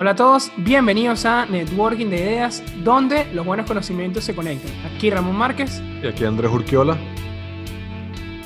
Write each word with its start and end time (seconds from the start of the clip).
Hola 0.00 0.12
a 0.12 0.16
todos, 0.16 0.50
bienvenidos 0.56 1.26
a 1.26 1.44
Networking 1.44 2.06
de 2.06 2.16
Ideas, 2.16 2.62
donde 2.82 3.26
los 3.34 3.44
buenos 3.44 3.66
conocimientos 3.66 4.24
se 4.24 4.34
conectan. 4.34 4.72
Aquí 4.86 5.10
Ramón 5.10 5.36
Márquez. 5.36 5.82
Y 6.02 6.06
aquí 6.06 6.24
Andrés 6.24 6.50
Urquiola. 6.50 6.96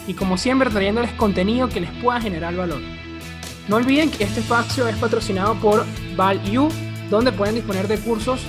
Y 0.08 0.14
como 0.14 0.36
siempre, 0.36 0.68
trayéndoles 0.68 1.12
contenido 1.12 1.68
que 1.68 1.78
les 1.78 1.92
pueda 2.02 2.20
generar 2.20 2.56
valor. 2.56 2.80
No 3.68 3.76
olviden 3.76 4.10
que 4.10 4.24
este 4.24 4.40
espacio 4.40 4.88
es 4.88 4.96
patrocinado 4.96 5.54
por 5.60 5.84
ValU, 6.16 6.70
donde 7.08 7.30
pueden 7.30 7.54
disponer 7.54 7.86
de 7.86 7.98
cursos 7.98 8.40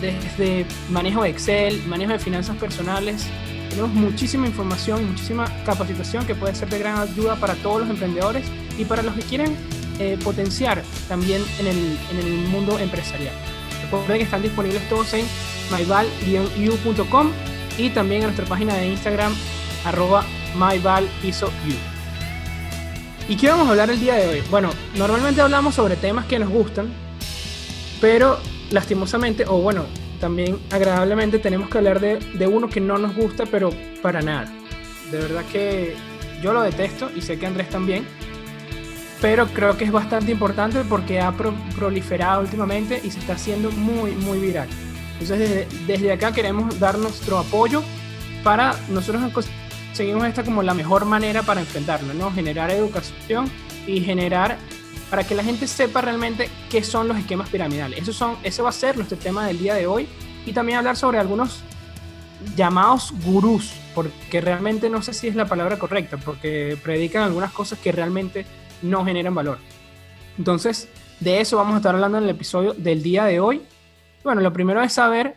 desde 0.00 0.64
manejo 0.90 1.24
de 1.24 1.30
Excel, 1.30 1.84
manejo 1.88 2.12
de 2.12 2.20
finanzas 2.20 2.56
personales. 2.56 3.26
Tenemos 3.68 3.90
muchísima 3.90 4.46
información 4.46 5.02
y 5.02 5.06
muchísima 5.06 5.46
capacitación 5.66 6.24
que 6.24 6.36
puede 6.36 6.54
ser 6.54 6.68
de 6.68 6.78
gran 6.78 6.98
ayuda 6.98 7.34
para 7.34 7.54
todos 7.54 7.80
los 7.80 7.90
emprendedores 7.90 8.46
y 8.78 8.84
para 8.84 9.02
los 9.02 9.16
que 9.16 9.22
quieren 9.22 9.56
eh, 9.98 10.18
potenciar 10.22 10.82
también 11.08 11.42
en 11.58 11.66
el, 11.66 11.98
en 12.10 12.18
el 12.18 12.48
mundo 12.48 12.78
empresarial. 12.78 13.34
Recuerden 13.82 14.18
que 14.18 14.24
están 14.24 14.42
disponibles 14.42 14.88
todos 14.88 15.12
en 15.14 15.26
myval-u.com 15.70 17.30
y 17.78 17.90
también 17.90 18.22
en 18.22 18.26
nuestra 18.28 18.46
página 18.46 18.74
de 18.74 18.88
Instagram 18.88 19.34
arroba. 19.84 20.24
¿Y 23.28 23.36
qué 23.36 23.48
vamos 23.48 23.66
a 23.66 23.70
hablar 23.70 23.90
el 23.90 23.98
día 23.98 24.14
de 24.14 24.28
hoy? 24.28 24.42
Bueno, 24.50 24.70
normalmente 24.96 25.40
hablamos 25.40 25.74
sobre 25.74 25.96
temas 25.96 26.26
que 26.26 26.38
nos 26.38 26.48
gustan, 26.48 26.92
pero 28.00 28.38
lastimosamente, 28.70 29.44
o 29.46 29.58
bueno, 29.58 29.84
también 30.20 30.58
agradablemente 30.70 31.38
tenemos 31.38 31.68
que 31.68 31.78
hablar 31.78 32.00
de, 32.00 32.18
de 32.18 32.46
uno 32.46 32.68
que 32.68 32.80
no 32.80 32.98
nos 32.98 33.16
gusta, 33.16 33.46
pero 33.46 33.70
para 34.02 34.22
nada. 34.22 34.52
De 35.10 35.18
verdad 35.18 35.42
que 35.50 35.96
yo 36.42 36.52
lo 36.52 36.62
detesto 36.62 37.10
y 37.14 37.20
sé 37.20 37.38
que 37.38 37.46
Andrés 37.46 37.68
también, 37.70 38.06
pero 39.24 39.46
creo 39.46 39.78
que 39.78 39.84
es 39.84 39.90
bastante 39.90 40.30
importante 40.30 40.84
porque 40.84 41.18
ha 41.18 41.32
proliferado 41.32 42.42
últimamente 42.42 43.00
y 43.02 43.10
se 43.10 43.20
está 43.20 43.32
haciendo 43.32 43.70
muy, 43.70 44.10
muy 44.10 44.38
viral. 44.38 44.68
Entonces, 45.14 45.38
desde, 45.38 45.86
desde, 45.86 46.12
acá 46.12 46.30
queremos 46.32 46.78
dar 46.78 46.98
nuestro 46.98 47.38
apoyo 47.38 47.82
para 48.42 48.76
nosotros 48.90 49.22
conseguimos 49.32 50.26
esta 50.26 50.44
como 50.44 50.62
la 50.62 50.74
mejor 50.74 51.06
manera 51.06 51.42
para 51.42 51.62
enfrentarlo, 51.62 52.12
¿no? 52.12 52.30
Generar 52.32 52.70
educación 52.70 53.50
y 53.86 54.02
generar 54.02 54.58
para 55.08 55.24
que 55.24 55.34
la 55.34 55.42
gente 55.42 55.68
sepa 55.68 56.02
realmente 56.02 56.50
qué 56.68 56.84
son 56.84 57.08
los 57.08 57.16
esquemas 57.16 57.48
piramidales. 57.48 58.00
Eso, 58.00 58.12
son, 58.12 58.36
ese 58.42 58.60
va 58.60 58.68
a 58.68 58.72
ser 58.72 58.94
nuestro 58.98 59.16
tema 59.16 59.46
del 59.46 59.58
día 59.58 59.72
de 59.72 59.86
hoy 59.86 60.06
y 60.44 60.52
también 60.52 60.76
hablar 60.76 60.98
sobre 60.98 61.18
algunos 61.18 61.62
llamados 62.56 63.10
gurús, 63.24 63.72
porque 63.94 64.42
realmente 64.42 64.90
no 64.90 65.00
sé 65.00 65.14
si 65.14 65.28
es 65.28 65.34
la 65.34 65.46
palabra 65.46 65.78
correcta, 65.78 66.18
porque 66.18 66.76
predican 66.82 67.22
algunas 67.22 67.52
cosas 67.52 67.78
que 67.78 67.90
realmente 67.90 68.44
no 68.84 69.04
generan 69.04 69.34
valor. 69.34 69.58
Entonces, 70.38 70.88
de 71.20 71.40
eso 71.40 71.56
vamos 71.56 71.74
a 71.74 71.76
estar 71.78 71.94
hablando 71.94 72.18
en 72.18 72.24
el 72.24 72.30
episodio 72.30 72.74
del 72.74 73.02
día 73.02 73.24
de 73.24 73.40
hoy. 73.40 73.62
Bueno, 74.22 74.40
lo 74.40 74.52
primero 74.52 74.82
es 74.82 74.92
saber 74.92 75.36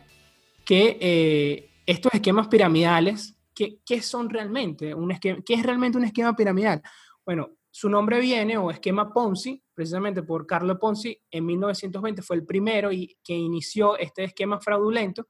que 0.65 0.97
eh, 0.99 1.69
estos 1.85 2.13
esquemas 2.13 2.47
piramidales, 2.47 3.35
¿qué, 3.53 3.79
¿qué, 3.85 4.01
son 4.01 4.29
realmente? 4.29 4.93
Un 4.93 5.11
esquema, 5.11 5.39
¿Qué 5.45 5.53
es 5.53 5.63
realmente 5.63 5.97
un 5.97 6.03
esquema 6.03 6.35
piramidal? 6.35 6.81
Bueno, 7.25 7.51
su 7.71 7.89
nombre 7.89 8.19
viene, 8.19 8.57
o 8.57 8.71
esquema 8.71 9.13
Ponzi, 9.13 9.63
precisamente 9.73 10.23
por 10.23 10.47
Carlo 10.47 10.79
Ponzi, 10.79 11.21
en 11.29 11.45
1920 11.45 12.21
fue 12.23 12.37
el 12.37 12.45
primero 12.45 12.91
y 12.91 13.17
que 13.23 13.33
inició 13.33 13.97
este 13.97 14.23
esquema 14.23 14.59
fraudulento, 14.59 15.27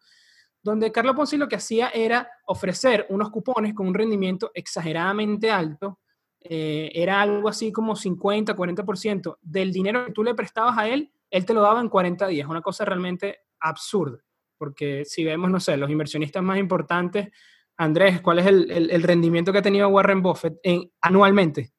donde 0.64 0.92
Carlo 0.92 1.14
Ponzi 1.14 1.38
lo 1.38 1.48
que 1.48 1.58
hacía 1.58 1.90
era 1.90 2.30
ofrecer 2.46 3.06
unos 3.10 3.32
cupones 3.32 3.74
con 3.74 3.88
un 3.88 3.94
rendimiento 3.94 4.52
exageradamente 4.54 5.52
alto, 5.52 6.00
eh, 6.42 6.92
era 6.94 7.22
algo 7.22 7.50
así 7.50 7.72
como 7.72 7.96
50, 7.96 8.56
40% 8.56 9.38
del 9.42 9.72
dinero 9.72 10.06
que 10.06 10.12
tú 10.12 10.24
le 10.24 10.36
prestabas 10.36 10.78
a 10.78 10.88
él, 10.88 11.12
él 11.30 11.46
te 11.46 11.54
lo 11.54 11.62
daba 11.62 11.82
en 11.82 11.90
40 11.90 12.28
días, 12.28 12.48
una 12.48 12.62
cosa 12.62 12.86
realmente 12.86 13.40
absurda, 13.60 14.20
porque 14.58 15.04
si 15.06 15.24
vemos, 15.24 15.50
no 15.50 15.60
sé, 15.60 15.78
los 15.78 15.90
inversionistas 15.90 16.44
más 16.44 16.58
importantes, 16.58 17.30
Andrés, 17.78 18.22
¿cuál 18.22 18.40
es 18.40 18.48
el, 18.48 18.72
el, 18.72 19.04
rendimiento 19.04 19.52
que 19.52 19.60
ha 19.60 19.64
tenido 19.64 19.88
Warren 19.90 20.24
Buffett 20.24 20.58
en, 20.64 20.92
anualmente? 21.00 21.74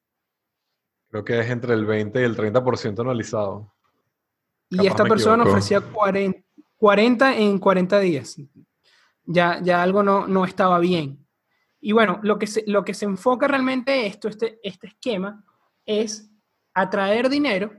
Creo 1.09 1.25
que 1.25 1.39
es 1.39 1.49
entre 1.49 1.73
el 1.73 1.85
20 1.85 2.21
y 2.21 2.23
el 2.23 2.37
30% 2.37 2.99
anualizado. 3.01 3.73
Y 4.69 4.85
esta 4.87 5.03
persona 5.03 5.43
ofrecía 5.43 5.81
40, 5.81 6.39
40, 6.77 7.37
en 7.37 7.57
40 7.57 7.99
días. 7.99 8.37
Ya, 9.25 9.59
ya 9.61 9.81
algo 9.81 10.03
no, 10.03 10.27
no 10.27 10.45
estaba 10.45 10.79
bien. 10.79 11.27
Y 11.81 11.91
bueno, 11.91 12.19
lo 12.23 12.37
que 12.37 12.47
se, 12.47 12.63
lo 12.67 12.83
que 12.83 12.93
se 12.93 13.05
enfoca 13.05 13.47
realmente 13.47 14.05
esto, 14.05 14.27
este, 14.27 14.59
este 14.63 14.87
esquema, 14.87 15.43
es 15.85 16.29
atraer 16.73 17.29
dinero 17.29 17.71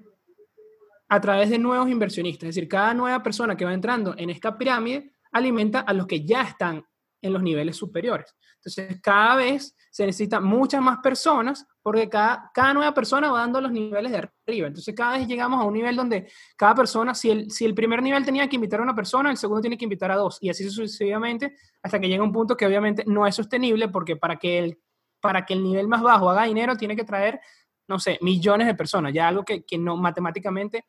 a 1.09 1.21
través 1.21 1.51
de 1.51 1.59
nuevos 1.59 1.89
inversionistas. 1.89 2.49
Es 2.49 2.55
decir, 2.55 2.69
cada 2.69 2.95
nueva 2.95 3.23
persona 3.23 3.57
que 3.57 3.65
va 3.65 3.75
entrando 3.75 4.15
en 4.17 4.31
esta 4.31 4.57
pirámide 4.57 5.13
alimenta 5.33 5.81
a 5.81 5.93
los 5.93 6.07
que 6.07 6.25
ya 6.25 6.43
están 6.43 6.85
en 7.21 7.33
los 7.33 7.43
niveles 7.43 7.77
superiores. 7.77 8.35
Entonces, 8.57 9.01
cada 9.03 9.37
vez 9.37 9.77
se 9.91 10.07
necesitan 10.07 10.45
muchas 10.45 10.81
más 10.81 10.99
personas 10.99 11.67
porque 11.83 12.09
cada, 12.09 12.51
cada 12.55 12.73
nueva 12.73 12.95
persona 12.95 13.31
va 13.31 13.41
dando 13.41 13.61
los 13.61 13.73
niveles 13.73 14.13
de 14.13 14.19
arriba. 14.19 14.69
Entonces, 14.69 14.95
cada 14.95 15.19
vez 15.19 15.27
llegamos 15.27 15.61
a 15.61 15.65
un 15.65 15.75
nivel 15.75 15.97
donde 15.97 16.31
cada 16.57 16.75
persona, 16.77 17.15
si 17.15 17.31
el, 17.31 17.51
si 17.51 17.65
el 17.65 17.75
primer 17.75 18.01
nivel 18.03 18.25
tenía 18.25 18.49
que 18.49 18.55
invitar 18.55 18.81
a 18.81 18.85
una 18.85 18.95
persona, 18.95 19.31
el 19.31 19.37
segundo 19.37 19.61
tiene 19.61 19.77
que 19.77 19.85
invitar 19.85 20.13
a 20.13 20.17
dos, 20.17 20.39
y 20.41 20.49
así 20.49 20.69
sucesivamente, 20.71 21.57
hasta 21.83 21.99
que 21.99 22.09
llega 22.09 22.23
un 22.23 22.33
punto 22.33 22.57
que 22.57 22.67
obviamente 22.67 23.05
no 23.07 23.27
es 23.27 23.35
sostenible 23.35 23.89
porque 23.89 24.17
para 24.17 24.37
que 24.37 24.59
el, 24.59 24.79
para 25.21 25.45
que 25.45 25.55
el 25.55 25.63
nivel 25.63 25.89
más 25.89 26.03
bajo 26.03 26.31
haga 26.31 26.45
dinero, 26.45 26.77
tiene 26.77 26.95
que 26.95 27.05
traer, 27.05 27.41
no 27.89 27.99
sé, 27.99 28.19
millones 28.21 28.69
de 28.69 28.75
personas, 28.75 29.13
ya 29.13 29.27
algo 29.27 29.45
que, 29.45 29.65
que 29.65 29.77
no 29.77 29.97
matemáticamente 29.97 30.85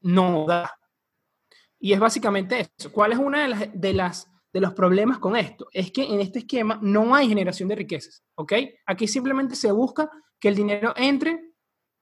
no 0.00 0.46
da. 0.46 0.72
Y 1.78 1.92
es 1.92 2.00
básicamente 2.00 2.68
eso. 2.78 2.90
¿Cuál 2.90 3.12
es 3.12 3.18
una 3.18 3.42
de 3.42 3.48
las, 3.48 3.68
de 3.72 3.92
las 3.92 4.28
de 4.52 4.60
los 4.60 4.72
problemas 4.72 5.18
con 5.18 5.36
esto 5.36 5.68
es 5.72 5.92
que 5.92 6.04
en 6.04 6.20
este 6.20 6.40
esquema 6.40 6.78
no 6.82 7.14
hay 7.14 7.28
generación 7.28 7.68
de 7.68 7.76
riquezas, 7.76 8.24
¿ok? 8.34 8.52
Aquí 8.86 9.06
simplemente 9.06 9.54
se 9.54 9.70
busca 9.72 10.10
que 10.40 10.48
el 10.48 10.54
dinero 10.54 10.94
entre 10.96 11.52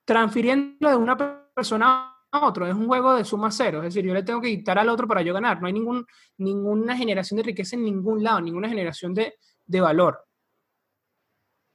transfiriendo 0.05 0.89
de 0.89 0.97
una 0.97 1.17
persona 1.55 2.15
a 2.31 2.47
otra. 2.47 2.69
Es 2.69 2.75
un 2.75 2.87
juego 2.87 3.15
de 3.15 3.25
suma 3.25 3.51
cero, 3.51 3.79
es 3.79 3.95
decir, 3.95 4.05
yo 4.07 4.15
le 4.15 4.23
tengo 4.23 4.41
que 4.41 4.49
quitar 4.49 4.79
al 4.79 4.89
otro 4.89 5.09
para 5.09 5.23
yo 5.23 5.35
ganar. 5.35 5.61
No 5.61 5.67
hay 5.67 5.73
ningún, 5.73 6.07
ninguna 6.39 6.97
generación 6.97 7.39
de 7.39 7.45
riqueza 7.45 7.77
en 7.77 7.85
ningún 7.85 8.23
lado, 8.23 8.41
ninguna 8.41 8.69
generación 8.69 9.13
de, 9.15 9.35
de 9.67 9.81
valor. 9.81 10.25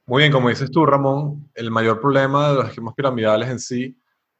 Muy 0.06 0.22
bien, 0.22 0.32
como 0.32 0.48
dices 0.48 0.70
tú, 0.70 0.84
Ramón, 0.84 1.50
el 1.54 1.70
mayor 1.70 2.00
problema 2.00 2.48
de 2.48 2.54
los 2.56 2.68
esquemas 2.68 2.94
piramidales 2.94 3.48
en 3.48 3.58
sí 3.58 3.96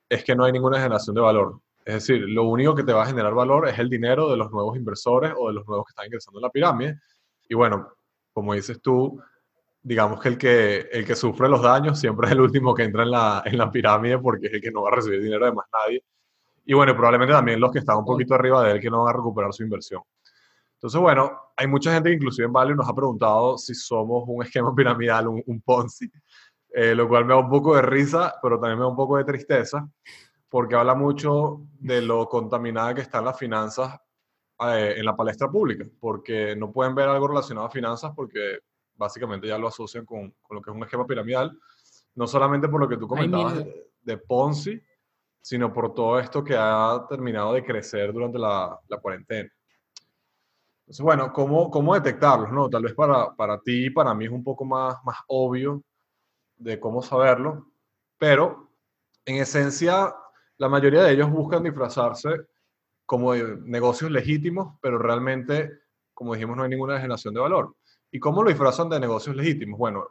es 0.09 0.25
que 0.25 0.35
no 0.35 0.45
hay 0.45 0.53
ninguna 0.53 0.79
generación 0.79 1.15
de 1.15 1.21
valor. 1.21 1.61
Es 1.85 1.95
decir, 1.95 2.21
lo 2.29 2.45
único 2.45 2.75
que 2.75 2.85
te 2.85 2.93
va 2.93 3.03
a 3.03 3.07
generar 3.07 3.35
valor 3.35 3.69
es 3.69 3.79
el 3.79 3.89
dinero 3.89 4.31
de 4.31 4.37
los 4.37 4.51
nuevos 4.51 4.77
inversores 4.77 5.33
o 5.37 5.49
de 5.49 5.55
los 5.55 5.67
nuevos 5.67 5.87
que 5.87 5.91
están 5.91 6.07
ingresando 6.07 6.39
en 6.39 6.43
la 6.43 6.51
pirámide. 6.51 6.99
Y 7.49 7.55
bueno, 7.55 7.89
como 8.33 8.55
dices 8.55 8.81
tú, 8.81 9.21
digamos 9.83 10.21
que 10.21 10.29
el 10.29 10.39
que, 10.39 10.77
el 10.93 11.05
que 11.05 11.17
sufre 11.17 11.49
los 11.49 11.61
daños 11.61 11.99
siempre 11.99 12.29
es 12.29 12.33
el 12.33 12.41
último 12.41 12.75
que 12.75 12.85
entra 12.85 13.03
en 13.03 13.11
la, 13.11 13.43
en 13.45 13.59
la 13.59 13.71
pirámide 13.71 14.19
porque 14.19 14.47
es 14.47 14.53
el 14.55 14.61
que 14.61 14.71
no 14.71 14.83
va 14.83 14.91
a 14.91 14.95
recibir 14.97 15.21
dinero 15.23 15.45
de 15.45 15.53
más 15.53 15.67
nadie. 15.73 16.05
Y 16.65 16.75
bueno, 16.75 16.95
probablemente 16.95 17.35
también 17.35 17.61
los 17.61 17.73
que 17.73 17.81
están 17.81 17.99
un 17.99 18.05
poquito 18.05 18.35
arriba 18.35 18.63
de 18.63 18.73
él 18.73 18.81
que 18.81 18.89
no 18.89 19.03
van 19.03 19.15
a 19.15 19.17
recuperar 19.17 19.53
su 19.53 19.65
inversión. 19.65 20.03
Entonces, 20.75 21.01
bueno, 21.01 21.33
hay 21.57 21.67
mucha 21.67 21.93
gente 21.93 22.11
que 22.11 22.17
inclusive 22.17 22.47
en 22.47 22.53
Value 22.53 22.77
nos 22.77 22.89
ha 22.89 22.95
preguntado 22.95 23.59
si 23.59 23.75
somos 23.75 24.25
un 24.27 24.45
esquema 24.45 24.73
piramidal, 24.77 25.29
un, 25.29 25.43
un 25.47 25.61
Ponzi, 25.61 26.11
eh, 26.71 26.95
lo 26.95 27.09
cual 27.09 27.25
me 27.25 27.35
da 27.35 27.41
un 27.41 27.51
poco 27.51 27.75
de 27.75 27.83
risa, 27.83 28.35
pero 28.41 28.59
también 28.59 28.79
me 28.79 28.85
da 28.85 28.89
un 28.89 28.97
poco 28.97 29.17
de 29.17 29.25
tristeza, 29.25 29.89
porque 30.53 30.75
habla 30.75 30.95
mucho 30.95 31.63
de 31.81 32.03
lo 32.03 32.29
contaminada 32.29 32.95
que 32.95 33.01
están 33.01 33.25
las 33.25 33.39
finanzas 33.39 33.99
eh, 34.67 34.97
en 34.99 35.07
la 35.07 35.17
palestra 35.17 35.51
pública, 35.51 35.87
porque 35.99 36.55
no 36.55 36.71
pueden 36.71 36.95
ver 36.95 37.09
algo 37.09 37.27
relacionado 37.27 37.69
a 37.69 37.71
finanzas 37.71 38.13
porque 38.15 38.59
básicamente 38.95 39.47
ya 39.49 39.57
lo 39.57 39.69
asocian 39.69 40.05
con, 40.05 40.31
con 40.43 40.57
lo 40.57 40.61
que 40.61 40.71
es 40.71 40.77
un 40.77 40.83
esquema 40.83 41.07
piramidal, 41.07 41.59
no 42.15 42.27
solamente 42.27 42.69
por 42.69 42.83
lo 42.83 42.87
que 42.87 42.99
tú 42.99 43.09
comentabas 43.09 43.65
de, 44.03 44.19
Ponzi, 44.19 44.79
sino 45.41 45.73
por 45.73 45.95
todo 45.95 46.19
esto 46.19 46.45
que 46.45 46.55
ha 46.55 47.03
terminado 47.09 47.55
de 47.55 47.65
crecer 47.65 48.13
durante 48.13 48.39
la, 48.39 48.79
la 48.89 48.99
cuarentena. 48.99 49.49
Entonces, 50.81 51.03
bueno, 51.03 51.33
¿cómo, 51.33 51.71
cómo 51.71 51.95
detectarlos? 51.95 52.53
No? 52.53 52.69
Tal 52.69 52.83
vez 52.83 52.93
para, 52.93 53.35
para 53.35 53.59
ti 53.59 53.87
y 53.87 53.91
para 53.91 54.13
mí 54.13 54.27
es 54.27 54.31
un 54.31 54.45
poco 54.45 54.67
más, 54.67 54.97
más 55.03 55.17
obvio 55.29 55.83
de 56.57 56.79
cómo 56.79 57.01
saberlo, 57.01 57.69
pero 58.19 58.71
en 59.25 59.37
esencia 59.37 60.15
la 60.63 60.69
mayoría 60.69 61.03
de 61.03 61.13
ellos 61.13 61.29
buscan 61.29 61.65
disfrazarse 61.65 62.47
como 63.05 63.35
negocios 63.35 64.13
legítimos, 64.13 64.79
pero 64.81 64.97
realmente, 64.97 65.73
como 66.15 66.35
dijimos, 66.35 66.57
no 66.57 66.63
hay 66.63 66.71
ninguna 66.71 67.01
generación 67.01 67.35
de 67.35 67.41
valor. 67.41 67.75
¿Y 68.13 68.21
cómo 68.21 68.45
lo 68.45 68.49
disfrazan 68.49 68.89
de 68.89 69.01
negocios 69.01 69.35
legítimos? 69.35 69.77
Bueno, 69.77 70.07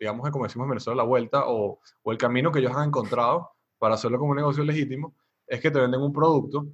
digamos 0.00 0.24
que 0.24 0.30
como 0.32 0.44
decimos 0.44 0.64
en 0.64 0.70
Venezuela, 0.70 1.02
la 1.02 1.06
vuelta 1.06 1.42
o, 1.46 1.78
el 2.06 2.16
camino 2.16 2.50
que 2.50 2.60
ellos 2.60 2.74
han 2.74 2.88
encontrado 2.88 3.50
para 3.76 3.96
hacerlo 3.96 4.18
como 4.18 4.30
un 4.30 4.38
negocio 4.38 4.64
legítimo 4.64 5.14
es 5.46 5.60
que 5.60 5.70
te 5.70 5.78
venden 5.78 6.00
un 6.00 6.12
producto, 6.14 6.66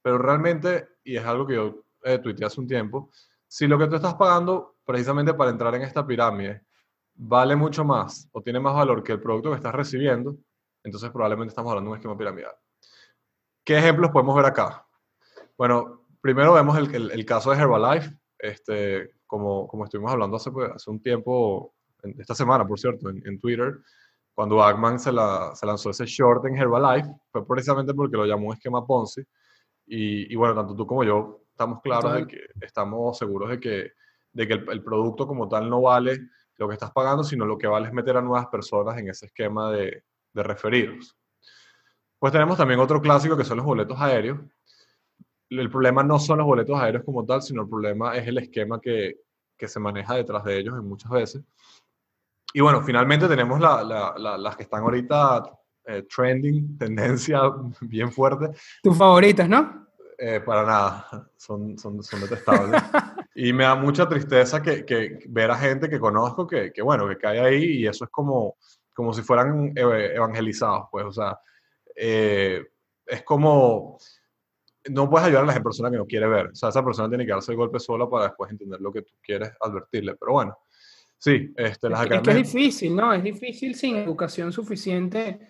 pero 0.00 0.16
realmente, 0.18 0.90
y 1.02 1.16
es 1.16 1.24
algo 1.24 1.48
que 1.48 1.54
yo 1.56 1.82
eh, 2.04 2.22
hace 2.46 2.60
un 2.60 2.68
tiempo, 2.68 3.10
si 3.48 3.66
lo 3.66 3.76
que 3.76 3.88
tú 3.88 3.96
estás 3.96 4.14
pagando 4.14 4.76
precisamente 4.84 5.34
para 5.34 5.50
entrar 5.50 5.74
en 5.74 5.82
esta 5.82 6.06
pirámide 6.06 6.62
vale 7.16 7.56
mucho 7.56 7.84
más 7.84 8.28
o 8.30 8.40
tiene 8.42 8.60
más 8.60 8.74
valor 8.74 9.02
que 9.02 9.10
el 9.10 9.20
producto 9.20 9.50
que 9.50 9.56
estás 9.56 9.74
recibiendo, 9.74 10.36
entonces 10.84 11.10
probablemente 11.10 11.50
estamos 11.50 11.70
hablando 11.70 11.88
de 11.88 11.92
un 11.92 11.98
esquema 11.98 12.16
piramidal. 12.16 12.54
¿qué 13.64 13.78
ejemplos 13.78 14.10
podemos 14.10 14.36
ver 14.36 14.44
acá? 14.44 14.86
Bueno, 15.56 16.06
primero 16.20 16.52
vemos 16.52 16.76
el, 16.76 17.10
el, 17.10 17.24
caso 17.24 17.50
de 17.50 17.58
Herbalife, 17.58 18.16
este, 18.38 19.14
como, 19.26 19.66
como 19.66 19.84
estuvimos 19.84 20.12
hablando 20.12 20.36
hace, 20.36 20.50
pues, 20.50 20.70
hace 20.70 20.90
un 20.90 21.00
tiempo, 21.00 21.74
esta 22.18 22.34
semana, 22.34 22.66
por 22.66 22.78
cierto, 22.78 23.08
en, 23.08 23.22
en 23.26 23.40
Twitter, 23.40 23.78
cuando 24.34 24.62
Ackman 24.62 24.98
se, 24.98 25.12
la, 25.12 25.52
se, 25.54 25.64
lanzó 25.64 25.90
ese 25.90 26.06
short 26.06 26.44
en 26.46 26.56
Herbalife, 26.56 27.08
fue 27.30 27.46
precisamente 27.46 27.94
porque 27.94 28.16
lo 28.16 28.26
llamó 28.26 28.48
un 28.48 28.54
esquema 28.54 28.84
Ponzi. 28.84 29.22
Y, 29.86 30.32
y 30.32 30.36
bueno, 30.36 30.54
tanto 30.54 30.74
tú 30.74 30.86
como 30.86 31.04
yo 31.04 31.42
estamos 31.50 31.80
claros 31.82 32.14
de 32.14 32.26
que 32.26 32.40
estamos 32.60 33.16
seguros 33.16 33.50
de 33.50 33.60
que, 33.60 33.92
de 34.32 34.48
que 34.48 34.54
el, 34.54 34.82
producto 34.82 35.26
como 35.26 35.48
tal 35.48 35.70
no 35.70 35.82
vale 35.82 36.18
lo 36.56 36.66
que 36.66 36.74
estás 36.74 36.90
pagando, 36.90 37.22
sino 37.22 37.46
lo 37.46 37.56
que 37.56 37.68
vale 37.68 37.86
es 37.86 37.92
meter 37.92 38.16
a 38.16 38.22
nuevas 38.22 38.48
personas 38.48 38.98
en 38.98 39.08
ese 39.08 39.26
esquema 39.26 39.70
de, 39.70 40.02
de 40.34 40.42
referidos. 40.42 41.16
Pues 42.18 42.32
tenemos 42.32 42.56
también 42.56 42.80
otro 42.80 43.00
clásico 43.00 43.36
que 43.36 43.44
son 43.44 43.58
los 43.58 43.66
boletos 43.66 44.00
aéreos. 44.00 44.40
El 45.48 45.70
problema 45.70 46.02
no 46.02 46.18
son 46.18 46.38
los 46.38 46.46
boletos 46.46 46.78
aéreos 46.78 47.04
como 47.04 47.24
tal, 47.24 47.42
sino 47.42 47.62
el 47.62 47.68
problema 47.68 48.16
es 48.16 48.26
el 48.26 48.38
esquema 48.38 48.80
que, 48.80 49.20
que 49.56 49.68
se 49.68 49.80
maneja 49.80 50.14
detrás 50.14 50.44
de 50.44 50.58
ellos 50.58 50.74
en 50.74 50.88
muchas 50.88 51.10
veces. 51.10 51.42
Y 52.52 52.60
bueno, 52.60 52.82
finalmente 52.82 53.28
tenemos 53.28 53.60
la, 53.60 53.82
la, 53.82 54.38
las 54.38 54.56
que 54.56 54.62
están 54.62 54.82
ahorita 54.82 55.42
eh, 55.86 56.02
trending, 56.02 56.78
tendencia 56.78 57.40
bien 57.80 58.10
fuerte. 58.10 58.50
Tus 58.82 58.96
favoritas, 58.96 59.48
¿no? 59.48 59.84
Eh, 60.16 60.40
para 60.40 60.64
nada, 60.64 61.28
son, 61.36 61.76
son, 61.76 62.02
son 62.02 62.20
detestables. 62.20 62.80
y 63.34 63.52
me 63.52 63.64
da 63.64 63.74
mucha 63.74 64.08
tristeza 64.08 64.62
que, 64.62 64.84
que, 64.84 65.24
ver 65.28 65.50
a 65.50 65.56
gente 65.56 65.88
que 65.88 65.98
conozco 65.98 66.46
que, 66.46 66.72
que, 66.72 66.82
bueno, 66.82 67.08
que 67.08 67.18
cae 67.18 67.40
ahí 67.40 67.64
y 67.80 67.86
eso 67.86 68.04
es 68.04 68.10
como, 68.10 68.56
como 68.94 69.12
si 69.12 69.22
fueran 69.22 69.72
evangelizados, 69.74 70.86
pues, 70.90 71.04
o 71.04 71.12
sea, 71.12 71.38
eh, 71.96 72.64
es 73.04 73.22
como, 73.22 73.98
no 74.90 75.10
puedes 75.10 75.26
ayudar 75.26 75.44
a 75.44 75.46
la 75.46 75.62
persona 75.62 75.90
que 75.90 75.96
no 75.96 76.06
quiere 76.06 76.28
ver, 76.28 76.46
o 76.46 76.54
sea, 76.54 76.68
esa 76.68 76.84
persona 76.84 77.08
tiene 77.08 77.26
que 77.26 77.32
darse 77.32 77.52
el 77.52 77.58
golpe 77.58 77.80
sola 77.80 78.08
para 78.08 78.26
después 78.26 78.50
entender 78.50 78.80
lo 78.80 78.92
que 78.92 79.02
tú 79.02 79.14
quieres 79.22 79.52
advertirle, 79.60 80.14
pero 80.14 80.32
bueno, 80.32 80.58
sí, 81.18 81.52
este, 81.56 81.90
las 81.90 82.02
es, 82.02 82.20
que 82.22 82.30
es 82.30 82.36
difícil, 82.36 82.96
¿no? 82.96 83.12
Es 83.12 83.22
difícil 83.22 83.74
sin 83.74 83.96
educación 83.96 84.52
suficiente 84.52 85.40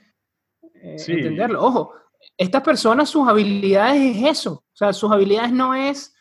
eh, 0.74 0.96
entenderlo. 1.06 1.62
Ojo, 1.62 1.92
estas 2.36 2.62
personas, 2.62 3.10
sus 3.10 3.28
habilidades 3.28 4.16
es 4.16 4.38
eso, 4.38 4.52
o 4.52 4.76
sea, 4.76 4.92
sus 4.92 5.12
habilidades 5.12 5.52
no 5.52 5.74
es 5.74 6.13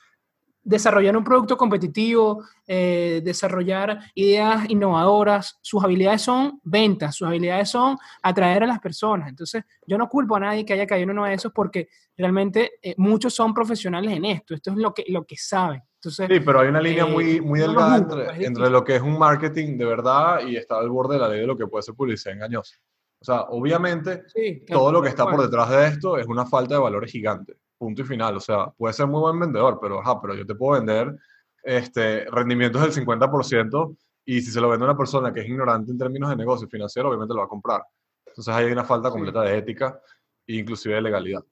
desarrollar 0.63 1.15
un 1.18 1.24
producto 1.24 1.57
competitivo, 1.57 2.44
eh, 2.65 3.21
desarrollar 3.24 4.00
ideas 4.15 4.69
innovadoras. 4.69 5.60
Sus 5.62 5.83
habilidades 5.83 6.21
son 6.21 6.60
ventas, 6.63 7.15
sus 7.15 7.27
habilidades 7.27 7.69
son 7.69 7.98
atraer 8.21 8.63
a 8.63 8.68
las 8.68 8.80
personas. 8.80 9.30
Entonces, 9.30 9.63
yo 9.86 9.98
no 9.98 10.07
culpo 10.07 10.36
a 10.36 10.39
nadie 10.39 10.65
que 10.65 10.74
haya 10.74 10.88
caído 10.88 11.04
en 11.04 11.12
uno 11.12 11.25
de 11.25 11.33
esos 11.33 11.51
porque 11.51 11.89
realmente 12.18 12.74
eh, 12.81 12.95
muchos 12.98 13.33
son 13.33 13.54
profesionales 13.54 14.12
en 14.12 14.25
esto. 14.25 14.56
Esto 14.56 14.71
es 14.71 14.77
lo 14.77 14.94
que, 14.94 15.04
lo 15.07 15.25
que 15.25 15.36
saben. 15.38 15.81
Entonces, 15.95 16.27
sí, 16.30 16.39
pero 16.39 16.60
hay 16.60 16.68
una 16.68 16.81
línea 16.81 17.06
muy, 17.06 17.38
eh, 17.38 17.42
muy 17.42 17.60
delgada 17.60 17.98
entre, 17.98 18.45
entre, 18.45 18.69
lo 18.69 18.83
que 18.83 18.98
es 18.98 19.01
un 19.01 19.18
marketing 19.18 19.77
de 19.77 19.86
verdad 19.86 20.45
y 20.45 20.57
está 20.57 20.77
al 20.77 20.89
borde 20.89 21.15
de 21.15 21.21
la 21.21 21.30
ley 21.30 21.39
de 21.42 21.48
lo 21.48 21.57
que 21.57 21.68
puede 21.68 21.83
ser 21.83 21.95
publicidad 21.95 22.36
engañosa. 22.36 22.75
O 23.19 23.25
sea, 23.25 23.44
obviamente, 23.44 24.24
todo 24.68 24.92
lo 24.92 25.01
que 25.01 25.07
está 25.07 25.24
por 25.25 25.42
detrás 25.42 25.69
de 25.69 25.88
esto 25.88 26.18
es 26.18 26.27
una 26.27 26.45
falta 26.45 26.75
de 26.75 26.81
valores 26.81 27.10
gigante 27.10 27.56
punto 27.78 28.02
y 28.02 28.06
final. 28.06 28.38
O 28.38 28.40
sea, 28.40 28.68
puede 28.68 28.94
ser 28.94 29.08
muy 29.08 29.22
buen 29.22 29.40
vendedor, 29.40 29.80
pero, 29.81 30.00
ajá, 30.00 30.22
pero 30.22 30.36
yo 30.36 30.46
te 30.46 30.56
puedo 30.56 30.80
vender 30.80 31.16
este, 31.64 32.25
rendimientos 32.25 32.81
del 32.81 33.06
50% 33.06 33.98
y 34.25 34.42
si 34.42 34.52
se 34.52 34.62
lo 34.62 34.70
vende 34.70 34.86
a 34.86 34.90
una 34.90 34.98
persona 34.98 35.34
que 35.34 35.42
es 35.42 35.48
ignorante 35.48 35.92
en 35.92 35.98
términos 35.98 36.30
de 36.30 36.36
negocio 36.36 36.68
financiero, 36.68 37.10
obviamente 37.10 37.34
lo 37.34 37.40
va 37.40 37.46
a 37.46 37.50
comprar. 37.50 37.81
Entonces 38.25 38.54
ahí 38.54 38.66
hay 38.66 38.72
una 38.72 38.84
falta 38.84 39.10
completa 39.10 39.42
de 39.42 39.58
ética 39.58 40.00
e 40.48 40.56
inclusive 40.56 40.96
de 40.96 41.02
legalidad. 41.02 41.44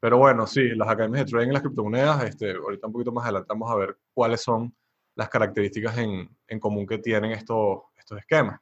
Pero 0.00 0.16
bueno, 0.16 0.46
sí, 0.46 0.68
las 0.70 0.88
academias 0.88 1.26
de 1.26 1.30
trading 1.30 1.48
en 1.48 1.52
las 1.52 1.62
criptomonedas, 1.62 2.24
este, 2.24 2.52
ahorita 2.52 2.86
un 2.86 2.92
poquito 2.92 3.12
más 3.12 3.24
adelante 3.24 3.48
vamos 3.50 3.70
a 3.70 3.74
ver 3.76 3.98
cuáles 4.14 4.40
son 4.40 4.74
las 5.14 5.28
características 5.28 5.98
en, 5.98 6.34
en 6.48 6.60
común 6.60 6.86
que 6.86 6.98
tienen 6.98 7.32
estos, 7.32 7.80
estos 7.98 8.18
esquemas. 8.18 8.60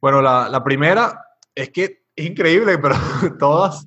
Bueno, 0.00 0.20
la, 0.20 0.48
la 0.48 0.64
primera 0.64 1.24
es 1.54 1.70
que 1.70 2.04
es 2.16 2.26
increíble, 2.26 2.78
pero 2.78 2.96
todas 3.38 3.86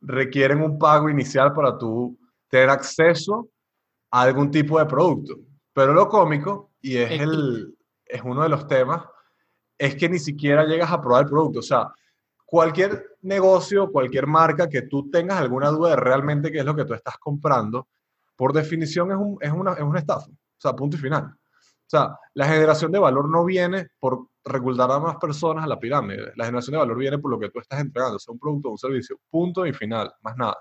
requieren 0.00 0.62
un 0.62 0.78
pago 0.78 1.08
inicial 1.08 1.52
para 1.52 1.76
tú 1.76 2.18
tener 2.48 2.70
acceso 2.70 3.48
a 4.10 4.22
algún 4.22 4.50
tipo 4.50 4.78
de 4.78 4.86
producto. 4.86 5.36
Pero 5.72 5.92
lo 5.92 6.08
cómico, 6.08 6.70
y 6.80 6.96
es, 6.96 7.20
el, 7.20 7.76
es 8.04 8.22
uno 8.24 8.42
de 8.42 8.48
los 8.48 8.66
temas, 8.66 9.04
es 9.76 9.94
que 9.94 10.08
ni 10.08 10.18
siquiera 10.18 10.64
llegas 10.64 10.90
a 10.90 11.00
probar 11.00 11.24
el 11.24 11.28
producto. 11.28 11.60
O 11.60 11.62
sea, 11.62 11.88
cualquier 12.44 13.16
negocio, 13.22 13.90
cualquier 13.92 14.26
marca 14.26 14.68
que 14.68 14.82
tú 14.82 15.10
tengas 15.10 15.38
alguna 15.38 15.68
duda 15.68 15.90
de 15.90 15.96
realmente 15.96 16.50
qué 16.50 16.58
es 16.58 16.64
lo 16.64 16.74
que 16.74 16.84
tú 16.84 16.94
estás 16.94 17.16
comprando, 17.18 17.88
por 18.36 18.52
definición 18.52 19.10
es, 19.10 19.18
un, 19.18 19.38
es, 19.40 19.52
una, 19.52 19.74
es 19.74 19.82
una 19.82 19.98
estafa. 19.98 20.26
O 20.26 20.60
sea, 20.60 20.72
punto 20.72 20.96
y 20.96 21.00
final. 21.00 21.24
O 21.24 21.90
sea, 21.90 22.16
la 22.34 22.46
generación 22.46 22.92
de 22.92 22.98
valor 22.98 23.28
no 23.28 23.44
viene 23.44 23.88
por 23.98 24.28
reclutar 24.48 24.90
a 24.90 24.98
más 24.98 25.16
personas 25.16 25.64
a 25.64 25.66
la 25.66 25.78
pirámide. 25.78 26.32
La 26.36 26.44
generación 26.44 26.72
de 26.72 26.78
valor 26.78 26.98
viene 26.98 27.18
por 27.18 27.30
lo 27.30 27.38
que 27.38 27.50
tú 27.50 27.60
estás 27.60 27.80
entregando, 27.80 28.18
sea 28.18 28.32
un 28.32 28.38
producto 28.38 28.68
o 28.68 28.72
un 28.72 28.78
servicio. 28.78 29.18
Punto 29.30 29.66
y 29.66 29.72
final, 29.72 30.12
más 30.22 30.36
nada. 30.36 30.56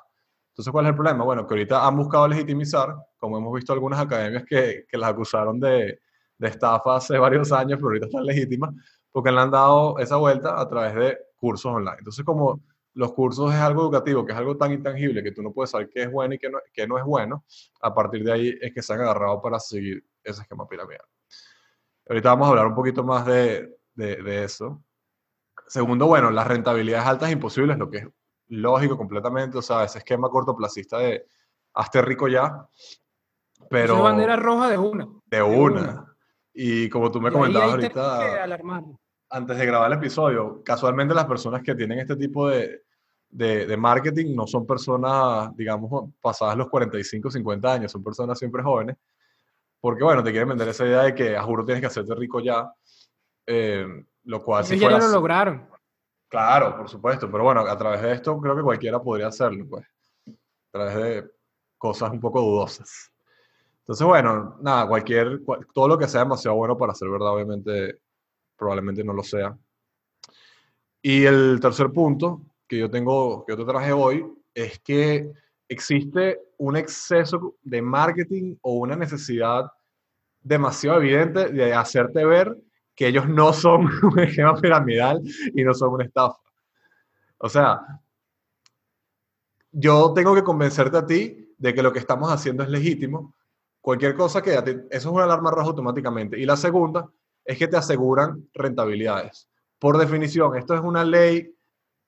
Entonces, 0.49 0.71
¿cuál 0.71 0.85
es 0.85 0.89
el 0.89 0.95
problema? 0.95 1.23
Bueno, 1.23 1.45
que 1.45 1.53
ahorita 1.53 1.85
han 1.85 1.95
buscado 1.95 2.27
legitimizar, 2.27 2.95
como 3.17 3.37
hemos 3.37 3.53
visto 3.53 3.73
algunas 3.73 3.99
academias 3.99 4.43
que, 4.45 4.85
que 4.87 4.97
las 4.97 5.11
acusaron 5.11 5.59
de, 5.59 5.99
de 6.37 6.47
estafa 6.47 6.95
hace 6.95 7.17
varios 7.17 7.51
años, 7.51 7.77
pero 7.77 7.87
ahorita 7.87 8.05
están 8.07 8.25
legítimas, 8.25 8.73
porque 9.11 9.31
le 9.31 9.39
han 9.39 9.51
dado 9.51 9.97
esa 9.99 10.17
vuelta 10.17 10.59
a 10.59 10.67
través 10.67 10.95
de 10.95 11.17
cursos 11.35 11.71
online. 11.71 11.97
Entonces, 11.99 12.23
como 12.25 12.61
los 12.93 13.13
cursos 13.13 13.53
es 13.53 13.59
algo 13.59 13.83
educativo, 13.83 14.25
que 14.25 14.31
es 14.31 14.37
algo 14.37 14.57
tan 14.57 14.73
intangible 14.73 15.23
que 15.23 15.31
tú 15.31 15.43
no 15.43 15.51
puedes 15.51 15.69
saber 15.69 15.89
qué 15.89 16.03
es 16.03 16.11
bueno 16.11 16.33
y 16.33 16.39
qué 16.39 16.49
no, 16.49 16.57
qué 16.73 16.87
no 16.87 16.97
es 16.97 17.03
bueno, 17.03 17.45
a 17.81 17.93
partir 17.93 18.23
de 18.23 18.31
ahí 18.31 18.57
es 18.59 18.73
que 18.73 18.81
se 18.81 18.93
han 18.93 19.01
agarrado 19.01 19.39
para 19.41 19.59
seguir 19.59 20.03
ese 20.23 20.41
esquema 20.41 20.67
piramidal. 20.67 21.05
Ahorita 22.09 22.29
vamos 22.29 22.47
a 22.47 22.49
hablar 22.49 22.67
un 22.67 22.75
poquito 22.75 23.03
más 23.03 23.25
de, 23.25 23.76
de, 23.97 24.43
eso. 24.43 24.83
Segundo, 25.67 26.07
bueno, 26.07 26.31
las 26.31 26.47
rentabilidades 26.47 27.07
altas 27.07 27.31
imposibles, 27.31 27.77
lo 27.77 27.89
que 27.89 27.97
es 27.97 28.07
lógico 28.47 28.97
completamente, 28.97 29.57
o 29.57 29.61
sea, 29.61 29.83
ese 29.83 29.97
esquema 29.97 30.29
cortoplacista 30.29 30.99
de 30.99 31.25
hazte 31.73 32.01
rico 32.01 32.27
ya, 32.27 32.65
pero... 33.69 33.95
Esa 33.95 34.03
bandera 34.03 34.35
roja 34.35 34.69
de 34.69 34.77
una. 34.77 35.07
De, 35.25 35.41
una. 35.41 36.15
Y 36.53 36.89
como 36.89 37.11
tú 37.11 37.19
me 37.19 37.31
comentabas 37.31 37.71
ahorita, 37.71 38.45
antes 39.29 39.57
de 39.57 39.65
grabar 39.65 39.91
el 39.91 39.97
episodio, 39.97 40.61
casualmente 40.63 41.13
las 41.13 41.25
personas 41.25 41.61
que 41.61 41.75
tienen 41.75 41.99
este 41.99 42.15
tipo 42.15 42.47
de, 42.47 42.83
de, 43.29 43.65
de, 43.65 43.77
marketing 43.77 44.33
no 44.35 44.47
son 44.47 44.65
personas, 44.65 45.55
digamos, 45.57 46.11
pasadas 46.21 46.55
los 46.55 46.69
45, 46.69 47.29
50 47.29 47.73
años, 47.73 47.91
son 47.91 48.03
personas 48.03 48.39
siempre 48.39 48.63
jóvenes, 48.63 48.95
porque 49.79 50.03
bueno, 50.03 50.23
te 50.23 50.31
quieren 50.31 50.49
vender 50.49 50.69
esa 50.69 50.85
idea 50.85 51.03
de 51.03 51.15
que 51.15 51.35
a 51.35 51.43
juro 51.43 51.65
tienes 51.65 51.81
que 51.81 51.87
hacerte 51.87 52.15
rico 52.15 52.39
ya, 52.39 52.71
eh, 53.47 54.05
lo 54.25 54.43
cual 54.43 54.65
si 54.65 54.77
ya 54.77 54.91
lo 54.91 55.07
lograron. 55.07 55.67
Claro, 56.27 56.75
por 56.77 56.89
supuesto, 56.89 57.31
pero 57.31 57.45
bueno, 57.45 57.61
a 57.61 57.77
través 57.77 58.01
de 58.01 58.11
esto 58.11 58.37
creo 58.39 58.55
que 58.55 58.61
cualquiera 58.61 59.01
podría 59.01 59.27
hacerlo, 59.27 59.65
pues, 59.69 59.85
a 60.27 60.71
través 60.71 60.95
de 60.95 61.31
cosas 61.77 62.11
un 62.11 62.19
poco 62.19 62.41
dudosas. 62.41 63.11
Entonces, 63.79 64.05
bueno, 64.05 64.57
nada, 64.61 64.85
cualquier, 64.85 65.41
todo 65.73 65.87
lo 65.87 65.97
que 65.97 66.07
sea 66.09 66.21
demasiado 66.21 66.57
bueno 66.57 66.77
para 66.77 66.93
ser 66.93 67.09
verdad, 67.09 67.29
obviamente, 67.29 67.99
probablemente 68.57 69.01
no 69.05 69.13
lo 69.13 69.23
sea. 69.23 69.57
Y 71.01 71.23
el 71.23 71.59
tercer 71.61 71.89
punto 71.91 72.41
que 72.67 72.79
yo 72.79 72.91
tengo, 72.91 73.45
que 73.45 73.53
yo 73.53 73.57
te 73.57 73.71
traje 73.71 73.93
hoy, 73.93 74.25
es 74.53 74.79
que 74.79 75.31
existe 75.69 76.41
un 76.57 76.75
exceso 76.75 77.55
de 77.61 77.81
marketing 77.81 78.57
o 78.61 78.73
una 78.73 78.97
necesidad 78.97 79.71
demasiado 80.41 80.97
evidente 80.97 81.49
de 81.49 81.73
hacerte 81.73 82.25
ver 82.25 82.57
que 82.97 83.07
ellos 83.07 83.29
no 83.29 83.53
son 83.53 83.87
un 84.03 84.19
esquema 84.19 84.59
piramidal 84.59 85.21
y 85.53 85.63
no 85.63 85.73
son 85.73 85.93
una 85.93 86.03
estafa. 86.03 86.41
O 87.37 87.47
sea, 87.47 87.79
yo 89.71 90.11
tengo 90.13 90.33
que 90.33 90.43
convencerte 90.43 90.97
a 90.97 91.05
ti 91.05 91.53
de 91.57 91.73
que 91.73 91.83
lo 91.83 91.93
que 91.93 91.99
estamos 91.99 92.31
haciendo 92.31 92.63
es 92.63 92.69
legítimo. 92.69 93.35
Cualquier 93.79 94.15
cosa 94.15 94.41
que 94.41 94.53
eso 94.55 94.81
es 94.89 95.05
una 95.05 95.25
alarma 95.25 95.51
roja 95.51 95.67
automáticamente. 95.67 96.39
Y 96.39 96.45
la 96.45 96.57
segunda 96.57 97.07
es 97.45 97.57
que 97.57 97.67
te 97.67 97.77
aseguran 97.77 98.49
rentabilidades. 98.55 99.47
Por 99.77 99.97
definición, 99.99 100.57
esto 100.57 100.73
es 100.73 100.81
una 100.81 101.05
ley 101.05 101.53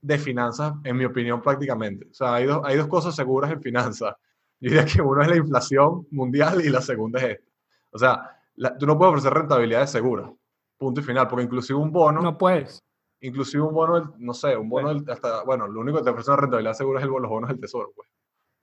de 0.02 0.18
finanzas, 0.18 0.74
en 0.84 0.98
mi 0.98 1.06
opinión, 1.06 1.40
prácticamente. 1.40 2.08
O 2.10 2.14
sea, 2.14 2.34
hay 2.34 2.46
dos, 2.46 2.62
hay 2.64 2.78
dos 2.78 2.88
cosas 2.88 3.16
seguras 3.16 3.52
en 3.52 3.62
finanzas. 3.62 4.16
Yo 4.60 4.72
diría 4.72 4.86
que 4.86 5.04
uno 5.04 5.22
es 5.22 5.28
la 5.28 5.38
inflación 5.38 6.08
mundial 6.10 6.66
y 6.66 6.70
la 6.70 6.82
segunda 6.82 7.20
es 7.20 7.38
esta. 7.38 7.52
O 7.92 8.00
sea, 8.00 8.42
tú 8.80 8.88
no 8.88 8.98
puedes 8.98 9.12
ofrecer 9.12 9.34
rentabilidades 9.34 9.92
seguras. 9.92 10.32
Punto 10.80 11.02
y 11.02 11.04
final, 11.04 11.28
porque 11.28 11.44
inclusive 11.44 11.78
un 11.78 11.92
bono... 11.92 12.22
No 12.22 12.38
puedes. 12.38 12.82
Inclusive 13.22 13.62
un 13.62 13.74
bono, 13.74 14.16
no 14.18 14.34
sé, 14.34 14.56
un 14.56 14.70
bono 14.70 14.90
hasta... 15.08 15.44
Bueno, 15.44 15.68
lo 15.68 15.82
único 15.82 15.98
que 15.98 16.06
te 16.06 16.10
ofrece 16.10 16.32
una 16.32 16.38
rentabilidad 16.38 16.74
segura 16.74 17.00
es 17.00 17.06
el, 17.06 17.12
los 17.12 17.30
bonos 17.30 17.50
del 17.50 17.60
tesoro, 17.60 17.92
pues. 17.94 18.10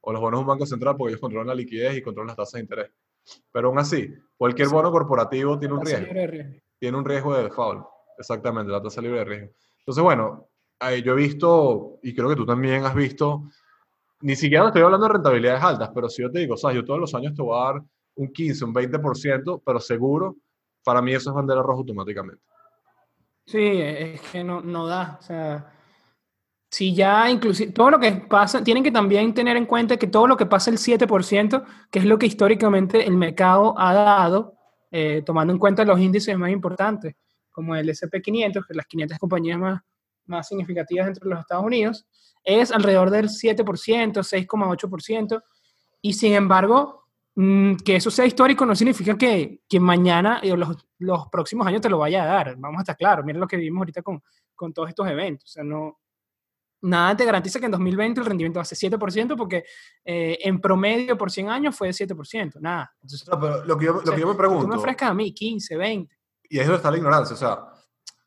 O 0.01 0.13
los 0.13 0.21
bonos 0.21 0.39
de 0.39 0.41
un 0.43 0.47
banco 0.47 0.67
central 0.67 0.97
porque 0.97 1.13
ellos 1.13 1.21
controlan 1.21 1.49
la 1.49 1.55
liquidez 1.55 1.97
y 1.97 2.03
controlan 2.03 2.29
las 2.29 2.37
tasas 2.37 2.55
de 2.55 2.61
interés. 2.61 2.91
Pero 3.53 3.69
aún 3.69 3.79
así, 3.79 4.13
cualquier 4.37 4.69
bono 4.69 4.91
corporativo 4.91 5.59
tiene 5.59 5.75
un 5.75 5.85
riesgo. 5.85 6.07
Tiene 6.79 6.97
un 6.97 7.05
riesgo 7.05 7.37
de 7.37 7.45
default. 7.45 7.85
Exactamente, 8.19 8.73
la 8.73 8.83
tasa 8.83 9.03
libre 9.03 9.19
de 9.19 9.25
riesgo. 9.25 9.51
Entonces, 9.81 10.03
bueno, 10.03 10.49
yo 11.05 11.13
he 11.13 11.17
visto, 11.17 11.99
y 12.03 12.15
creo 12.15 12.29
que 12.29 12.37
tú 12.37 12.47
también 12.47 12.85
has 12.85 12.95
visto, 12.95 13.45
ni 14.21 14.37
siquiera 14.37 14.67
estoy 14.67 14.83
hablando 14.83 15.07
de 15.07 15.13
rentabilidades 15.13 15.63
altas, 15.63 15.91
pero 15.95 16.09
si 16.09 16.23
yo 16.23 16.31
te 16.31 16.41
digo, 16.41 16.55
o 16.55 16.57
sea, 16.57 16.73
yo 16.73 16.85
todos 16.85 16.99
los 16.99 17.15
años 17.15 17.35
te 17.35 17.43
voy 17.43 17.59
a 17.59 17.73
dar 17.73 17.83
un 18.15 18.33
15, 18.33 18.65
un 18.65 18.75
20%, 18.75 19.63
pero 19.65 19.81
seguro, 19.81 20.37
para 20.87 21.03
mí 21.03 21.13
eso 21.13 21.31
es 21.31 21.35
bandera 21.35 21.63
roja 21.63 21.81
automáticamente. 21.81 22.41
Sí, 23.45 23.59
es 23.61 24.21
que 24.21 24.45
no, 24.45 24.61
no 24.61 24.87
da. 24.87 25.19
O 25.19 25.23
sea, 25.23 25.73
si 26.71 26.95
ya 26.95 27.29
inclusive, 27.29 27.73
todo 27.73 27.91
lo 27.91 27.99
que 27.99 28.13
pasa, 28.13 28.63
tienen 28.63 28.85
que 28.85 28.93
también 28.93 29.35
tener 29.35 29.57
en 29.57 29.67
cuenta 29.67 29.97
que 29.97 30.07
todo 30.07 30.29
lo 30.29 30.37
que 30.37 30.47
pasa 30.47 30.71
el 30.71 30.79
7%, 30.79 31.65
que 31.91 31.99
es 31.99 32.05
lo 32.05 32.21
que 32.21 32.27
históricamente 32.27 33.05
el 33.05 33.17
mercado 33.17 33.75
ha 33.77 33.95
dado, 33.95 34.55
eh, 34.93 35.23
tomando 35.27 35.53
en 35.53 35.59
cuenta 35.59 35.85
los 35.85 35.99
índices 35.99 36.39
más 36.39 36.51
importantes, 36.51 37.17
como 37.51 37.75
el 37.75 37.89
SP500, 37.89 38.65
que 38.65 38.75
las 38.75 38.87
500 38.87 39.19
compañías 39.19 39.59
más, 39.59 39.83
más 40.27 40.47
significativas 40.47 41.07
dentro 41.07 41.25
de 41.25 41.31
los 41.31 41.41
Estados 41.41 41.65
Unidos, 41.65 42.07
es 42.45 42.71
alrededor 42.71 43.11
del 43.11 43.29
7%, 43.29 44.23
6,8%, 44.23 45.43
y 46.01 46.13
sin 46.13 46.35
embargo, 46.35 47.06
que 47.37 47.97
eso 47.97 48.11
sea 48.11 48.25
histórico 48.25 48.65
no 48.65 48.75
significa 48.75 49.17
que, 49.19 49.61
que 49.69 49.79
mañana 49.79 50.41
o 50.51 50.57
los, 50.57 50.89
los, 50.99 51.29
próximos 51.29 51.67
años 51.67 51.83
te 51.83 51.91
lo 51.91 51.99
vaya 51.99 52.23
a 52.23 52.27
dar, 52.27 52.57
vamos 52.57 52.79
a 52.79 52.83
estar 52.83 52.97
claros, 52.97 53.27
miren 53.27 53.41
lo 53.41 53.47
que 53.47 53.59
vivimos 53.59 53.81
ahorita 53.81 54.01
con, 54.01 54.23
con 54.55 54.73
todos 54.73 54.89
estos 54.89 55.07
eventos, 55.07 55.51
o 55.51 55.53
sea, 55.53 55.63
no, 55.63 56.01
nada 56.81 57.15
te 57.15 57.27
garantiza 57.27 57.59
que 57.59 57.67
en 57.67 57.73
2020 57.73 58.21
el 58.21 58.27
rendimiento 58.27 58.59
va 58.59 58.63
a 58.63 58.65
ser 58.65 58.79
7% 58.91 59.37
porque 59.37 59.65
eh, 60.03 60.39
en 60.41 60.61
promedio 60.61 61.19
por 61.19 61.31
100 61.31 61.51
años 61.51 61.77
fue 61.77 61.89
de 61.89 61.93
7%, 61.93 62.59
nada. 62.61 62.95
Entonces, 63.03 63.29
no, 63.29 63.39
pero 63.39 63.65
lo 63.67 63.77
que 63.77 63.85
yo, 63.85 63.93
lo 64.03 64.13
que 64.15 64.21
yo 64.21 64.29
me 64.29 64.35
pregunto... 64.35 64.63
Tú 64.63 64.69
me 64.69 64.77
ofrezcas 64.77 65.11
a 65.11 65.15
mí 65.15 65.35
15, 65.35 65.77
20. 65.77 66.17
Y 66.49 66.59
es 66.59 66.67
donde 66.67 66.77
está 66.77 66.91
la 66.91 66.97
ignorancia, 66.97 67.35
o 67.35 67.39
sea, 67.39 67.67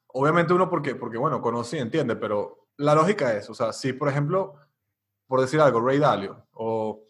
obviamente 0.08 0.54
uno 0.54 0.70
porque, 0.70 0.94
porque 0.94 1.18
bueno, 1.18 1.42
conoce 1.42 1.78
y 1.78 1.80
entiende, 1.80 2.16
pero 2.16 2.68
la 2.78 2.94
lógica 2.94 3.34
es, 3.34 3.50
o 3.50 3.56
sea, 3.56 3.74
si 3.74 3.94
por 3.94 4.08
ejemplo, 4.08 4.56
por 5.26 5.42
decir 5.42 5.60
algo, 5.62 5.82
Ray 5.82 5.98
Dalio 5.98 6.46
o, 6.52 7.08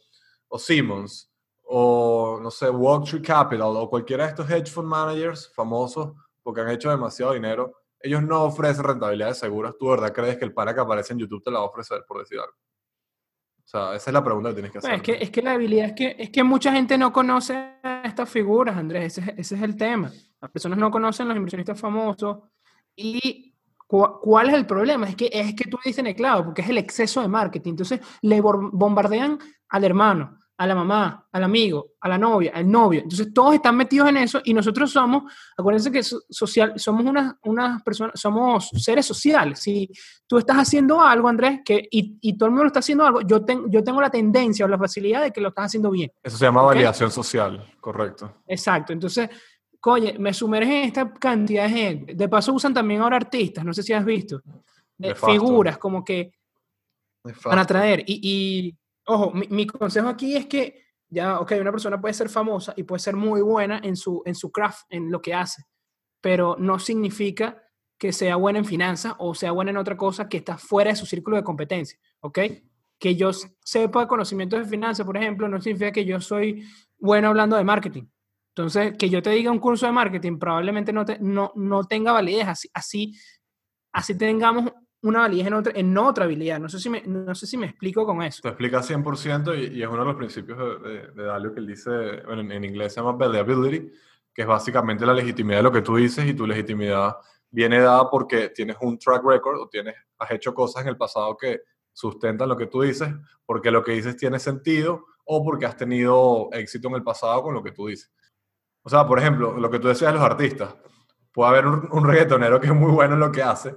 o 0.48 0.60
Simmons 0.60 1.29
o, 1.72 2.40
no 2.42 2.50
sé, 2.50 2.70
Wall 2.70 3.04
Street 3.04 3.24
Capital 3.24 3.76
o 3.76 3.90
cualquiera 3.90 4.24
de 4.24 4.32
estos 4.32 4.50
hedge 4.50 4.72
fund 4.72 4.88
managers 4.88 5.54
famosos 5.54 6.14
porque 6.42 6.62
han 6.62 6.70
hecho 6.70 6.90
demasiado 6.90 7.34
dinero, 7.34 7.76
ellos 8.00 8.24
no 8.24 8.44
ofrecen 8.44 8.84
rentabilidades 8.84 9.38
seguras. 9.38 9.76
¿Tú 9.78 9.90
verdad 9.90 10.12
crees 10.12 10.38
que 10.38 10.46
el 10.46 10.54
para 10.54 10.74
que 10.74 10.80
aparece 10.80 11.14
en 11.14 11.20
YouTube 11.20 11.44
te 11.44 11.52
la 11.52 11.60
va 11.60 11.66
a 11.66 11.68
ofrecer, 11.68 12.04
por 12.08 12.20
decir 12.20 12.40
algo? 12.40 12.54
O 12.54 13.68
sea, 13.72 13.96
esa 13.96 14.10
es 14.10 14.14
la 14.14 14.24
pregunta 14.24 14.50
que 14.50 14.56
tienes 14.56 14.72
que 14.72 14.78
hacer. 14.80 14.94
es, 14.94 15.02
que, 15.04 15.18
es 15.22 15.30
que 15.30 15.44
la 15.44 15.52
debilidad 15.52 15.86
es 15.86 15.94
que, 15.94 16.16
es 16.18 16.32
que 16.32 16.44
mucha 16.44 16.72
gente 16.72 16.98
no 16.98 17.14
conoce 17.14 17.76
estas 18.04 18.28
figuras, 18.28 18.76
Andrés. 18.76 19.20
Ese, 19.20 19.36
ese 19.38 19.56
es 19.56 19.62
el 19.62 19.78
tema. 19.78 20.12
Las 20.42 20.50
personas 20.50 20.80
no 20.80 20.90
conocen 20.90 21.28
los 21.28 21.38
inversionistas 21.38 21.80
famosos. 21.80 22.40
¿Y 22.96 23.54
cuál 23.86 24.50
es 24.50 24.56
el 24.56 24.66
problema? 24.66 25.08
Es 25.08 25.16
que, 25.16 25.30
es 25.32 25.54
que 25.54 25.66
tú 25.66 25.78
dices 25.86 26.00
en 26.00 26.08
el 26.08 26.16
clavo, 26.16 26.46
porque 26.46 26.64
es 26.64 26.70
el 26.70 26.80
exceso 26.80 27.22
de 27.22 27.28
marketing. 27.28 27.72
Entonces, 27.72 28.00
le 28.24 28.42
bombardean 28.42 29.38
al 29.68 29.84
hermano, 29.84 30.39
a 30.60 30.68
la 30.68 30.76
mamá, 30.76 31.26
al 31.32 31.44
amigo, 31.46 31.94
a 32.02 32.10
la 32.10 32.18
novia, 32.18 32.52
al 32.54 32.70
novio. 32.70 33.00
Entonces 33.00 33.34
todos 33.34 33.56
están 33.56 33.78
metidos 33.78 34.10
en 34.10 34.18
eso 34.18 34.42
y 34.44 34.54
nosotros 34.54 34.92
somos, 34.92 35.32
acuérdense 35.58 35.90
que 35.90 36.04
social, 36.04 36.74
somos 36.76 37.06
unas, 37.06 37.36
unas 37.44 37.82
personas, 37.82 38.20
somos 38.20 38.70
seres 38.76 39.06
sociales. 39.06 39.60
Si 39.60 39.90
tú 40.28 40.38
estás 40.38 40.58
haciendo 40.58 41.00
algo, 41.00 41.30
Andrés, 41.30 41.62
que, 41.64 41.88
y, 41.90 42.18
y 42.20 42.38
todo 42.38 42.48
el 42.48 42.52
mundo 42.52 42.66
lo 42.66 42.68
está 42.68 42.80
haciendo 42.80 43.06
algo, 43.06 43.22
yo, 43.22 43.40
yo 43.70 43.82
tengo 43.86 44.02
la 44.02 44.10
tendencia 44.10 44.66
o 44.66 44.68
la 44.68 44.78
facilidad 44.78 45.24
de 45.24 45.32
que 45.32 45.40
lo 45.40 45.48
estás 45.48 45.68
haciendo 45.68 45.92
bien. 45.92 46.12
Eso 46.22 46.36
se 46.36 46.44
llama 46.44 46.62
validación 46.62 47.10
social, 47.10 47.66
correcto. 47.80 48.42
Exacto. 48.46 48.92
Entonces, 48.92 49.30
oye, 49.86 50.20
me 50.20 50.34
sumergen 50.34 50.74
en 50.74 50.84
esta 50.84 51.14
cantidad 51.14 51.64
de 51.64 51.70
gente. 51.70 52.16
De 52.16 52.28
paso 52.28 52.52
usan 52.52 52.74
también 52.74 53.00
ahora 53.00 53.16
artistas, 53.16 53.64
no 53.64 53.74
sé 53.74 53.82
si 53.82 53.94
has 53.94 54.04
visto, 54.04 54.42
de 54.98 55.16
figuras 55.16 55.78
como 55.78 56.04
que 56.04 56.34
van 57.46 57.60
a 57.60 57.66
traer. 57.66 58.04
Y, 58.06 58.20
y 58.22 58.78
ojo, 59.10 59.32
mi, 59.34 59.66
consejo 59.66 60.08
aquí 60.08 60.36
es 60.36 60.46
que 60.46 60.84
ya, 61.10 61.40
ok, 61.40 61.54
una 61.60 61.72
persona 61.72 62.00
puede 62.00 62.14
ser 62.14 62.30
famosa 62.30 62.74
y 62.78 62.84
puede 62.84 63.00
ser 63.00 63.16
muy 63.16 63.42
buena 63.42 63.82
en 63.84 63.96
su, 63.96 64.22
en 64.26 64.36
su 64.36 64.52
craft, 64.52 64.86
en 64.90 65.12
lo 65.12 65.22
que 65.22 65.34
hace, 65.34 65.64
pero 66.22 66.56
no 66.60 66.78
significa 66.80 67.64
que 67.98 68.14
sea 68.14 68.36
buena 68.36 68.60
en 68.60 68.66
finanzas 68.66 69.16
o 69.18 69.34
sea 69.34 69.52
buena 69.52 69.72
en 69.72 69.78
otra 69.78 69.98
cosa 69.98 70.30
que 70.30 70.38
está 70.38 70.58
fuera 70.58 70.92
de 70.92 70.96
su 70.96 71.06
círculo 71.06 71.38
de 71.38 71.44
competencia, 71.44 72.00
¿ok? 72.22 72.40
Que 73.00 73.16
yo 73.16 73.32
sepa 73.34 74.08
conocimientos 74.08 74.60
de 74.60 74.66
finanzas, 74.66 75.06
por 75.06 75.18
ejemplo, 75.18 75.48
no 75.50 75.60
significa 75.60 75.92
que 75.92 76.06
yo 76.06 76.22
soy 76.22 76.64
bueno 76.98 77.30
hablando 77.30 77.58
de 77.58 77.64
marketing. 77.64 78.04
Entonces, 78.56 78.96
que 78.98 79.10
yo 79.10 79.22
te 79.22 79.32
diga 79.32 79.52
un 79.52 79.60
curso 79.60 79.86
de 79.86 79.92
marketing 79.92 80.38
probablemente 80.38 80.94
no, 80.94 81.06
no, 81.20 81.52
no 81.56 81.84
tenga 81.86 82.12
validez, 82.12 82.48
así, 82.48 82.70
así, 82.74 83.14
así 83.92 84.18
tengamos 84.18 84.72
una 85.02 85.20
validez 85.20 85.48
en 85.48 85.54
otra, 85.54 85.74
en 85.76 85.98
otra 85.98 86.26
habilidad. 86.26 86.60
No 86.60 86.70
sé, 86.70 86.80
si 86.80 86.90
me, 86.90 87.02
no 87.06 87.34
sé 87.34 87.48
si 87.48 87.58
me 87.58 87.68
explico 87.68 88.06
con 88.06 88.22
eso. 88.22 88.42
Te 88.42 88.50
explica 88.50 88.80
100% 88.80 89.58
y, 89.58 89.78
y 89.78 89.84
es 89.84 89.88
uno 89.88 90.00
de 90.00 90.06
los 90.06 90.16
principios 90.16 90.58
de, 90.84 91.08
de, 91.12 91.24
Dalio 91.24 91.54
que 91.54 91.60
él 91.60 91.68
dice, 91.68 91.92
en, 92.28 92.64
inglés 92.64 92.94
se 92.94 93.02
llama 93.02 93.16
believability, 93.18 93.92
que 94.34 94.42
es 94.42 94.48
básicamente 94.48 95.06
la 95.06 95.14
legitimidad 95.14 95.60
de 95.60 95.64
lo 95.64 95.72
que 95.72 95.82
tú 95.82 95.96
dices 95.96 96.26
y 96.26 96.34
tu 96.34 96.46
legitimidad 96.46 97.16
viene 97.50 97.80
dada 97.80 98.10
porque 98.10 98.50
tienes 98.50 98.78
un 98.82 98.98
track 99.00 99.24
record 99.24 99.60
o 99.60 99.68
tienes, 99.68 99.96
has 100.18 100.32
hecho 100.32 100.54
cosas 100.54 100.84
en 100.84 100.90
el 100.90 100.98
pasado 100.98 101.36
que 101.38 101.62
sustentan 101.94 102.48
lo 102.48 102.56
que 102.56 102.68
tú 102.68 102.82
dices, 102.82 103.10
porque 103.46 103.72
lo 103.72 103.84
que 103.84 103.94
dices 103.94 104.16
tiene 104.16 104.40
sentido 104.40 105.06
o 105.26 105.44
porque 105.44 105.66
has 105.66 105.76
tenido 105.76 106.50
éxito 106.52 106.88
en 106.90 106.96
el 106.96 107.04
pasado 107.04 107.42
con 107.44 107.54
lo 107.54 107.64
que 107.64 107.72
tú 107.72 107.88
dices. 107.88 108.12
O 108.84 108.90
sea, 108.90 109.06
por 109.06 109.20
ejemplo, 109.20 109.58
lo 109.58 109.70
que 109.70 109.80
tú 109.80 109.88
decías 109.88 110.12
de 110.12 110.20
los 110.20 110.26
artistas. 110.26 110.76
Puede 111.32 111.50
haber 111.50 111.68
un, 111.68 111.88
un 111.92 112.08
reggaetonero 112.08 112.60
que 112.60 112.68
es 112.68 112.74
muy 112.74 112.92
bueno 112.92 113.14
en 113.14 113.20
lo 113.20 113.32
que 113.32 113.44
hace, 113.44 113.76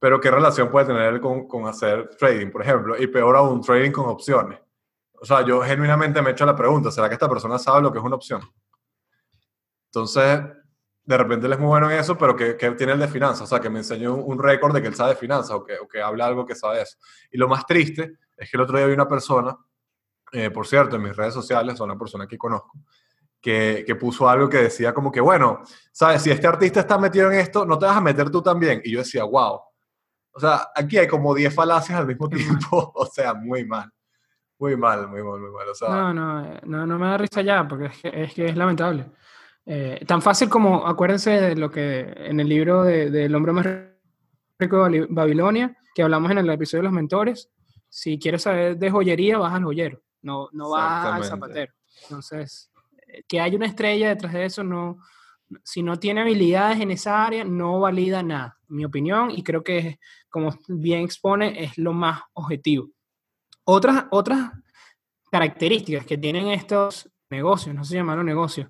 pero 0.00 0.18
¿qué 0.18 0.30
relación 0.30 0.70
puede 0.70 0.86
tener 0.86 1.20
con, 1.20 1.46
con 1.46 1.66
hacer 1.66 2.08
trading, 2.18 2.50
por 2.50 2.62
ejemplo? 2.62 3.00
Y 3.00 3.06
peor 3.06 3.36
aún, 3.36 3.60
trading 3.60 3.92
con 3.92 4.06
opciones. 4.06 4.58
O 5.20 5.26
sea, 5.26 5.44
yo 5.44 5.60
genuinamente 5.60 6.22
me 6.22 6.30
he 6.30 6.32
hecho 6.32 6.46
la 6.46 6.56
pregunta, 6.56 6.90
¿será 6.90 7.06
que 7.08 7.14
esta 7.14 7.28
persona 7.28 7.58
sabe 7.58 7.82
lo 7.82 7.92
que 7.92 7.98
es 7.98 8.04
una 8.04 8.16
opción? 8.16 8.40
Entonces, 9.88 10.40
de 11.04 11.18
repente 11.18 11.46
él 11.46 11.52
es 11.52 11.58
muy 11.58 11.68
bueno 11.68 11.90
en 11.90 11.98
eso, 11.98 12.16
pero 12.16 12.34
¿qué, 12.34 12.54
tiene 12.54 12.94
el 12.94 12.98
de 12.98 13.08
finanzas? 13.08 13.42
O 13.42 13.46
sea, 13.46 13.60
que 13.60 13.68
me 13.68 13.80
enseñó 13.80 14.14
un, 14.14 14.38
récord 14.38 14.72
de 14.72 14.80
que 14.80 14.88
él 14.88 14.94
sabe 14.94 15.10
de 15.10 15.16
finanzas 15.16 15.50
o 15.50 15.64
que, 15.64 15.76
o 15.76 15.86
que 15.86 16.00
habla 16.00 16.24
algo 16.24 16.46
que 16.46 16.54
sabe 16.54 16.80
eso. 16.80 16.96
Y 17.30 17.36
lo 17.36 17.48
más 17.48 17.66
triste 17.66 18.18
es 18.36 18.50
que 18.50 18.56
el 18.56 18.62
otro 18.62 18.78
día 18.78 18.86
vi 18.86 18.94
una 18.94 19.08
persona, 19.08 19.54
eh, 20.32 20.48
por 20.50 20.66
cierto, 20.66 20.96
en 20.96 21.02
mis 21.02 21.14
redes 21.14 21.34
sociales, 21.34 21.78
una 21.80 21.98
persona 21.98 22.26
que 22.26 22.38
conozco, 22.38 22.78
que, 23.38 23.84
que, 23.86 23.94
puso 23.96 24.26
algo 24.26 24.48
que 24.48 24.58
decía 24.58 24.94
como 24.94 25.12
que, 25.12 25.20
bueno, 25.20 25.60
sabes, 25.92 26.22
si 26.22 26.30
este 26.30 26.46
artista 26.46 26.80
está 26.80 26.96
metido 26.96 27.30
en 27.30 27.40
esto, 27.40 27.66
no 27.66 27.78
te 27.78 27.84
vas 27.84 27.96
a 27.96 28.00
meter 28.00 28.30
tú 28.30 28.40
también. 28.40 28.80
Y 28.84 28.92
yo 28.92 29.00
decía, 29.00 29.24
wow, 29.24 29.60
o 30.32 30.40
sea, 30.40 30.68
aquí 30.74 30.98
hay 30.98 31.08
como 31.08 31.34
10 31.34 31.54
falacias 31.54 31.98
al 31.98 32.06
mismo 32.06 32.28
tiempo. 32.28 32.92
o 32.94 33.06
sea, 33.06 33.34
muy 33.34 33.64
mal. 33.64 33.90
Muy 34.58 34.76
mal, 34.76 35.08
muy 35.08 35.22
mal, 35.22 35.40
muy 35.40 35.50
mal. 35.50 35.68
O 35.68 35.74
sea, 35.74 35.88
no, 35.88 36.12
no, 36.14 36.60
no, 36.64 36.86
no 36.86 36.98
me 36.98 37.06
da 37.06 37.18
risa 37.18 37.40
ya, 37.40 37.66
porque 37.66 37.86
es 37.86 37.98
que 37.98 38.22
es, 38.24 38.34
que 38.34 38.46
es 38.46 38.56
lamentable. 38.56 39.10
Eh, 39.64 40.04
tan 40.06 40.20
fácil 40.20 40.48
como, 40.48 40.86
acuérdense 40.86 41.30
de 41.30 41.56
lo 41.56 41.70
que 41.70 42.00
en 42.16 42.40
el 42.40 42.48
libro 42.48 42.82
del 42.82 43.12
de, 43.12 43.34
hombre 43.34 43.52
más 43.52 43.66
rico 44.58 44.88
de 44.88 45.06
Babilonia, 45.08 45.76
que 45.94 46.02
hablamos 46.02 46.30
en 46.30 46.38
el 46.38 46.50
episodio 46.50 46.82
de 46.82 46.88
los 46.88 46.92
mentores, 46.92 47.50
si 47.88 48.18
quieres 48.18 48.42
saber 48.42 48.76
de 48.76 48.90
joyería, 48.90 49.38
vas 49.38 49.54
al 49.54 49.64
joyero, 49.64 50.02
no, 50.22 50.48
no 50.52 50.70
vas 50.70 51.06
al 51.06 51.24
zapatero. 51.24 51.72
Entonces, 52.02 52.70
eh, 53.06 53.22
que 53.26 53.40
hay 53.40 53.54
una 53.54 53.66
estrella 53.66 54.10
detrás 54.10 54.32
de 54.32 54.44
eso, 54.44 54.62
no, 54.62 54.98
si 55.64 55.82
no 55.82 55.98
tiene 55.98 56.20
habilidades 56.20 56.80
en 56.80 56.90
esa 56.90 57.24
área, 57.24 57.44
no 57.44 57.80
valida 57.80 58.22
nada, 58.22 58.58
mi 58.68 58.84
opinión, 58.84 59.30
y 59.30 59.42
creo 59.42 59.62
que, 59.62 59.98
como 60.30 60.56
bien 60.68 61.04
expone, 61.04 61.64
es 61.64 61.76
lo 61.76 61.92
más 61.92 62.22
objetivo. 62.32 62.88
Otras, 63.64 64.06
otras 64.10 64.50
características 65.30 66.06
que 66.06 66.18
tienen 66.18 66.48
estos 66.48 67.10
negocios, 67.28 67.74
no 67.74 67.84
se 67.84 67.96
llaman 67.96 68.24
negocios. 68.24 68.68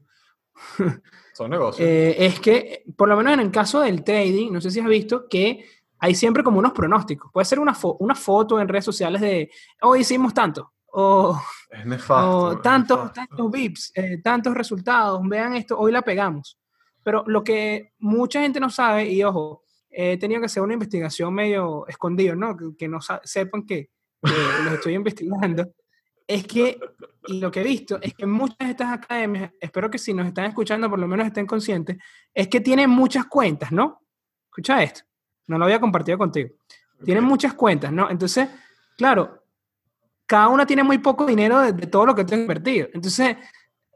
Son 1.35 1.51
negocios. 1.51 1.89
Eh, 1.89 2.27
es 2.27 2.41
que, 2.41 2.85
por 2.97 3.09
lo 3.09 3.17
menos 3.17 3.35
en 3.35 3.41
el 3.41 3.51
caso 3.51 3.81
del 3.81 4.05
trading, 4.05 4.53
no 4.53 4.61
sé 4.61 4.71
si 4.71 4.81
has 4.81 4.87
visto 4.87 5.29
que 5.29 5.65
hay 5.99 6.15
siempre 6.15 6.43
como 6.43 6.59
unos 6.59 6.73
pronósticos. 6.73 7.31
Puede 7.33 7.45
ser 7.45 7.59
una, 7.59 7.77
una 7.99 8.15
foto 8.15 8.61
en 8.61 8.69
redes 8.69 8.85
sociales 8.85 9.21
de, 9.21 9.51
hoy 9.83 10.01
hicimos 10.01 10.35
tanto, 10.35 10.73
o, 10.87 11.41
es 11.71 11.87
nefasto, 11.87 12.61
tantos, 12.61 13.13
tantos 13.13 13.51
VIPs, 13.51 13.93
eh, 13.95 14.21
tantos 14.23 14.55
resultados, 14.55 15.21
vean 15.25 15.55
esto, 15.55 15.79
hoy 15.79 15.93
la 15.93 16.03
pegamos. 16.03 16.59
Pero 17.03 17.25
lo 17.27 17.45
que 17.45 17.93
mucha 17.99 18.41
gente 18.43 18.61
no 18.61 18.71
sabe, 18.71 19.11
y 19.11 19.23
ojo, 19.23 19.63
he 19.91 20.17
tenido 20.17 20.41
que 20.41 20.47
hacer 20.47 20.63
una 20.63 20.75
investigación 20.75 21.35
medio 21.35 21.87
escondido, 21.89 22.37
¿no? 22.37 22.57
Que, 22.79 22.89
no 22.89 22.99
sepan 23.25 23.67
que, 23.67 23.91
los 24.23 24.75
estoy 24.75 24.95
investigando, 24.95 25.73
es 26.27 26.47
que, 26.47 26.79
lo 27.29 27.51
que 27.51 27.61
he 27.61 27.65
visto, 27.65 27.99
es 28.01 28.15
que 28.15 28.25
muchas 28.25 28.59
de 28.59 28.71
estas 28.71 28.93
academias, 28.93 29.53
espero 29.61 29.91
que 29.91 29.99
si 29.99 30.15
nos 30.15 30.27
están 30.27 30.47
escuchando 30.47 30.89
por 30.89 30.99
lo 30.99 31.09
menos 31.09 31.27
estén 31.27 31.47
conscientes, 31.47 31.97
es 32.33 32.49
que 32.49 32.61
tienen 32.61 32.89
muchas 32.89 33.27
cuentas, 33.27 33.73
¿no? 33.73 34.03
Escucha 34.47 34.83
esto, 34.83 35.03
no 35.49 35.59
lo 35.59 35.65
había 35.65 35.81
compartido 35.81 36.17
contigo. 36.17 36.51
Tienen 37.05 37.25
muchas 37.25 37.55
cuentas, 37.55 37.91
¿no? 37.93 38.11
Entonces, 38.11 38.49
claro, 38.97 39.43
cada 40.27 40.49
una 40.49 40.67
tiene 40.67 40.85
muy 40.85 40.99
poco 40.99 41.27
dinero 41.27 41.61
de, 41.61 41.87
todo 41.87 42.07
lo 42.07 42.15
que 42.15 42.25
tú 42.25 42.35
has 42.35 42.41
invertido. 42.41 42.89
Entonces, 42.93 43.37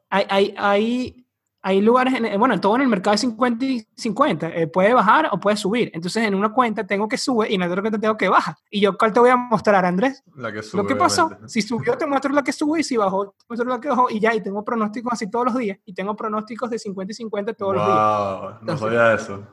hay, 0.09 0.27
hay, 0.29 0.55
hay 0.57 1.24
hay 1.67 1.81
lugares, 1.81 2.13
en, 2.13 2.39
bueno, 2.39 2.61
todo 2.61 2.77
en 2.77 2.83
el 2.83 2.89
mercado 2.89 3.13
de 3.13 3.19
50 3.19 3.65
y 3.65 3.87
50, 3.97 4.49
eh, 4.49 4.67
puede 4.67 4.93
bajar 4.93 5.31
o 5.33 5.41
puede 5.41 5.57
subir. 5.57 5.91
Entonces, 5.95 6.23
en 6.23 6.35
una 6.35 6.53
cuenta 6.53 6.87
tengo 6.87 7.09
que 7.09 7.17
subir 7.17 7.51
y 7.51 7.55
en 7.55 7.63
otra 7.63 7.81
cuenta 7.81 7.99
tengo 7.99 8.19
que 8.19 8.29
bajar. 8.29 8.55
¿Y 8.69 8.83
yo 8.83 8.99
cuál 8.99 9.15
te 9.15 9.21
voy 9.21 9.31
a 9.31 9.37
mostrar, 9.37 9.83
Andrés? 9.87 10.23
La 10.37 10.53
que 10.53 10.63
sube, 10.63 10.83
Lo 10.83 10.87
que 10.87 10.95
pasó, 10.95 11.25
obviamente. 11.25 11.49
si 11.49 11.63
subió 11.63 11.97
te 11.97 12.07
muestro 12.07 12.35
la 12.35 12.45
que 12.45 12.53
sube 12.53 12.81
y 12.81 12.85
si 12.85 12.99
bajó 12.99 13.31
te 13.31 13.47
muestro 13.49 13.67
la 13.67 13.81
que 13.81 13.89
bajó 13.89 14.11
y 14.11 14.21
ya, 14.21 14.35
y 14.35 14.43
tengo 14.43 14.63
pronósticos 14.63 15.15
así 15.15 15.31
todos 15.31 15.47
los 15.47 15.57
días 15.57 15.79
y 15.87 15.95
tengo 15.95 16.15
pronósticos 16.15 16.69
de 16.69 16.79
50 16.79 17.13
y 17.13 17.15
50 17.15 17.55
todos 17.55 17.77
los 17.77 17.87
días. 17.87 17.97
Wow, 17.99 18.43
no 18.43 18.59
Entonces- 18.61 18.81
sabía 18.81 19.15
eso. 19.15 19.47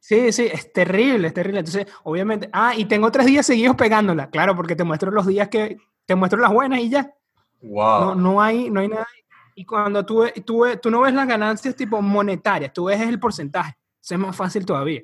Sí, 0.00 0.30
sí, 0.32 0.46
es 0.50 0.72
terrible, 0.72 1.26
es 1.26 1.34
terrible. 1.34 1.58
Entonces, 1.58 1.86
obviamente, 2.04 2.48
ah, 2.52 2.74
y 2.76 2.84
tengo 2.84 3.10
tres 3.10 3.26
días 3.26 3.44
seguidos 3.44 3.74
pegándola, 3.74 4.30
claro, 4.30 4.54
porque 4.54 4.76
te 4.76 4.84
muestro 4.84 5.10
los 5.10 5.26
días 5.26 5.48
que, 5.48 5.78
te 6.06 6.14
muestro 6.14 6.38
las 6.40 6.52
buenas 6.52 6.78
y 6.78 6.90
ya. 6.90 7.12
Wow. 7.60 8.00
No, 8.00 8.14
no 8.14 8.40
hay, 8.40 8.70
no 8.70 8.78
hay 8.78 8.88
nada. 8.88 9.06
Y 9.58 9.64
cuando 9.64 10.06
tú, 10.06 10.24
tú, 10.46 10.64
tú 10.80 10.88
no 10.88 11.00
ves 11.00 11.12
las 11.12 11.26
ganancias 11.26 11.74
tipo 11.74 12.00
monetarias, 12.00 12.72
tú 12.72 12.84
ves 12.84 13.00
el 13.00 13.18
porcentaje. 13.18 13.76
Eso 14.00 14.14
es 14.14 14.20
más 14.20 14.36
fácil 14.36 14.64
todavía. 14.64 15.02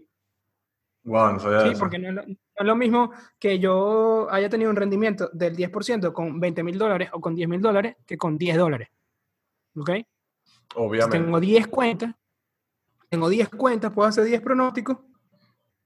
Wow, 1.03 1.33
no 1.33 1.41
sabía 1.41 1.63
Sí, 1.63 1.69
eso. 1.71 1.81
porque 1.81 1.99
no 1.99 2.09
es, 2.11 2.15
lo, 2.15 2.23
no 2.25 2.37
es 2.55 2.65
lo 2.65 2.77
mismo 2.77 3.11
que 3.41 3.59
yo 3.59 4.29
haya 4.31 4.49
tenido 4.49 4.71
un 4.71 4.77
rendimiento 4.77 5.29
del 5.33 5.57
10% 5.57 6.13
con 6.13 6.39
20 6.39 6.63
mil 6.63 6.79
dólares 6.79 7.11
o 7.13 7.21
con 7.21 7.35
10 7.35 7.49
mil 7.49 7.61
dólares 7.61 7.97
que 8.07 8.17
con 8.17 8.39
10 8.39 8.57
dólares. 8.57 8.91
¿Ok? 9.75 9.91
Obviamente. 10.77 11.19
Tengo 11.19 11.41
10 11.41 11.67
cuentas, 11.67 12.15
tengo 13.09 13.29
10 13.29 13.49
cuentas, 13.49 13.93
puedo 13.93 14.09
hacer 14.09 14.23
10 14.23 14.41
pronósticos 14.41 14.99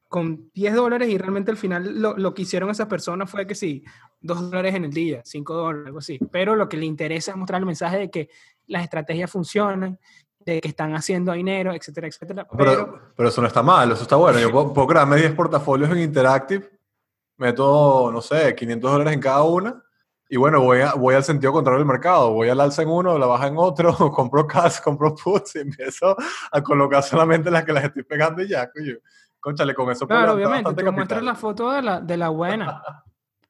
con 0.09 0.51
10 0.53 0.75
dólares 0.75 1.09
y 1.09 1.17
realmente 1.17 1.51
al 1.51 1.57
final 1.57 2.03
lo, 2.03 2.19
lo 2.19 2.35
que 2.35 2.43
hicieron 2.43 2.69
esas 2.69 2.87
personas 2.89 3.31
fue 3.31 3.47
que 3.47 3.55
sí, 3.55 3.83
2 4.21 4.51
dólares 4.51 4.75
en 4.75 4.85
el 4.85 4.93
día, 4.93 5.23
5 5.25 5.55
dólares, 5.55 5.87
algo 5.87 5.99
así. 5.99 6.19
Pero 6.31 6.57
lo 6.57 6.69
que 6.69 6.77
le 6.77 6.87
interesa 6.87 7.31
es 7.33 7.37
mostrar 7.37 7.61
el 7.61 7.67
mensaje 7.67 7.99
de 7.99 8.11
que 8.11 8.29
las 8.67 8.83
estrategias 8.83 9.31
funcionan, 9.31 9.99
de 10.41 10.61
que 10.61 10.69
están 10.69 10.95
haciendo 10.95 11.33
dinero, 11.33 11.73
etcétera, 11.75 12.07
etcétera. 12.09 12.47
Pero, 12.51 12.71
Pero, 12.71 13.01
pero 13.17 13.29
eso 13.29 13.41
no 13.41 13.47
está 13.49 13.63
mal, 13.63 13.91
eso 13.93 14.03
está 14.03 14.17
bueno. 14.17 14.39
Yo 14.39 14.51
puedo, 14.51 14.73
puedo 14.73 14.89
crearme 14.89 15.17
10 15.17 15.33
portafolios 15.33 15.91
en 15.91 15.99
Interactive, 15.99 16.69
meto, 17.37 18.11
no 18.13 18.21
sé, 18.21 18.55
500 18.55 18.91
dólares 18.93 19.15
en 19.15 19.21
cada 19.21 19.43
una, 19.43 19.83
y 20.29 20.37
bueno, 20.37 20.61
voy, 20.61 20.81
a- 20.81 20.95
voy 20.95 21.15
al 21.15 21.25
sentido 21.25 21.53
contrario 21.53 21.79
del 21.79 21.87
mercado. 21.89 22.33
Voy 22.33 22.49
al 22.49 22.61
alza 22.61 22.83
en 22.83 22.89
uno, 22.89 23.17
la 23.19 23.27
baja 23.27 23.47
en 23.47 23.55
otro, 23.57 23.95
compro 24.13 24.47
cash, 24.47 24.81
compro 24.83 25.15
puts, 25.15 25.57
y 25.57 25.61
empiezo 25.61 26.17
a 26.51 26.63
colocar 26.63 27.03
solamente 27.03 27.51
las 27.51 27.65
que 27.65 27.73
las 27.73 27.85
estoy 27.85 28.03
pegando 28.03 28.43
y 28.43 28.49
ya, 28.49 28.71
coño. 28.71 28.95
Conchale, 29.41 29.73
con 29.75 29.91
eso 29.91 30.07
claro, 30.07 30.33
obviamente, 30.35 30.75
tú 30.75 30.93
muestras 30.93 31.23
la 31.23 31.35
foto 31.37 31.71
de 31.71 31.81
la, 31.83 32.01
de 32.01 32.17
la 32.17 32.29
buena. 32.31 32.83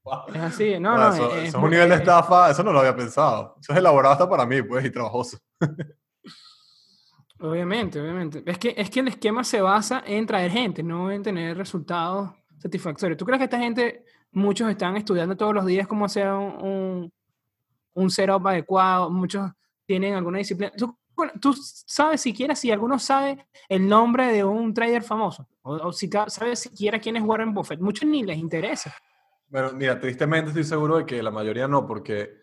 Wow. 0.08 0.34
Es 0.34 0.40
así, 0.40 0.78
no, 0.80 0.90
Bueno, 0.92 1.08
no. 1.10 1.14
eso, 1.14 1.36
es- 1.36 1.54
un 1.54 1.70
nivel 1.70 1.88
de 1.88 1.94
es- 1.96 2.00
estafa, 2.00 2.50
eso 2.50 2.62
no 2.62 2.72
lo 2.72 2.78
había 2.80 2.96
pensado. 2.96 3.56
Eso 3.60 3.72
es 3.72 3.78
elaborado 3.78 4.12
hasta 4.14 4.28
para 4.28 4.46
mí, 4.46 4.62
pues, 4.62 4.84
y 4.84 4.90
trabajoso. 4.90 5.38
Obviamente, 7.40 8.00
obviamente. 8.00 8.42
Es 8.46 8.58
que, 8.58 8.74
es 8.76 8.90
que 8.90 9.00
el 9.00 9.08
esquema 9.08 9.44
se 9.44 9.60
basa 9.60 10.02
en 10.04 10.26
traer 10.26 10.50
gente, 10.50 10.82
no 10.82 11.10
en 11.10 11.22
tener 11.22 11.56
resultados 11.56 12.30
satisfactorios. 12.58 13.16
¿Tú 13.16 13.24
crees 13.24 13.38
que 13.38 13.44
esta 13.44 13.58
gente, 13.60 14.04
muchos 14.32 14.68
están 14.68 14.96
estudiando 14.96 15.36
todos 15.36 15.54
los 15.54 15.64
días 15.64 15.86
cómo 15.86 16.04
hacer 16.06 16.28
un, 16.32 16.52
un, 16.66 17.12
un 17.94 18.10
setup 18.10 18.44
adecuado? 18.48 19.08
Muchos 19.10 19.52
tienen 19.86 20.14
alguna 20.14 20.38
disciplina. 20.38 20.72
¿Tú, 20.76 20.98
tú 21.40 21.54
sabes 21.86 22.20
siquiera 22.20 22.56
si 22.56 22.72
alguno 22.72 22.98
sabe 22.98 23.46
el 23.68 23.88
nombre 23.88 24.32
de 24.32 24.42
un 24.42 24.74
trader 24.74 25.04
famoso? 25.04 25.46
O, 25.62 25.74
o 25.74 25.92
si 25.92 26.10
sabes 26.26 26.58
siquiera 26.58 26.98
quién 26.98 27.16
es 27.16 27.22
Warren 27.22 27.54
Buffett. 27.54 27.78
Muchos 27.80 28.08
ni 28.08 28.24
les 28.24 28.38
interesa. 28.38 28.92
Bueno, 29.48 29.72
mira, 29.72 29.98
tristemente 29.98 30.48
estoy 30.50 30.64
seguro 30.64 30.98
de 30.98 31.06
que 31.06 31.22
la 31.22 31.30
mayoría 31.30 31.66
no, 31.68 31.86
porque, 31.86 32.36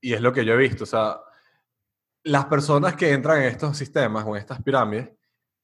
y 0.00 0.14
es 0.14 0.20
lo 0.22 0.32
que 0.32 0.44
yo 0.44 0.54
he 0.54 0.58
visto, 0.58 0.84
o 0.84 0.86
sea, 0.86 1.20
las 2.24 2.46
personas 2.46 2.94
que 2.96 3.12
entran 3.12 3.38
en 3.42 3.44
estos 3.48 3.76
sistemas 3.76 4.24
o 4.26 4.30
en 4.36 4.40
estas 4.40 4.62
pirámides, 4.62 5.10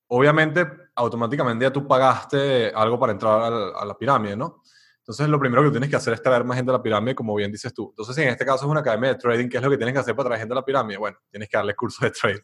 obviamente 0.09 0.67
automáticamente 0.97 1.65
ya 1.65 1.73
tú 1.73 1.87
pagaste 1.87 2.71
algo 2.75 2.99
para 2.99 3.13
entrar 3.13 3.43
al- 3.43 3.75
a 3.77 3.85
la 3.85 3.95
pirámide, 3.99 4.37
¿no? 4.37 4.63
Entonces 4.99 5.29
lo 5.29 5.39
primero 5.41 5.63
que 5.65 5.71
tienes 5.71 5.91
que 5.91 5.97
hacer 5.97 6.15
es 6.15 6.23
traer 6.23 6.45
más 6.45 6.57
gente 6.57 6.71
a 6.73 6.75
la 6.75 6.83
pirámide, 6.83 7.15
como 7.15 7.35
bien 7.35 7.53
dices 7.53 7.75
tú. 7.75 7.91
Entonces, 7.91 8.17
si 8.17 8.23
en 8.23 8.29
este 8.31 8.47
caso 8.47 8.65
es 8.67 8.71
una 8.71 8.81
academia 8.81 9.11
de 9.11 9.17
trading, 9.17 9.49
¿qué 9.49 9.59
es 9.59 9.63
lo 9.63 9.71
que 9.71 9.77
tienes 9.77 9.93
que 9.95 10.01
hacer 10.01 10.17
para 10.17 10.29
traer 10.31 10.41
gente 10.41 10.55
a 10.55 10.57
la 10.57 10.65
pirámide? 10.65 10.99
Bueno, 10.99 11.19
tienes 11.31 11.49
que 11.49 11.57
darle 11.59 11.75
cursos 11.77 12.01
de 12.01 12.11
trading. 12.13 12.43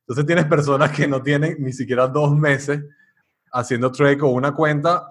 Entonces 0.00 0.26
tienes 0.26 0.46
personas 0.46 0.92
que 0.92 1.08
no 1.08 1.22
tienen 1.22 1.56
ni 1.60 1.72
siquiera 1.72 2.08
dos 2.08 2.32
meses 2.36 2.82
haciendo 3.52 3.92
trade 3.92 4.18
con 4.18 4.32
una 4.34 4.54
cuenta 4.54 5.08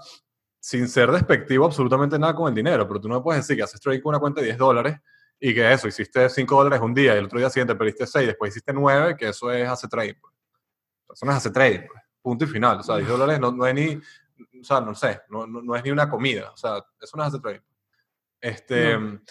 sin 0.60 0.88
ser 0.88 1.12
despectivo 1.12 1.66
absolutamente 1.66 2.18
nada 2.18 2.36
con 2.36 2.50
el 2.50 2.56
dinero, 2.56 2.88
pero 2.88 3.00
tú 3.00 3.08
no 3.08 3.16
me 3.16 3.22
puedes 3.22 3.44
decir 3.44 3.56
que 3.58 3.64
haces 3.64 3.80
trade 3.80 4.02
con 4.02 4.10
una 4.10 4.20
cuenta 4.20 4.42
de 4.42 4.48
10 4.48 4.58
dólares 4.58 5.00
y 5.40 5.54
que 5.54 5.72
eso, 5.72 5.88
hiciste 5.88 6.30
5 6.30 6.56
dólares 6.56 6.80
un 6.82 6.94
día 6.94 7.16
y 7.16 7.20
el 7.20 7.26
otro 7.26 7.40
día 7.40 7.50
siguiente 7.50 7.76
perdiste 7.76 8.08
6, 8.08 8.28
después 8.28 8.52
hiciste 8.52 8.74
9, 8.74 9.16
que 9.16 9.30
eso 9.30 9.52
es 9.52 9.68
hace 9.68 9.88
trading. 9.88 10.16
Pues. 10.20 10.34
Eso 11.14 11.26
no 11.26 11.32
es 11.32 11.38
hace 11.38 11.52
trading, 11.52 11.88
pues. 11.88 12.04
punto 12.22 12.46
y 12.46 12.48
final. 12.48 12.80
O 12.80 12.84
sea, 12.84 12.98
10 12.98 13.08
dólares 13.08 13.40
no, 13.40 13.52
no 13.52 13.66
es 13.66 13.74
ni, 13.74 13.96
o 13.96 14.64
sea, 14.64 14.82
no 14.82 14.96
sé, 14.96 15.22
no, 15.30 15.46
no, 15.46 15.62
no 15.62 15.76
es 15.76 15.84
ni 15.84 15.92
una 15.92 16.10
comida. 16.10 16.52
O 16.52 16.58
sea, 16.58 16.84
eso 17.00 17.18
no 17.18 17.24
es 17.24 17.30
hace 17.30 17.40
trading. 17.40 17.62
Este, 18.42 18.98
No. 18.98 19.22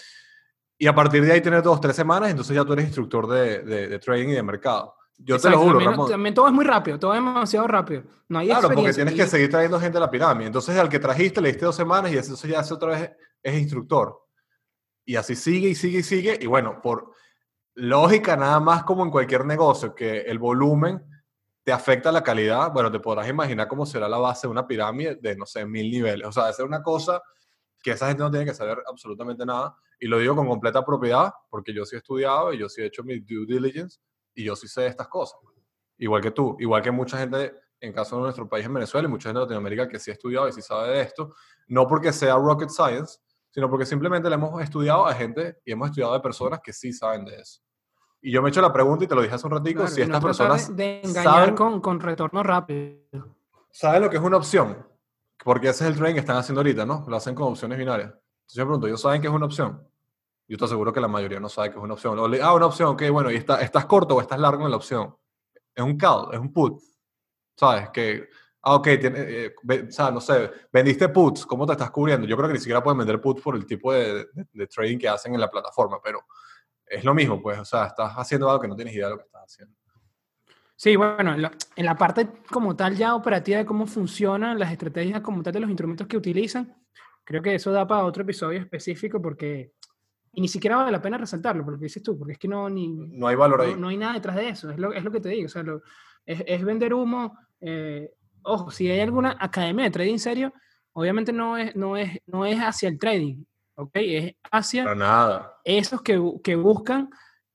Y 0.78 0.86
a 0.86 0.94
partir 0.94 1.24
de 1.24 1.32
ahí 1.32 1.40
tienes 1.40 1.62
dos, 1.62 1.80
tres 1.80 1.96
semanas, 1.96 2.30
entonces 2.30 2.54
ya 2.54 2.62
tú 2.62 2.74
eres 2.74 2.84
instructor 2.84 3.26
de, 3.26 3.60
de, 3.60 3.88
de 3.88 3.98
trading 3.98 4.28
y 4.28 4.34
de 4.34 4.42
mercado. 4.42 4.94
Yo 5.18 5.24
te 5.38 5.48
lo 5.48 5.56
Exacto, 5.56 5.58
juro, 5.58 5.72
también, 5.72 5.90
Ramón. 5.92 6.10
también 6.10 6.34
todo 6.34 6.46
es 6.46 6.52
muy 6.52 6.64
rápido, 6.64 6.98
todo 6.98 7.12
es 7.14 7.16
demasiado 7.18 7.66
rápido. 7.66 8.02
No 8.28 8.38
hay 8.38 8.48
Claro, 8.48 8.68
porque 8.70 8.92
tienes 8.92 9.14
Y- 9.14 9.16
que 9.16 9.26
seguir 9.26 9.50
trayendo 9.50 9.80
gente 9.80 9.96
a 9.98 10.00
la 10.00 10.10
pirámide. 10.10 10.46
Entonces, 10.48 10.76
al 10.76 10.88
que 10.88 10.98
trajiste 10.98 11.40
le 11.40 11.48
diste 11.48 11.64
dos 11.64 11.74
semanas 11.76 12.12
y 12.12 12.16
eso 12.18 12.46
ya 12.46 12.60
hace 12.60 12.74
otra 12.74 12.88
vez 12.90 13.12
es 13.42 13.54
instructor. 13.58 14.20
Y 15.06 15.16
así 15.16 15.34
sigue 15.36 15.68
y 15.70 15.74
sigue 15.74 15.98
y 16.00 16.02
sigue. 16.02 16.38
Y 16.40 16.46
bueno, 16.46 16.80
por 16.82 17.12
lógica, 17.74 18.36
nada 18.36 18.60
más 18.60 18.82
como 18.84 19.04
en 19.04 19.10
cualquier 19.10 19.44
negocio, 19.44 19.94
que 19.94 20.20
el 20.20 20.38
volumen 20.38 21.02
te 21.62 21.72
afecta 21.72 22.12
la 22.12 22.22
calidad, 22.22 22.70
bueno, 22.72 22.90
te 22.92 23.00
podrás 23.00 23.28
imaginar 23.28 23.68
cómo 23.68 23.86
será 23.86 24.08
la 24.08 24.18
base 24.18 24.46
de 24.46 24.50
una 24.52 24.66
pirámide 24.66 25.16
de, 25.16 25.34
no 25.36 25.46
sé, 25.46 25.64
mil 25.66 25.90
niveles. 25.90 26.26
O 26.28 26.32
sea, 26.32 26.52
ser 26.52 26.64
una 26.66 26.82
cosa 26.82 27.20
que 27.82 27.92
esa 27.92 28.08
gente 28.08 28.22
no 28.22 28.30
tiene 28.30 28.46
que 28.46 28.54
saber 28.54 28.82
absolutamente 28.88 29.44
nada. 29.46 29.74
Y 29.98 30.06
lo 30.08 30.18
digo 30.18 30.36
con 30.36 30.46
completa 30.46 30.84
propiedad, 30.84 31.32
porque 31.48 31.72
yo 31.72 31.84
sí 31.84 31.96
he 31.96 31.98
estudiado 31.98 32.52
y 32.52 32.58
yo 32.58 32.68
sí 32.68 32.82
he 32.82 32.86
hecho 32.86 33.02
mi 33.02 33.18
due 33.20 33.46
diligence 33.46 33.98
y 34.36 34.44
yo 34.44 34.54
sí 34.54 34.68
sé 34.68 34.82
de 34.82 34.88
estas 34.88 35.08
cosas. 35.08 35.40
Igual 35.98 36.22
que 36.22 36.30
tú, 36.30 36.56
igual 36.60 36.82
que 36.82 36.90
mucha 36.90 37.18
gente, 37.18 37.54
en 37.80 37.92
caso 37.92 38.16
de 38.16 38.22
nuestro 38.22 38.48
país 38.48 38.66
en 38.66 38.74
Venezuela 38.74 39.08
y 39.08 39.10
mucha 39.10 39.30
gente 39.30 39.40
de 39.40 39.44
Latinoamérica 39.46 39.88
que 39.88 39.98
sí 39.98 40.10
ha 40.10 40.14
estudiado 40.14 40.46
y 40.46 40.52
sí 40.52 40.62
sabe 40.62 40.90
de 40.90 41.00
esto, 41.00 41.34
no 41.68 41.88
porque 41.88 42.12
sea 42.12 42.36
rocket 42.36 42.68
science, 42.68 43.18
sino 43.50 43.70
porque 43.70 43.86
simplemente 43.86 44.28
le 44.28 44.34
hemos 44.34 44.62
estudiado 44.62 45.06
a 45.06 45.14
gente 45.14 45.58
y 45.64 45.72
hemos 45.72 45.88
estudiado 45.88 46.12
de 46.12 46.20
personas 46.20 46.60
que 46.62 46.72
sí 46.72 46.92
saben 46.92 47.24
de 47.24 47.36
eso. 47.36 47.62
Y 48.20 48.30
yo 48.30 48.42
me 48.42 48.48
he 48.48 48.50
hecho 48.50 48.60
la 48.60 48.72
pregunta 48.72 49.04
y 49.04 49.08
te 49.08 49.14
lo 49.14 49.22
dije 49.22 49.34
hace 49.34 49.46
un 49.46 49.52
ratico, 49.52 49.80
claro, 49.80 49.94
si 49.94 50.02
estas 50.02 50.20
no 50.20 50.26
personas 50.26 50.76
de, 50.76 51.00
engañar 51.02 51.24
saben, 51.24 51.54
con, 51.54 51.80
con 51.80 52.00
retorno 52.00 52.42
rápido. 52.42 53.36
saben 53.70 54.02
lo 54.02 54.10
que 54.10 54.18
es 54.18 54.22
una 54.22 54.36
opción, 54.36 54.86
porque 55.42 55.68
ese 55.70 55.84
es 55.84 55.90
el 55.90 55.96
trading 55.96 56.14
que 56.14 56.20
están 56.20 56.36
haciendo 56.36 56.60
ahorita, 56.60 56.84
¿no? 56.84 57.06
Lo 57.08 57.16
hacen 57.16 57.34
con 57.34 57.48
opciones 57.48 57.78
binarias. 57.78 58.08
Entonces 58.10 58.54
yo 58.54 58.64
me 58.64 58.66
pregunto, 58.66 58.86
¿ellos 58.88 59.00
saben 59.00 59.22
qué 59.22 59.28
es 59.28 59.32
una 59.32 59.46
opción? 59.46 59.88
Yo 60.48 60.56
te 60.56 60.64
aseguro 60.64 60.92
que 60.92 61.00
la 61.00 61.08
mayoría 61.08 61.40
no 61.40 61.48
sabe 61.48 61.70
qué 61.70 61.76
es 61.78 61.82
una 61.82 61.94
opción. 61.94 62.18
O 62.18 62.28
le- 62.28 62.40
ah, 62.40 62.54
una 62.54 62.66
opción, 62.66 62.88
ok, 62.90 63.02
bueno, 63.10 63.30
y 63.30 63.36
está, 63.36 63.60
estás 63.60 63.86
corto 63.86 64.14
o 64.14 64.20
estás 64.20 64.38
largo 64.38 64.64
en 64.64 64.70
la 64.70 64.76
opción. 64.76 65.14
Es 65.74 65.82
un 65.84 65.96
call, 65.96 66.28
es 66.32 66.38
un 66.38 66.52
put. 66.52 66.80
¿Sabes? 67.56 67.88
Que, 67.90 68.28
ah, 68.62 68.74
ok, 68.76 68.84
tiene, 69.00 69.18
eh, 69.18 69.54
ve- 69.62 69.86
o 69.88 69.90
sea, 69.92 70.10
no 70.10 70.20
sé, 70.20 70.50
vendiste 70.72 71.08
puts, 71.08 71.46
¿cómo 71.46 71.66
te 71.66 71.72
estás 71.72 71.90
cubriendo? 71.90 72.26
Yo 72.26 72.36
creo 72.36 72.48
que 72.48 72.54
ni 72.54 72.60
siquiera 72.60 72.82
pueden 72.82 72.98
vender 72.98 73.20
puts 73.20 73.40
por 73.42 73.56
el 73.56 73.66
tipo 73.66 73.92
de, 73.92 74.24
de- 74.32 74.46
de 74.52 74.66
trading 74.66 74.98
que 74.98 75.08
hacen 75.08 75.34
en 75.34 75.40
la 75.40 75.50
plataforma, 75.50 75.98
pero 76.02 76.20
es 76.86 77.02
lo 77.02 77.14
mismo, 77.14 77.40
pues, 77.42 77.58
o 77.58 77.64
sea, 77.64 77.86
estás 77.86 78.12
haciendo 78.14 78.48
algo 78.48 78.60
que 78.60 78.68
no 78.68 78.76
tienes 78.76 78.94
idea 78.94 79.06
de 79.06 79.12
lo 79.12 79.18
que 79.18 79.24
estás 79.24 79.42
haciendo. 79.44 79.74
Sí, 80.76 80.94
bueno, 80.94 81.32
en 81.34 81.42
la, 81.42 81.50
en 81.74 81.86
la 81.86 81.96
parte 81.96 82.28
como 82.52 82.76
tal 82.76 82.94
ya 82.94 83.14
operativa 83.14 83.58
de 83.58 83.64
cómo 83.64 83.86
funcionan 83.86 84.58
las 84.58 84.70
estrategias 84.70 85.22
como 85.22 85.42
tal 85.42 85.54
de 85.54 85.60
los 85.60 85.70
instrumentos 85.70 86.06
que 86.06 86.18
utilizan, 86.18 86.76
creo 87.24 87.40
que 87.42 87.54
eso 87.54 87.72
da 87.72 87.86
para 87.86 88.04
otro 88.04 88.22
episodio 88.22 88.60
específico 88.60 89.20
porque, 89.22 89.72
y 90.36 90.40
ni 90.42 90.48
siquiera 90.48 90.76
vale 90.76 90.92
la 90.92 91.00
pena 91.00 91.16
resaltarlo, 91.18 91.64
porque 91.64 91.84
dices 91.84 92.02
tú, 92.02 92.16
porque 92.18 92.34
es 92.34 92.38
que 92.38 92.46
no, 92.46 92.68
ni, 92.68 92.88
No 92.88 93.26
hay 93.26 93.34
valor 93.36 93.62
ahí. 93.62 93.72
no, 93.72 93.78
no 93.78 93.88
hay 93.88 93.96
nada 93.96 94.12
detrás 94.12 94.36
de 94.36 94.50
eso, 94.50 94.70
es 94.70 94.78
lo, 94.78 94.92
es 94.92 95.02
lo 95.02 95.10
que 95.10 95.20
te 95.20 95.30
digo, 95.30 95.46
o 95.46 95.48
sea, 95.48 95.62
lo- 95.62 95.80
es, 96.26 96.42
es 96.46 96.62
vender 96.64 96.92
humo. 96.92 97.36
eh, 97.60 98.12
ojo, 98.42 98.70
si 98.70 98.90
hay 98.90 99.00
alguna 99.00 99.36
academia 99.40 99.84
de 99.86 99.90
trading 99.90 100.18
serio, 100.18 100.52
obviamente 100.92 101.32
no 101.32 101.56
es, 101.56 101.74
no 101.74 101.96
es, 101.96 102.18
no 102.26 102.44
es 102.44 102.58
hacia 102.60 102.88
el 102.88 102.98
trading, 102.98 103.44
¿ok? 103.76 103.90
Es 103.94 104.34
hacia 104.52 104.84
Para 104.84 104.94
nada. 104.96 105.54
esos 105.64 106.02
que, 106.02 106.20
que 106.44 106.54
buscan 106.54 107.08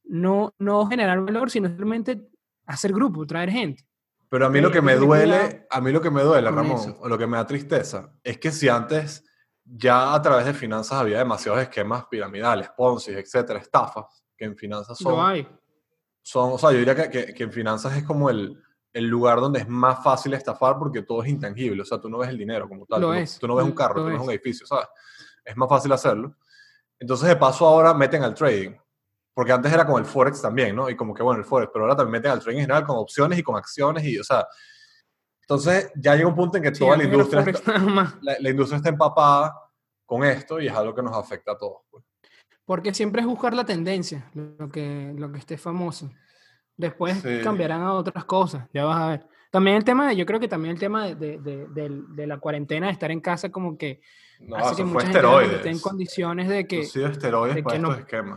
no, 0.04 0.54
no 0.58 0.86
generar 0.88 1.22
valor, 1.22 1.50
sino 1.52 1.68
simplemente 1.70 2.22
hacer 2.66 2.92
grupo, 2.94 3.26
traer 3.28 3.52
gente. 3.52 3.84
Pero 4.30 4.46
a 4.46 4.50
mí 4.50 4.60
lo 4.62 4.70
que 4.72 4.78
hay 4.80 4.82
que 4.82 4.86
me 4.86 4.96
duele, 4.96 5.66
a 5.70 5.82
mí 5.82 5.92
lo 5.92 6.02
que 6.02 6.10
me 6.10 6.24
duele, 6.24 6.50
Ramón, 6.50 6.96
o 7.00 7.08
lo 7.08 7.18
que 7.18 7.28
me 7.28 7.38
da 7.38 7.46
tristeza, 7.46 8.14
es 8.24 8.38
que 8.40 8.52
si 8.52 8.68
antes 8.70 9.24
ya 9.64 10.14
a 10.14 10.22
través 10.22 10.46
de 10.46 10.54
finanzas 10.54 11.00
había 11.00 11.20
demasiados 11.20 11.62
esquemas 11.62 12.06
piramidales, 12.10 12.70
Ponzi, 12.76 13.12
etcétera, 13.12 13.60
estafas, 13.60 14.06
que 14.38 14.46
en 14.46 14.56
finanzas 14.58 14.98
son, 14.98 15.20
hay. 15.20 15.48
son 16.22 16.54
o 16.54 16.58
sea, 16.58 16.72
yo 16.72 16.80
diría 16.80 16.96
que, 16.96 17.10
que- 17.10 17.34
que 17.34 17.44
en 17.44 17.52
finanzas 17.52 17.96
es 17.96 18.04
como 18.04 18.30
el, 18.30 18.62
el 18.94 19.06
lugar 19.08 19.40
donde 19.40 19.60
es 19.60 19.68
más 19.68 20.04
fácil 20.04 20.34
estafar 20.34 20.78
porque 20.78 21.04
todo 21.04 21.24
es 21.24 21.30
intangible, 21.30 21.82
o 21.82 21.86
sea, 21.86 22.00
tú 22.00 22.10
no 22.10 22.18
ves 22.18 22.30
el 22.30 22.38
dinero 22.38 22.68
como 22.68 22.86
tal, 22.86 23.02
Lo 23.02 23.08
tú, 23.08 23.14
no- 23.14 23.20
es, 23.20 23.40
tú 23.40 23.48
no 23.48 23.56
ves 23.56 23.66
un 23.66 23.72
carro, 23.74 23.96
tú 23.96 24.00
no 24.02 24.06
ves 24.08 24.16
es. 24.16 24.22
un 24.22 24.30
edificio, 24.32 24.66
¿sabes? 24.68 24.88
Es 25.46 25.56
más 25.58 25.70
fácil 25.70 25.92
hacerlo. 25.92 26.36
Entonces, 27.00 27.28
de 27.30 27.36
paso 27.36 27.66
ahora 27.66 27.94
meten 27.94 28.24
al 28.24 28.34
trading. 28.36 28.72
porque 29.34 29.54
antes 29.54 29.72
era 29.72 29.86
con 29.88 29.98
el 29.98 30.06
Forex 30.06 30.42
también, 30.42 30.76
¿no? 30.76 30.90
Y 30.90 30.96
como 30.96 31.14
que, 31.14 31.24
bueno, 31.24 31.40
el 31.40 31.46
Forex, 31.46 31.72
pero 31.74 31.86
ahora 31.86 31.96
también 31.96 32.12
meten 32.12 32.32
al 32.32 32.40
trading 32.42 32.58
en 32.60 32.64
general 32.66 32.86
con 32.86 32.98
opciones 32.98 33.40
y 33.40 33.44
con 33.44 33.56
acciones 33.56 34.04
y, 34.04 34.20
o 34.20 34.24
sea, 34.26 34.46
entonces 35.42 35.92
ya 35.96 36.16
llega 36.16 36.28
un 36.28 36.36
punto 36.36 36.58
en 36.58 36.64
que 36.64 36.72
toda 36.72 36.98
la 36.98 37.04
industria, 37.04 37.42
está, 37.42 37.74
la, 38.22 38.50
industria 38.50 38.78
está 38.78 38.90
empapada 38.90 39.54
con 40.06 40.24
esto 40.24 40.60
y 40.60 40.68
es 40.68 40.74
algo 40.74 40.96
que 40.96 41.04
nos 41.04 41.16
afecta 41.16 41.52
a 41.52 41.58
todos. 41.58 41.82
Pues. 41.90 42.04
Porque 42.66 42.94
siempre 42.94 43.22
es 43.22 43.28
buscar 43.28 43.54
la 43.54 43.66
tendencia, 43.66 44.30
lo 44.34 44.70
que, 44.70 45.14
lo 45.18 45.32
que 45.32 45.40
esté 45.40 45.58
famoso. 45.58 46.10
Después 46.78 47.22
cambiarán 47.44 47.82
a 47.82 47.94
otras 47.94 48.26
cosas, 48.26 48.68
ya 48.74 48.86
vas 48.86 49.02
a 49.02 49.10
ver. 49.10 49.28
También 49.52 49.76
el 49.76 49.84
tema, 49.84 50.08
de, 50.08 50.16
yo 50.16 50.26
creo 50.26 50.40
que 50.40 50.48
también 50.48 50.74
el 50.74 50.80
tema 50.80 51.06
de, 51.08 51.38
de, 51.38 51.68
de, 51.68 52.28
la 52.28 52.40
cuarentena, 52.40 52.88
de 52.88 52.94
estar 52.94 53.12
en 53.12 53.20
casa, 53.20 53.52
como 53.52 53.78
que 53.78 54.00
no, 54.48 54.56
hace 54.58 54.76
que 54.76 54.84
mucha 54.84 55.08
gente 55.08 55.56
esté 55.56 55.70
en 55.70 55.80
condiciones 55.80 56.50
de 56.50 56.68
que, 56.68 56.86
sí, 56.86 57.04
esteroides 57.04 57.64
para 57.64 57.78
no 57.78 57.96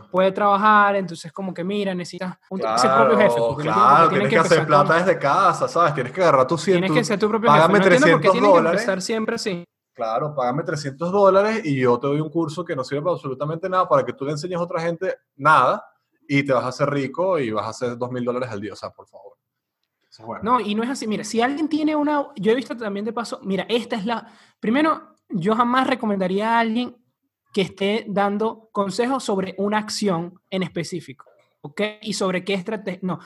puede 0.09 0.31
trabajar, 0.31 0.95
entonces 0.95 1.31
como 1.31 1.53
que 1.53 1.63
mira, 1.63 1.93
necesitas 1.93 2.37
un 2.49 2.59
propio 2.59 3.17
jefe. 3.17 3.35
Claro, 3.63 4.09
tienes 4.09 4.29
que, 4.29 4.37
hacer 4.37 4.65
plata 4.65 4.95
desde 4.95 5.17
casa, 5.19 5.67
¿sabes? 5.67 5.93
Tienes 5.93 6.13
que 6.13 6.21
agarrar 6.21 6.47
tu 6.47 6.57
100. 6.57 6.79
Tienes 6.79 6.91
que 6.91 7.03
ser 7.03 7.19
tu 7.19 7.27
propio 7.27 7.47
págame 7.47 7.79
jefe. 7.79 7.97
300 7.97 8.41
dólares. 8.41 8.71
Que 8.71 8.83
empezar 8.83 9.01
siempre 9.01 9.35
así. 9.35 9.63
Claro, 9.93 10.35
págame 10.35 10.63
300 10.63 11.11
dólares 11.11 11.61
y 11.65 11.79
yo 11.79 11.97
te 11.99 12.07
doy 12.07 12.19
un 12.19 12.29
curso 12.29 12.65
que 12.65 12.75
no 12.75 12.83
sirve 12.83 13.01
para 13.01 13.13
absolutamente 13.13 13.69
nada 13.69 13.87
para 13.87 14.05
que 14.05 14.13
tú 14.13 14.25
le 14.25 14.31
enseñes 14.31 14.59
a 14.59 14.63
otra 14.63 14.81
gente 14.81 15.15
nada 15.35 15.85
y 16.27 16.43
te 16.43 16.53
vas 16.53 16.65
a 16.65 16.67
hacer 16.67 16.89
rico 16.89 17.39
y 17.39 17.51
vas 17.51 17.65
a 17.65 17.69
hacer 17.69 17.97
2 17.97 18.11
mil 18.11 18.25
dólares 18.25 18.49
al 18.49 18.61
día. 18.61 18.73
O 18.73 18.75
sea, 18.75 18.89
por 18.89 19.07
favor. 19.07 19.35
No, 20.41 20.59
y 20.59 20.75
no 20.75 20.83
es 20.83 20.89
así. 20.89 21.07
Mira, 21.07 21.23
si 21.23 21.41
alguien 21.41 21.67
tiene 21.67 21.95
una. 21.95 22.27
Yo 22.35 22.51
he 22.51 22.55
visto 22.55 22.75
también 22.75 23.05
de 23.05 23.13
paso. 23.13 23.39
Mira, 23.43 23.65
esta 23.69 23.95
es 23.95 24.05
la. 24.05 24.27
Primero, 24.59 25.14
yo 25.29 25.55
jamás 25.55 25.87
recomendaría 25.87 26.55
a 26.55 26.59
alguien 26.59 26.95
que 27.53 27.61
esté 27.61 28.05
dando 28.07 28.69
consejos 28.71 29.23
sobre 29.23 29.55
una 29.57 29.77
acción 29.77 30.39
en 30.49 30.63
específico. 30.63 31.25
¿Ok? 31.61 31.81
Y 32.01 32.13
sobre 32.13 32.43
qué 32.43 32.53
estrategia. 32.53 32.99
No, 33.01 33.19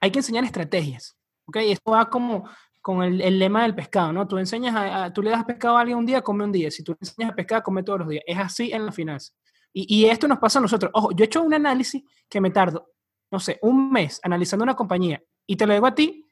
hay 0.00 0.10
que 0.10 0.20
enseñar 0.20 0.44
estrategias. 0.44 1.18
¿Ok? 1.46 1.56
Esto 1.56 1.90
va 1.90 2.08
como 2.08 2.48
con 2.80 3.02
el, 3.02 3.38
lema 3.38 3.62
del 3.62 3.74
pescado, 3.74 4.12
¿no? 4.12 4.26
Tú 4.26 4.38
enseñas 4.38 4.74
a, 4.76 5.12
tú 5.12 5.22
le 5.22 5.30
das 5.30 5.44
pescado 5.44 5.76
a 5.76 5.80
alguien 5.80 5.98
un 5.98 6.06
día, 6.06 6.22
come 6.22 6.44
un 6.44 6.52
día. 6.52 6.70
Si 6.70 6.82
tú 6.82 6.92
le 6.92 6.98
enseñas 7.00 7.32
a 7.32 7.34
pescar, 7.34 7.62
come 7.62 7.82
todos 7.82 8.00
los 8.00 8.08
días. 8.08 8.24
Es 8.26 8.38
así 8.38 8.72
en 8.72 8.86
la 8.86 8.92
finanza. 8.92 9.32
Y, 9.72 10.04
esto 10.04 10.28
nos 10.28 10.38
pasa 10.38 10.58
a 10.58 10.62
nosotros. 10.62 10.90
Ojo, 10.94 11.12
yo 11.12 11.24
he 11.24 11.26
hecho 11.26 11.42
un 11.42 11.54
análisis 11.54 12.02
que 12.28 12.40
me 12.40 12.50
tardo, 12.50 12.90
no 13.30 13.40
sé, 13.40 13.58
un 13.62 13.90
mes 13.90 14.20
analizando 14.22 14.64
una 14.64 14.76
compañía 14.76 15.22
y 15.46 15.56
te 15.56 15.66
lo 15.66 15.72
digo 15.72 15.86
a 15.86 15.94
ti 15.94 16.26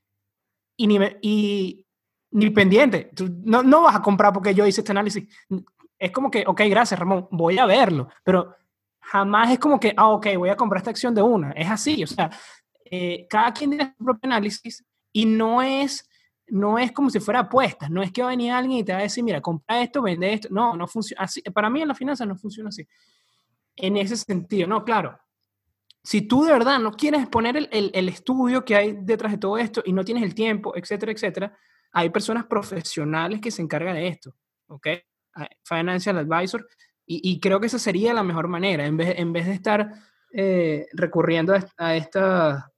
y 0.76 0.86
ni, 0.86 0.98
y, 1.22 1.86
ni 2.32 2.50
pendiente. 2.50 3.10
Tú 3.14 3.28
no, 3.44 3.62
no 3.62 3.82
vas 3.82 3.96
a 3.96 4.02
comprar 4.02 4.32
porque 4.32 4.54
yo 4.54 4.66
hice 4.66 4.80
este 4.80 4.92
análisis. 4.92 5.26
Es 5.98 6.12
como 6.12 6.30
que, 6.30 6.44
ok, 6.46 6.62
gracias 6.68 6.98
Ramón, 6.98 7.28
voy 7.30 7.58
a 7.58 7.66
verlo, 7.66 8.08
pero 8.24 8.54
jamás 9.00 9.50
es 9.50 9.58
como 9.58 9.78
que, 9.78 9.92
ah, 9.96 10.08
ok, 10.08 10.28
voy 10.36 10.48
a 10.48 10.56
comprar 10.56 10.78
esta 10.78 10.90
acción 10.90 11.14
de 11.14 11.22
una. 11.22 11.52
Es 11.52 11.68
así, 11.68 12.02
o 12.02 12.06
sea, 12.06 12.30
eh, 12.84 13.26
cada 13.28 13.52
quien 13.52 13.70
tiene 13.70 13.94
su 13.96 14.04
propio 14.04 14.20
análisis 14.28 14.84
y 15.12 15.26
no 15.26 15.62
es, 15.62 16.08
no 16.46 16.78
es 16.78 16.92
como 16.92 17.10
si 17.10 17.20
fuera 17.20 17.40
apuestas, 17.40 17.90
no 17.90 18.02
es 18.02 18.12
que 18.12 18.22
va 18.22 18.28
a 18.28 18.30
venir 18.30 18.52
alguien 18.52 18.78
y 18.78 18.84
te 18.84 18.92
va 18.92 19.00
a 19.00 19.02
decir, 19.02 19.22
mira, 19.24 19.40
compra 19.40 19.82
esto, 19.82 20.02
vende 20.02 20.32
esto. 20.32 20.48
No, 20.50 20.76
no 20.76 20.86
funciona 20.86 21.24
así. 21.24 21.42
Para 21.42 21.68
mí 21.70 21.82
en 21.82 21.88
la 21.88 21.94
finanza 21.94 22.24
no 22.24 22.36
funciona 22.36 22.68
así. 22.68 22.86
En 23.76 23.96
ese 23.96 24.16
sentido, 24.16 24.66
no, 24.66 24.84
claro, 24.84 25.18
si 26.02 26.22
tú 26.22 26.44
de 26.44 26.52
verdad 26.52 26.78
no 26.78 26.92
quieres 26.92 27.28
poner 27.28 27.56
el, 27.56 27.68
el, 27.70 28.08
estudio 28.08 28.64
que 28.64 28.74
hay 28.74 28.96
detrás 29.00 29.32
de 29.32 29.38
todo 29.38 29.58
esto 29.58 29.82
y 29.84 29.92
no 29.92 30.04
tienes 30.04 30.24
el 30.24 30.34
tiempo, 30.34 30.74
etcétera, 30.76 31.12
etcétera, 31.12 31.56
hay 31.92 32.10
personas 32.10 32.46
profesionales 32.46 33.40
que 33.40 33.50
se 33.50 33.62
encargan 33.62 33.94
de 33.94 34.08
esto, 34.08 34.34
¿ok? 34.68 34.88
Financial 35.64 36.18
Advisor, 36.18 36.66
y, 37.12 37.40
creo 37.40 37.58
que 37.58 37.66
esa 37.66 37.80
sería 37.80 38.14
la 38.14 38.22
mejor 38.22 38.46
manera, 38.46 38.86
en 38.86 38.96
vez, 38.96 39.18
en 39.18 39.32
vez 39.32 39.46
de 39.46 39.52
estar 39.52 39.90
eh, 40.32 40.86
recurriendo 40.92 41.52
a, 41.76 41.96
esta... 41.96 42.70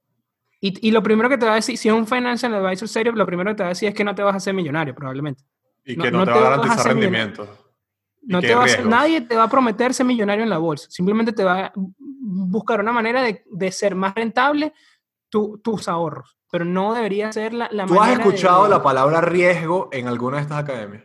Y, 0.59 0.87
y, 0.87 0.89
lo 0.89 1.03
primero 1.03 1.29
que 1.29 1.37
te 1.37 1.45
va 1.45 1.51
a 1.51 1.55
decir, 1.55 1.77
si 1.77 1.87
es 1.87 1.93
un 1.93 2.07
Financial 2.07 2.51
Advisor 2.51 2.87
serio, 2.87 3.11
lo 3.11 3.27
primero 3.27 3.51
que 3.51 3.57
te 3.57 3.63
va 3.63 3.67
a 3.67 3.73
decir 3.73 3.89
es 3.89 3.93
que 3.93 4.03
no 4.03 4.15
te 4.15 4.23
vas 4.23 4.33
a 4.33 4.37
hacer 4.37 4.55
millonario, 4.55 4.95
probablemente. 4.95 5.43
Y 5.85 5.95
que 5.95 6.09
no, 6.09 6.25
te, 6.25 6.31
va 6.31 6.37
a 6.37 6.49
garantizar 6.49 6.87
rendimiento. 6.87 7.63
No 8.23 8.41
te 8.41 8.55
va 8.55 8.65
nadie 8.85 9.21
te 9.21 9.35
va 9.35 9.43
a 9.43 9.49
prometer 9.49 9.93
ser 9.93 10.05
millonario 10.05 10.43
en 10.43 10.49
la 10.49 10.57
bolsa, 10.57 10.87
simplemente 10.89 11.33
te 11.33 11.43
va 11.43 11.65
a 11.65 11.73
buscar 11.75 12.79
una 12.79 12.93
manera 12.93 13.21
de, 13.21 13.43
de 13.51 13.71
ser 13.71 13.95
más 13.95 14.15
rentable 14.15 14.73
tus 15.29 15.87
ahorros, 15.87 16.37
pero 16.53 16.65
no 16.65 16.93
debería 16.93 17.31
ser 17.33 17.51
la, 17.51 17.67
la 17.71 17.87
¿Tú 17.87 17.99
has 17.99 18.11
escuchado 18.11 18.67
la 18.67 18.83
palabra 18.83 19.21
riesgo 19.21 19.89
en 19.91 20.07
alguna 20.07 20.37
de 20.37 20.43
estas 20.43 20.59
academias? 20.59 21.03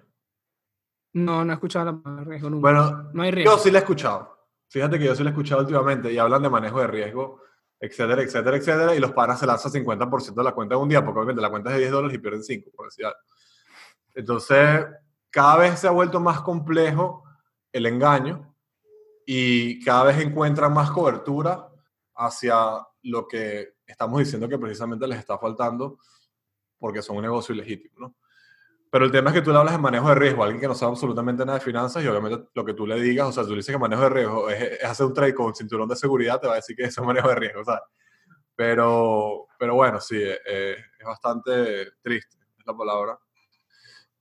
No, 1.14 1.42
no 1.42 1.50
he 1.50 1.54
escuchado 1.54 1.86
la 1.86 2.02
palabra 2.02 2.24
riesgo 2.24 2.50
nunca. 2.50 2.60
Bueno, 2.60 3.10
no 3.14 3.22
hay 3.22 3.30
riesgo. 3.30 3.52
yo 3.52 3.58
sí 3.58 3.70
la 3.70 3.78
he 3.78 3.80
escuchado. 3.80 4.46
Fíjate 4.68 4.98
que 4.98 5.06
yo 5.06 5.14
sí 5.14 5.22
la 5.22 5.30
he 5.30 5.32
escuchado 5.32 5.62
últimamente 5.62 6.12
y 6.12 6.18
hablan 6.18 6.42
de 6.42 6.50
manejo 6.50 6.80
de 6.80 6.88
riesgo, 6.88 7.40
etcétera, 7.80 8.20
etcétera, 8.20 8.58
etcétera, 8.58 8.94
y 8.94 8.98
los 8.98 9.12
panas 9.12 9.40
se 9.40 9.46
lanzan 9.46 9.72
50% 9.72 10.34
de 10.34 10.44
la 10.44 10.52
cuenta 10.52 10.74
de 10.74 10.82
un 10.82 10.88
día, 10.90 11.02
porque 11.02 11.18
obviamente 11.18 11.40
la 11.40 11.48
cuenta 11.48 11.70
es 11.70 11.76
de 11.76 11.80
10 11.80 11.92
dólares 11.92 12.14
y 12.14 12.20
pierden 12.20 12.44
5, 12.44 12.70
por 12.76 12.88
decir 12.88 13.06
algo. 13.06 13.18
Entonces, 14.16 14.84
cada 15.30 15.56
vez 15.56 15.78
se 15.78 15.88
ha 15.88 15.92
vuelto 15.92 16.20
más 16.20 16.42
complejo 16.42 17.24
el 17.72 17.86
engaño 17.86 18.54
y 19.24 19.82
cada 19.82 20.04
vez 20.04 20.18
encuentran 20.18 20.74
más 20.74 20.90
cobertura 20.90 21.70
hacia 22.16 22.86
lo 23.04 23.26
que 23.26 23.77
estamos 23.88 24.18
diciendo 24.20 24.48
que 24.48 24.58
precisamente 24.58 25.06
les 25.08 25.18
está 25.18 25.38
faltando 25.38 25.98
porque 26.78 27.02
son 27.02 27.16
un 27.16 27.22
negocio 27.22 27.54
ilegítimo, 27.54 27.94
¿no? 27.98 28.14
Pero 28.90 29.04
el 29.04 29.10
tema 29.10 29.30
es 29.30 29.34
que 29.34 29.42
tú 29.42 29.50
le 29.50 29.58
hablas 29.58 29.74
de 29.74 29.80
manejo 29.80 30.08
de 30.08 30.14
riesgo 30.14 30.42
a 30.42 30.46
alguien 30.46 30.60
que 30.60 30.68
no 30.68 30.74
sabe 30.74 30.92
absolutamente 30.92 31.44
nada 31.44 31.58
de 31.58 31.64
finanzas 31.64 32.02
y 32.02 32.06
obviamente 32.06 32.48
lo 32.54 32.64
que 32.64 32.72
tú 32.72 32.86
le 32.86 32.98
digas, 33.00 33.28
o 33.28 33.32
sea, 33.32 33.42
tú 33.42 33.50
le 33.50 33.56
dices 33.56 33.74
que 33.74 33.78
manejo 33.78 34.02
de 34.02 34.08
riesgo 34.08 34.48
es, 34.48 34.82
hacer 34.82 35.06
un 35.06 35.12
trade 35.12 35.34
con 35.34 35.54
cinturón 35.54 35.88
de 35.88 35.96
seguridad, 35.96 36.40
te 36.40 36.46
va 36.46 36.54
a 36.54 36.56
decir 36.56 36.74
que 36.74 36.84
eso 36.84 37.02
es 37.02 37.06
manejo 37.06 37.28
de 37.28 37.34
riesgo, 37.34 37.64
¿sabes? 37.64 37.82
Pero, 38.56 39.46
pero 39.58 39.74
bueno, 39.74 40.00
sí, 40.00 40.16
eh, 40.18 40.76
es 40.98 41.06
bastante 41.06 41.92
triste, 42.02 42.38
es 42.58 42.66
la 42.66 42.74
palabra. 42.74 43.18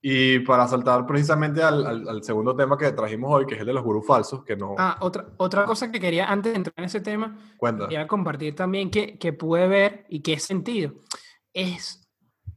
Y 0.02 0.40
para 0.40 0.68
saltar 0.68 1.06
precisamente 1.08 1.62
al, 1.64 2.08
al, 2.08 2.24
segundo 2.24 2.56
tema 2.56 2.78
que 2.78 2.92
trajimos 2.92 3.32
hoy, 3.34 3.46
que 3.46 3.56
es 3.56 3.62
el 3.62 3.66
de 3.66 3.74
los 3.74 3.84
gurús 3.84 4.06
falsos, 4.06 4.44
que 4.44 4.56
no... 4.56 4.76
Ah, 4.78 4.98
otra, 5.02 5.26
otra 5.38 5.66
cosa 5.66 5.92
que 5.92 6.00
quería, 6.00 6.30
antes 6.32 6.54
de 6.54 6.58
entrar 6.58 6.74
en 6.78 6.86
ese 6.86 7.02
tema, 7.02 7.38
Cuenta. 7.58 7.86
quería 7.88 8.08
compartir 8.08 8.56
también 8.56 8.92
que, 8.92 9.18
que 9.18 9.34
pude 9.34 9.68
ver 9.68 10.06
y 10.10 10.22
que 10.22 10.34
he 10.34 10.40
sentido. 10.40 10.94
Es, 11.52 12.08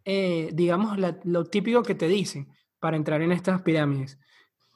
eh, 0.05 0.51
digamos, 0.53 0.99
lo 1.25 1.45
típico 1.45 1.83
que 1.83 1.95
te 1.95 2.09
dicen 2.09 2.49
para 2.79 2.97
entrar 2.97 3.23
en 3.23 3.33
estas 3.33 3.63
pirámides. 3.63 4.19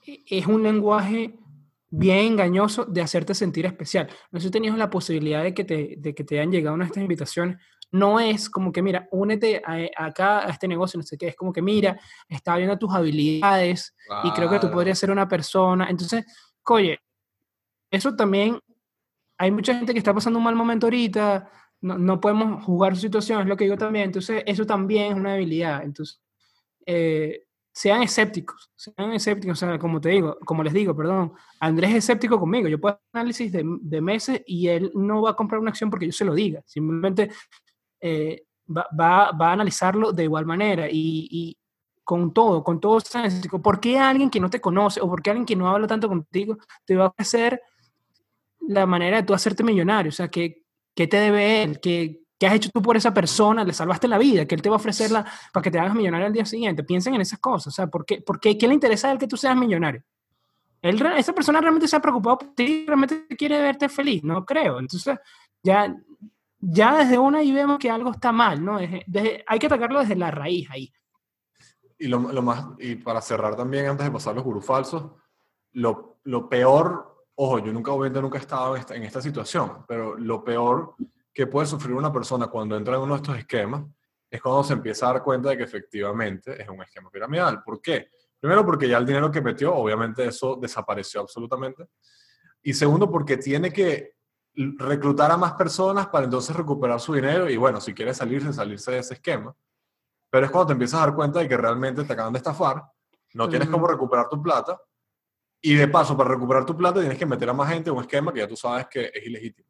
E, 0.06 0.24
es 0.26 0.46
un 0.46 0.62
lenguaje 0.62 1.38
bien 1.96 2.32
engañoso 2.32 2.84
de 2.84 3.02
hacerte 3.02 3.34
sentir 3.34 3.66
especial. 3.66 4.08
No 4.32 4.40
sé 4.40 4.46
si 4.46 4.50
tenías 4.50 4.76
la 4.76 4.90
posibilidad 4.90 5.42
de 5.42 5.54
que 5.54 5.64
te, 5.64 5.94
de 5.98 6.14
que 6.14 6.24
te 6.24 6.38
hayan 6.38 6.50
llegado 6.50 6.74
una 6.74 6.84
de 6.84 6.88
estas 6.88 7.02
invitaciones 7.02 7.58
no 7.92 8.20
es 8.20 8.50
como 8.50 8.72
que, 8.72 8.82
mira, 8.82 9.08
únete 9.12 9.62
a, 9.64 10.06
acá 10.06 10.46
a 10.46 10.50
este 10.50 10.68
negocio, 10.68 10.98
no 10.98 11.04
sé 11.04 11.16
qué, 11.16 11.28
es 11.28 11.36
como 11.36 11.52
que, 11.52 11.62
mira, 11.62 11.98
está 12.28 12.56
viendo 12.56 12.78
tus 12.78 12.92
habilidades 12.92 13.94
y 14.24 14.30
creo 14.32 14.50
que 14.50 14.58
tú 14.58 14.70
podrías 14.70 14.98
ser 14.98 15.10
una 15.10 15.28
persona. 15.28 15.88
Entonces, 15.88 16.24
oye, 16.64 16.98
eso 17.90 18.14
también, 18.16 18.58
hay 19.38 19.50
mucha 19.50 19.74
gente 19.74 19.92
que 19.92 19.98
está 19.98 20.14
pasando 20.14 20.38
un 20.38 20.44
mal 20.44 20.56
momento 20.56 20.86
ahorita, 20.86 21.50
no, 21.80 21.98
no 21.98 22.20
podemos 22.20 22.64
jugar 22.64 22.94
su 22.94 23.02
situación, 23.02 23.42
es 23.42 23.46
lo 23.46 23.56
que 23.56 23.64
digo 23.64 23.76
también, 23.76 24.06
entonces 24.06 24.42
eso 24.46 24.64
también 24.64 25.12
es 25.12 25.18
una 25.18 25.34
habilidad. 25.34 25.82
Entonces, 25.82 26.20
eh, 26.86 27.44
sean 27.74 28.02
escépticos, 28.02 28.70
sean 28.76 29.12
escépticos, 29.12 29.60
o 29.60 29.66
sea, 29.66 29.78
como 29.78 30.00
te 30.00 30.10
digo, 30.10 30.38
como 30.44 30.62
les 30.62 30.72
digo, 30.72 30.96
perdón, 30.96 31.32
Andrés 31.58 31.90
es 31.90 31.96
escéptico 31.96 32.38
conmigo, 32.38 32.68
yo 32.68 32.80
puedo 32.80 32.94
hacer 32.94 33.04
análisis 33.12 33.50
de, 33.50 33.64
de, 33.80 34.00
meses 34.00 34.42
y 34.46 34.68
él 34.68 34.92
no 34.94 35.22
va 35.22 35.30
a 35.30 35.36
comprar 35.36 35.60
una 35.60 35.70
acción 35.70 35.90
porque 35.90 36.06
yo 36.06 36.12
se 36.12 36.24
lo 36.24 36.34
diga, 36.34 36.62
simplemente 36.66 37.30
eh, 38.06 38.44
va, 38.68 38.86
va, 38.92 39.32
va, 39.32 39.48
a 39.48 39.52
analizarlo 39.52 40.12
de 40.12 40.24
igual 40.24 40.44
manera 40.44 40.90
y, 40.90 41.26
y 41.30 41.56
con 42.04 42.34
todo, 42.34 42.62
con 42.62 42.78
todo 42.78 42.98
¿Por 43.62 43.80
qué 43.80 43.98
alguien 43.98 44.28
que 44.28 44.40
no 44.40 44.50
te 44.50 44.60
conoce 44.60 45.00
o 45.00 45.08
por 45.08 45.22
qué 45.22 45.30
alguien 45.30 45.46
que 45.46 45.56
no 45.56 45.70
habla 45.70 45.86
tanto 45.86 46.06
contigo 46.06 46.58
te 46.84 46.96
va 46.96 47.06
a 47.06 47.08
ofrecer 47.08 47.62
la 48.60 48.84
manera 48.84 49.16
de 49.16 49.22
tú 49.22 49.32
hacerte 49.32 49.64
millonario? 49.64 50.10
O 50.10 50.12
sea, 50.12 50.28
¿qué, 50.28 50.64
qué 50.94 51.06
te 51.06 51.16
debe 51.16 51.62
él? 51.62 51.80
¿Qué, 51.80 52.20
¿Qué, 52.38 52.46
has 52.46 52.54
hecho 52.54 52.68
tú 52.68 52.82
por 52.82 52.98
esa 52.98 53.14
persona? 53.14 53.64
¿Le 53.64 53.72
salvaste 53.72 54.06
la 54.06 54.18
vida? 54.18 54.44
¿Que 54.44 54.54
él 54.54 54.60
te 54.60 54.68
va 54.68 54.76
a 54.76 54.76
ofrecerla 54.76 55.24
para 55.50 55.64
que 55.64 55.70
te 55.70 55.78
hagas 55.78 55.94
millonario 55.94 56.26
al 56.26 56.32
día 56.34 56.44
siguiente? 56.44 56.84
Piensen 56.84 57.14
en 57.14 57.22
esas 57.22 57.38
cosas. 57.38 57.68
O 57.68 57.74
sea, 57.74 57.86
¿por 57.86 58.04
qué, 58.04 58.20
por 58.20 58.38
qué, 58.38 58.58
qué 58.58 58.68
le 58.68 58.74
interesa 58.74 59.08
a 59.08 59.12
él 59.12 59.18
que 59.18 59.26
tú 59.26 59.38
seas 59.38 59.56
millonario? 59.56 60.02
Él, 60.82 61.02
esa 61.16 61.32
persona 61.32 61.62
realmente 61.62 61.88
se 61.88 61.96
ha 61.96 62.02
preocupado 62.02 62.36
por 62.36 62.54
ti, 62.54 62.84
realmente 62.86 63.26
quiere 63.38 63.62
verte 63.62 63.88
feliz, 63.88 64.22
no 64.22 64.44
creo. 64.44 64.78
Entonces, 64.78 65.16
ya 65.62 65.96
ya 66.66 66.96
desde 66.96 67.18
una 67.18 67.38
ahí 67.38 67.52
vemos 67.52 67.78
que 67.78 67.90
algo 67.90 68.10
está 68.10 68.32
mal, 68.32 68.64
¿no? 68.64 68.78
hay 68.78 69.58
que 69.58 69.66
atacarlo 69.66 70.00
desde 70.00 70.16
la 70.16 70.30
raíz 70.30 70.70
ahí. 70.70 70.92
Y 71.98 72.08
lo, 72.08 72.20
más, 72.20 72.66
y 72.78 72.96
para 72.96 73.20
cerrar 73.20 73.56
también, 73.56 73.86
antes 73.86 74.04
de 74.04 74.12
pasar 74.12 74.34
los 74.34 74.44
gurús 74.44 74.64
falsos, 74.64 75.12
lo, 75.72 76.18
lo, 76.24 76.48
peor, 76.48 77.26
ojo, 77.34 77.58
yo 77.60 77.72
nunca, 77.72 77.92
obviamente 77.92 78.20
nunca 78.20 78.38
he 78.38 78.40
estado 78.40 78.74
en 78.74 78.80
esta, 78.80 78.94
en 78.94 79.02
esta 79.04 79.20
situación, 79.20 79.84
pero 79.86 80.16
lo 80.16 80.42
peor 80.42 80.96
que 81.32 81.46
puede 81.46 81.66
sufrir 81.66 81.94
una 81.94 82.12
persona 82.12 82.46
cuando 82.48 82.76
entra 82.76 82.96
en 82.96 83.02
uno 83.02 83.14
de 83.14 83.20
estos 83.20 83.38
esquemas 83.38 83.84
es 84.30 84.40
cuando 84.40 84.64
se 84.64 84.72
empieza 84.72 85.08
a 85.08 85.12
dar 85.14 85.22
cuenta 85.22 85.50
de 85.50 85.56
que 85.56 85.64
efectivamente 85.64 86.60
es 86.60 86.68
un 86.68 86.82
esquema 86.82 87.10
piramidal. 87.10 87.62
¿Por 87.62 87.80
qué? 87.80 88.08
Primero 88.40 88.64
porque 88.64 88.88
ya 88.88 88.98
el 88.98 89.06
dinero 89.06 89.30
que 89.30 89.40
metió, 89.40 89.74
obviamente 89.74 90.26
eso 90.26 90.56
desapareció 90.56 91.20
absolutamente. 91.20 91.86
Y 92.62 92.72
segundo 92.72 93.10
porque 93.10 93.36
tiene 93.36 93.72
que 93.72 94.13
reclutar 94.56 95.30
a 95.30 95.36
más 95.36 95.52
personas 95.54 96.06
para 96.08 96.24
entonces 96.24 96.54
recuperar 96.54 97.00
su 97.00 97.14
dinero 97.14 97.48
y 97.50 97.56
bueno, 97.56 97.80
si 97.80 97.92
quieres 97.92 98.16
salirse, 98.16 98.52
salirse 98.52 98.92
de 98.92 98.98
ese 98.98 99.14
esquema. 99.14 99.54
Pero 100.30 100.46
es 100.46 100.52
cuando 100.52 100.68
te 100.68 100.72
empiezas 100.72 101.00
a 101.00 101.06
dar 101.06 101.14
cuenta 101.14 101.40
de 101.40 101.48
que 101.48 101.56
realmente 101.56 102.04
te 102.04 102.12
acaban 102.12 102.32
de 102.32 102.38
estafar, 102.38 102.82
no 103.34 103.48
tienes 103.48 103.68
cómo 103.68 103.86
recuperar 103.86 104.28
tu 104.28 104.40
plata 104.40 104.80
y 105.60 105.74
de 105.74 105.88
paso 105.88 106.16
para 106.16 106.30
recuperar 106.30 106.64
tu 106.64 106.76
plata 106.76 107.00
tienes 107.00 107.18
que 107.18 107.26
meter 107.26 107.48
a 107.48 107.52
más 107.52 107.72
gente 107.72 107.90
en 107.90 107.96
un 107.96 108.02
esquema 108.02 108.32
que 108.32 108.40
ya 108.40 108.48
tú 108.48 108.56
sabes 108.56 108.86
que 108.86 109.10
es 109.12 109.26
ilegítimo. 109.26 109.68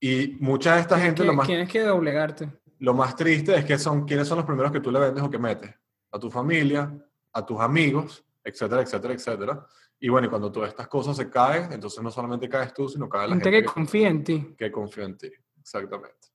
Y 0.00 0.36
mucha 0.40 0.74
de 0.74 0.80
esta 0.80 0.98
gente 0.98 1.24
lo 1.24 1.34
más... 1.34 1.46
Tienes 1.46 1.68
que 1.68 1.82
doblegarte. 1.82 2.50
Lo 2.78 2.94
más 2.94 3.14
triste 3.14 3.54
es 3.54 3.64
que 3.64 3.78
son 3.78 4.06
quiénes 4.06 4.26
son 4.26 4.38
los 4.38 4.46
primeros 4.46 4.72
que 4.72 4.80
tú 4.80 4.90
le 4.90 4.98
vendes 4.98 5.22
o 5.22 5.30
que 5.30 5.38
metes. 5.38 5.74
A 6.10 6.18
tu 6.18 6.30
familia, 6.30 6.92
a 7.32 7.46
tus 7.46 7.60
amigos, 7.60 8.24
etcétera, 8.42 8.82
etcétera, 8.82 9.14
etcétera. 9.14 9.66
Y 10.02 10.08
bueno, 10.08 10.26
y 10.26 10.30
cuando 10.30 10.50
todas 10.50 10.70
estas 10.70 10.88
cosas 10.88 11.16
se 11.16 11.28
caen, 11.28 11.72
entonces 11.72 12.02
no 12.02 12.10
solamente 12.10 12.48
caes 12.48 12.72
tú, 12.72 12.88
sino 12.88 13.06
cae 13.06 13.28
la 13.28 13.34
gente, 13.34 13.50
que, 13.50 13.64
confía 13.64 14.08
en 14.08 14.24
ti. 14.24 14.54
Que 14.56 14.72
confía 14.72 15.04
en 15.04 15.18
ti, 15.18 15.30
exactamente. 15.60 16.28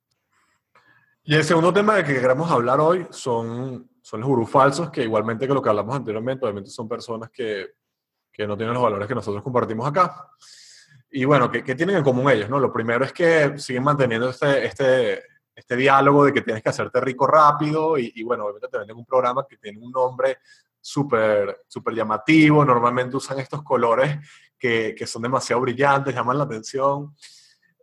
Y 1.24 1.34
el 1.34 1.42
segundo 1.42 1.72
tema 1.72 1.96
de 1.96 2.04
que 2.04 2.14
queremos 2.14 2.48
hablar 2.48 2.78
hoy 2.78 3.04
son, 3.10 3.90
son 4.00 4.20
los 4.20 4.28
gurús 4.28 4.48
falsos, 4.48 4.88
que 4.90 5.02
igualmente 5.02 5.48
que 5.48 5.54
lo 5.54 5.60
que 5.60 5.68
hablamos 5.68 5.96
anteriormente, 5.96 6.44
obviamente 6.44 6.70
son 6.70 6.88
personas 6.88 7.28
que, 7.30 7.72
que 8.32 8.46
no 8.46 8.56
tienen 8.56 8.74
los 8.74 8.82
valores 8.84 9.08
que 9.08 9.14
nosotros 9.16 9.42
compartimos 9.42 9.84
acá. 9.88 10.30
Y 11.10 11.24
bueno, 11.24 11.50
¿qué, 11.50 11.64
¿qué, 11.64 11.74
tienen 11.74 11.96
en 11.96 12.04
común 12.04 12.30
ellos? 12.30 12.48
No? 12.48 12.60
Lo 12.60 12.72
primero 12.72 13.04
es 13.04 13.12
que 13.12 13.58
siguen 13.58 13.82
manteniendo 13.82 14.30
este, 14.30 14.64
este, 14.64 15.24
este 15.56 15.74
diálogo 15.74 16.26
de 16.26 16.32
que 16.32 16.42
tienes 16.42 16.62
que 16.62 16.68
hacerte 16.68 17.00
rico 17.00 17.26
rápido 17.26 17.98
y, 17.98 18.12
y 18.14 18.22
bueno, 18.22 18.44
obviamente 18.44 18.68
te 18.68 18.78
venden 18.78 18.96
un 18.96 19.04
programa 19.04 19.44
que 19.48 19.56
tiene 19.56 19.78
un 19.78 19.90
nombre 19.90 20.38
súper 20.86 21.64
super 21.66 21.92
llamativo, 21.92 22.64
normalmente 22.64 23.16
usan 23.16 23.40
estos 23.40 23.62
colores 23.62 24.18
que, 24.56 24.94
que, 24.96 25.06
son 25.06 25.22
demasiado 25.22 25.60
brillantes, 25.62 26.14
llaman 26.14 26.38
la 26.38 26.44
atención. 26.44 27.12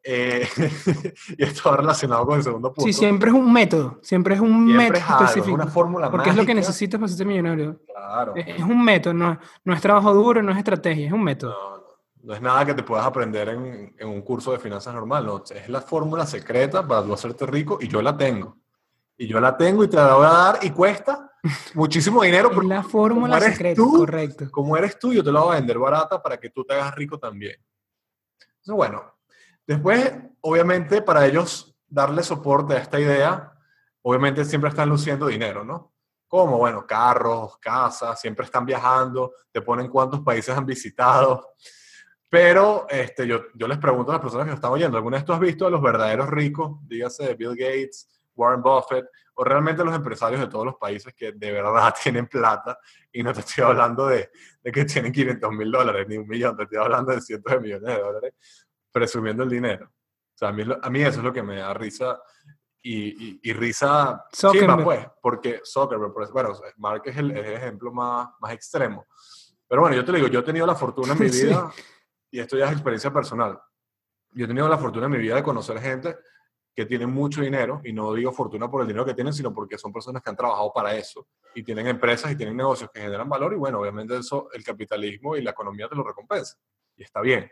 Eh, 0.06 0.48
y 1.38 1.44
esto 1.44 1.70
va 1.70 1.78
relacionado 1.78 2.26
con 2.26 2.38
el 2.38 2.44
segundo 2.44 2.72
punto. 2.74 2.86
Sí, 2.86 2.94
siempre 2.94 3.30
es 3.30 3.36
un 3.36 3.52
método, 3.52 4.00
siempre 4.02 4.36
es 4.36 4.42
un 4.42 4.66
método 4.66 5.00
específico. 5.00 5.48
Es 5.48 5.54
una 5.54 5.68
fórmula 5.68 6.10
Porque 6.10 6.30
es 6.30 6.36
lo 6.36 6.46
que 6.46 6.56
necesitas 6.56 7.00
para 7.00 7.12
ser 7.12 7.26
millonario. 7.26 7.82
Claro. 7.86 8.34
Es, 8.36 8.62
un 8.62 8.84
método, 8.84 9.14
no, 9.14 9.38
no, 9.66 9.74
es 9.74 9.82
trabajo 9.82 10.14
duro, 10.14 10.42
no 10.42 10.54
es 10.54 10.58
estrategia, 10.58 11.08
es 11.08 11.14
un 11.14 11.24
método. 11.24 11.52
No, 11.52 11.78
no, 11.78 11.84
no 12.24 12.34
es 12.34 12.42
nada 12.42 12.66
que 12.66 12.74
te 12.74 12.84
puedas 12.84 13.06
aprender 13.06 13.50
en, 13.50 13.96
en 13.98 14.08
un 14.08 14.22
curso 14.22 14.54
de 14.54 14.60
finanzas 14.60 14.94
normal, 14.94 15.26
no, 15.26 15.44
es 15.54 15.68
la 15.68 15.82
fórmula 15.82 16.26
secreta 16.26 16.88
para 16.88 17.04
tú 17.04 17.14
hacerte 17.14 17.46
rico 17.46 17.80
y 17.82 17.90
yo 17.90 18.02
la 18.02 18.16
tengo. 18.16 18.58
Y 19.18 19.28
yo 19.28 19.42
la 19.42 19.58
tengo 19.58 19.84
y 19.84 19.90
te 19.90 19.98
la 19.98 20.16
voy 20.16 20.26
a 20.26 20.30
dar 20.30 20.60
y 20.62 20.70
cuesta 20.70 21.33
muchísimo 21.74 22.22
dinero. 22.24 22.52
Es 22.52 22.68
la 22.68 22.84
fórmula 22.84 23.40
secreta, 23.40 23.82
correcto. 23.82 24.50
Como 24.52 24.78
eres 24.78 24.98
tú, 24.98 25.14
yo 25.14 25.24
te 25.24 25.32
la 25.32 25.42
voy 25.42 25.54
a 25.54 25.60
vender 25.60 25.78
barata 25.78 26.22
para 26.22 26.38
que 26.38 26.50
tú 26.50 26.64
te 26.64 26.74
hagas 26.74 26.96
rico 26.96 27.20
también. 27.20 27.56
Entonces, 28.40 28.76
bueno, 28.76 29.18
después, 29.68 30.14
obviamente, 30.42 31.02
para 31.02 31.26
ellos 31.26 31.76
darle 31.88 32.24
soporte 32.24 32.74
a 32.74 32.80
esta 32.80 33.00
idea, 33.00 33.54
obviamente 34.02 34.46
siempre 34.46 34.70
están 34.70 34.90
luciendo 34.90 35.28
dinero, 35.28 35.64
¿no? 35.64 35.94
Como, 36.28 36.58
bueno, 36.58 36.88
carros, 36.88 37.58
casas, 37.60 38.20
siempre 38.20 38.46
están 38.46 38.66
viajando, 38.66 39.34
te 39.52 39.62
ponen 39.62 39.90
cuántos 39.90 40.22
países 40.22 40.56
han 40.58 40.66
visitado. 40.66 41.56
Pero 42.30 42.88
este, 42.90 43.28
yo, 43.28 43.44
yo 43.54 43.68
les 43.68 43.78
pregunto 43.78 44.12
a 44.12 44.16
las 44.16 44.22
personas 44.22 44.46
que 44.46 44.50
nos 44.50 44.58
están 44.58 44.72
oyendo, 44.72 44.98
¿alguna 44.98 45.18
vez 45.18 45.26
tú 45.26 45.34
has 45.34 45.40
visto 45.40 45.68
a 45.68 45.70
los 45.70 45.82
verdaderos 45.82 46.30
ricos, 46.30 46.80
dígase 46.88 47.36
Bill 47.36 47.56
Gates, 47.56 48.10
Warren 48.36 48.64
Buffett, 48.64 49.06
o 49.36 49.44
realmente 49.44 49.84
los 49.84 49.96
empresarios 49.96 50.42
de 50.42 50.48
todos 50.48 50.66
los 50.66 50.76
países 50.76 51.14
que 51.14 51.32
de 51.32 51.52
verdad 51.52 51.94
tienen 52.04 52.28
plata, 52.28 52.78
y 53.12 53.24
no 53.24 53.34
te 53.34 53.42
estoy 53.42 53.64
hablando 53.64 54.08
de, 54.08 54.32
de 54.62 54.72
que 54.72 54.86
tienen 54.86 55.12
500 55.12 55.52
mil 55.52 55.72
dólares 55.72 56.08
ni 56.08 56.18
un 56.18 56.28
millón, 56.28 56.56
te 56.56 56.64
estoy 56.64 56.78
hablando 56.78 57.12
de 57.12 57.22
cientos 57.22 57.54
de 57.54 57.60
millones 57.60 57.96
de 57.96 58.02
dólares, 58.02 58.34
presumiendo 58.92 59.44
el 59.44 59.50
dinero. 59.50 59.86
O 59.86 60.38
sea, 60.38 60.50
a 60.50 60.52
mí, 60.52 60.64
a 60.82 60.90
mí 60.90 61.02
eso 61.02 61.20
es 61.20 61.24
lo 61.24 61.34
que 61.34 61.44
me 61.44 61.58
da 61.58 61.74
risa 61.74 62.20
y, 62.82 63.40
y, 63.50 63.54
risa 63.54 64.26
chima, 64.34 64.84
pues, 64.84 65.08
porque 65.22 65.62
Zuckerberg, 65.64 66.32
bueno, 66.34 66.54
Mark 66.78 67.04
es 67.06 67.16
el, 67.16 67.32
el, 67.32 67.54
ejemplo 67.54 67.94
más, 67.94 68.28
más 68.42 68.52
extremo. 68.52 69.08
Pero 69.66 69.82
bueno, 69.82 69.96
yo 69.96 70.04
te 70.04 70.12
digo, 70.12 70.28
yo 70.28 70.40
he 70.40 70.44
tenido 70.44 70.68
la 70.68 70.76
fortuna 70.76 71.14
en 71.14 71.20
mi 71.20 71.30
vida, 71.30 71.72
y 72.30 72.40
esto 72.40 72.58
ya 72.58 72.66
es 72.66 72.74
experiencia 72.74 73.14
personal, 73.14 73.58
yo 74.32 74.46
he 74.46 74.48
tenido 74.48 74.68
la 74.68 74.78
fortuna 74.78 75.06
en 75.06 75.12
mi 75.14 75.18
vida 75.18 75.36
de 75.36 75.44
conocer 75.44 75.80
gente 75.80 76.18
que 76.76 76.86
tienen 76.86 77.12
mucho 77.12 77.42
dinero, 77.42 77.82
y 77.84 77.94
no 77.94 78.14
digo 78.14 78.32
fortuna 78.32 78.70
por 78.70 78.82
el 78.82 78.88
dinero 78.88 79.06
que 79.06 79.14
tienen, 79.14 79.34
sino 79.34 79.54
porque 79.54 79.78
son 79.78 79.94
personas 79.94 80.24
que 80.24 80.30
han 80.30 80.36
trabajado 80.36 80.72
para 80.74 80.96
eso, 80.96 81.28
y 81.54 81.64
tienen 81.64 81.88
empresas 81.88 82.32
y 82.32 82.36
tienen 82.36 82.58
negocios 82.58 82.90
que 82.92 83.02
generan 83.02 83.30
valor, 83.30 83.54
y 83.54 83.58
bueno, 83.58 83.80
obviamente 83.80 84.18
eso, 84.18 84.50
el 84.54 84.64
capitalismo 84.64 85.36
y 85.36 85.42
la 85.42 85.52
economía 85.52 85.88
te 85.88 85.96
lo 85.96 86.04
recompensa, 86.04 86.58
y 86.96 87.04
está 87.04 87.22
bien. 87.22 87.50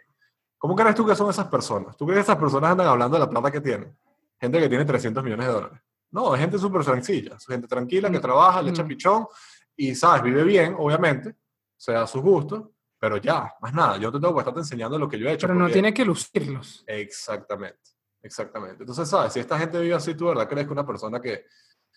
¿Cómo 0.57 0.75
crees 0.75 0.95
tú 0.95 1.05
que 1.05 1.15
son 1.15 1.29
esas 1.29 1.47
personas? 1.47 1.95
¿Tú 1.97 2.05
crees 2.05 2.19
que 2.19 2.31
esas 2.31 2.37
personas 2.37 2.71
andan 2.71 2.87
hablando 2.87 3.15
de 3.15 3.19
la 3.19 3.29
plata 3.29 3.51
que 3.51 3.61
tienen? 3.61 3.95
Gente 4.39 4.59
que 4.59 4.69
tiene 4.69 4.85
300 4.85 5.23
millones 5.23 5.47
de 5.47 5.53
dólares. 5.53 5.81
No, 6.11 6.35
es 6.35 6.41
gente 6.41 6.57
súper 6.57 6.83
sencilla, 6.83 7.35
es 7.35 7.45
gente 7.45 7.67
tranquila 7.67 8.09
que 8.09 8.17
mm. 8.17 8.21
trabaja, 8.21 8.61
le 8.61 8.71
echa 8.71 8.83
mm. 8.83 8.87
pichón, 8.87 9.27
y, 9.75 9.95
¿sabes? 9.95 10.23
Vive 10.23 10.43
bien, 10.43 10.75
obviamente, 10.77 11.35
se 11.77 11.93
da 11.93 12.05
sus 12.05 12.21
gustos, 12.21 12.63
pero 12.99 13.17
ya, 13.17 13.53
más 13.61 13.73
nada, 13.73 13.97
yo 13.97 14.11
te 14.11 14.19
tengo 14.19 14.33
que 14.33 14.41
estar 14.41 14.55
enseñando 14.55 14.99
lo 14.99 15.09
que 15.09 15.17
yo 15.17 15.27
he 15.27 15.33
hecho. 15.33 15.47
Pero 15.47 15.57
no 15.57 15.69
tiene 15.69 15.93
que 15.93 16.05
lucirlos. 16.05 16.83
Exactamente. 16.85 17.79
Exactamente. 18.23 18.83
Entonces, 18.83 19.09
¿sabes? 19.09 19.33
Si 19.33 19.39
esta 19.39 19.57
gente 19.57 19.79
vive 19.79 19.95
así, 19.95 20.15
¿tú 20.15 20.27
verdad 20.27 20.47
crees 20.47 20.67
que 20.67 20.73
una 20.73 20.85
persona 20.85 21.19
que, 21.19 21.45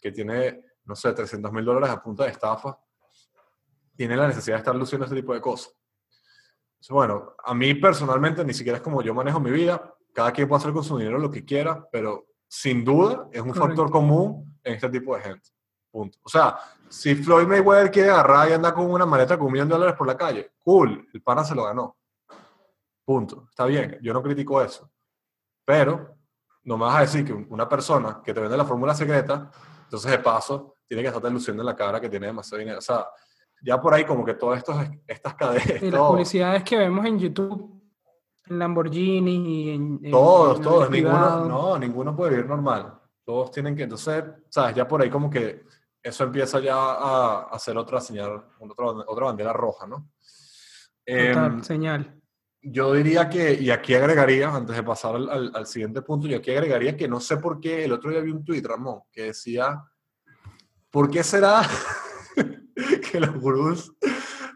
que 0.00 0.12
tiene, 0.12 0.64
no 0.84 0.94
sé, 0.94 1.12
300 1.12 1.52
mil 1.52 1.64
dólares 1.64 1.90
a 1.90 2.02
punta 2.02 2.24
de 2.24 2.30
estafa, 2.30 2.78
tiene 3.96 4.16
la 4.16 4.28
necesidad 4.28 4.56
de 4.56 4.58
estar 4.60 4.74
luciendo 4.74 5.04
este 5.04 5.16
tipo 5.16 5.34
de 5.34 5.40
cosas? 5.40 5.74
Entonces, 6.74 6.90
bueno, 6.90 7.34
a 7.42 7.54
mí 7.54 7.74
personalmente 7.74 8.44
ni 8.44 8.54
siquiera 8.54 8.78
es 8.78 8.82
como 8.82 9.02
yo 9.02 9.14
manejo 9.14 9.40
mi 9.40 9.50
vida. 9.50 9.94
Cada 10.12 10.32
quien 10.32 10.48
puede 10.48 10.60
hacer 10.60 10.72
con 10.72 10.84
su 10.84 10.98
dinero 10.98 11.18
lo 11.18 11.30
que 11.30 11.44
quiera, 11.44 11.86
pero 11.90 12.26
sin 12.46 12.84
duda 12.84 13.28
es 13.32 13.40
un 13.40 13.54
factor 13.54 13.90
común 13.90 14.58
en 14.62 14.74
este 14.74 14.88
tipo 14.88 15.16
de 15.16 15.22
gente. 15.22 15.48
Punto. 15.90 16.18
O 16.22 16.28
sea, 16.28 16.56
si 16.88 17.14
Floyd 17.14 17.46
Mayweather 17.46 17.90
quiere 17.90 18.10
agarrar 18.10 18.50
y 18.50 18.52
anda 18.52 18.74
con 18.74 18.90
una 18.90 19.06
maleta 19.06 19.36
con 19.36 19.46
un 19.46 19.52
millón 19.52 19.68
de 19.68 19.74
dólares 19.74 19.96
por 19.96 20.06
la 20.06 20.16
calle, 20.16 20.52
cool, 20.62 21.08
el 21.12 21.22
pana 21.22 21.44
se 21.44 21.54
lo 21.54 21.64
ganó. 21.64 21.96
Punto. 23.04 23.46
Está 23.48 23.66
bien, 23.66 23.98
yo 24.02 24.12
no 24.12 24.22
critico 24.22 24.60
eso. 24.62 24.90
Pero 25.64 26.13
no 26.64 26.78
me 26.78 26.84
vas 26.84 26.96
a 26.96 27.00
decir 27.00 27.24
que 27.24 27.32
una 27.32 27.68
persona 27.68 28.20
que 28.24 28.32
te 28.32 28.40
vende 28.40 28.56
la 28.56 28.64
fórmula 28.64 28.94
secreta, 28.94 29.50
entonces 29.84 30.10
de 30.10 30.18
paso, 30.18 30.76
tiene 30.86 31.02
que 31.02 31.08
estar 31.08 31.30
luciendo 31.30 31.62
en 31.62 31.66
la 31.66 31.76
cara 31.76 32.00
que 32.00 32.08
tiene 32.08 32.26
demasiado 32.26 32.58
dinero. 32.58 32.78
O 32.78 32.82
sea, 32.82 33.06
ya 33.62 33.80
por 33.80 33.94
ahí 33.94 34.04
como 34.04 34.24
que 34.24 34.34
todas 34.34 34.62
estas 35.06 35.34
cadenas... 35.34 35.82
Y 35.82 35.90
las 35.90 36.00
publicidades 36.00 36.62
que 36.64 36.76
vemos 36.76 37.04
en 37.06 37.18
YouTube, 37.18 37.82
en 38.46 38.58
Lamborghini 38.58 39.64
y 39.64 39.70
en... 39.70 40.10
Todos, 40.10 40.60
todos. 40.60 40.90
Ninguno, 40.90 41.44
no, 41.46 41.78
ninguno 41.78 42.16
puede 42.16 42.30
vivir 42.32 42.46
normal. 42.46 42.98
Todos 43.24 43.50
tienen 43.50 43.76
que... 43.76 43.84
Entonces, 43.84 44.24
¿sabes? 44.48 44.74
Ya 44.74 44.88
por 44.88 45.02
ahí 45.02 45.10
como 45.10 45.30
que 45.30 45.64
eso 46.02 46.24
empieza 46.24 46.60
ya 46.60 46.76
a, 46.76 47.42
hacer 47.50 47.76
otra 47.76 48.00
señal, 48.00 48.44
otra, 48.58 48.86
otra 49.06 49.26
bandera 49.26 49.52
roja, 49.52 49.86
¿no? 49.86 50.10
Total, 51.06 51.58
eh, 51.58 51.62
señal 51.62 52.23
yo 52.64 52.94
diría 52.94 53.28
que, 53.28 53.54
y 53.54 53.70
aquí 53.70 53.94
agregaría, 53.94 54.54
antes 54.54 54.74
de 54.74 54.82
pasar 54.82 55.16
al, 55.16 55.50
al, 55.54 55.66
siguiente 55.66 56.02
punto, 56.02 56.26
yo 56.26 56.38
aquí 56.38 56.50
agregaría 56.50 56.96
que 56.96 57.06
no 57.06 57.20
sé 57.20 57.36
por 57.36 57.60
qué, 57.60 57.84
el 57.84 57.92
otro 57.92 58.10
día 58.10 58.20
vi 58.20 58.30
un 58.30 58.44
tweet, 58.44 58.62
Ramón, 58.62 59.02
que 59.12 59.24
decía, 59.24 59.84
¿por 60.90 61.10
qué 61.10 61.22
será 61.22 61.62
que 63.10 63.20
los 63.20 63.34
gurús 63.38 63.92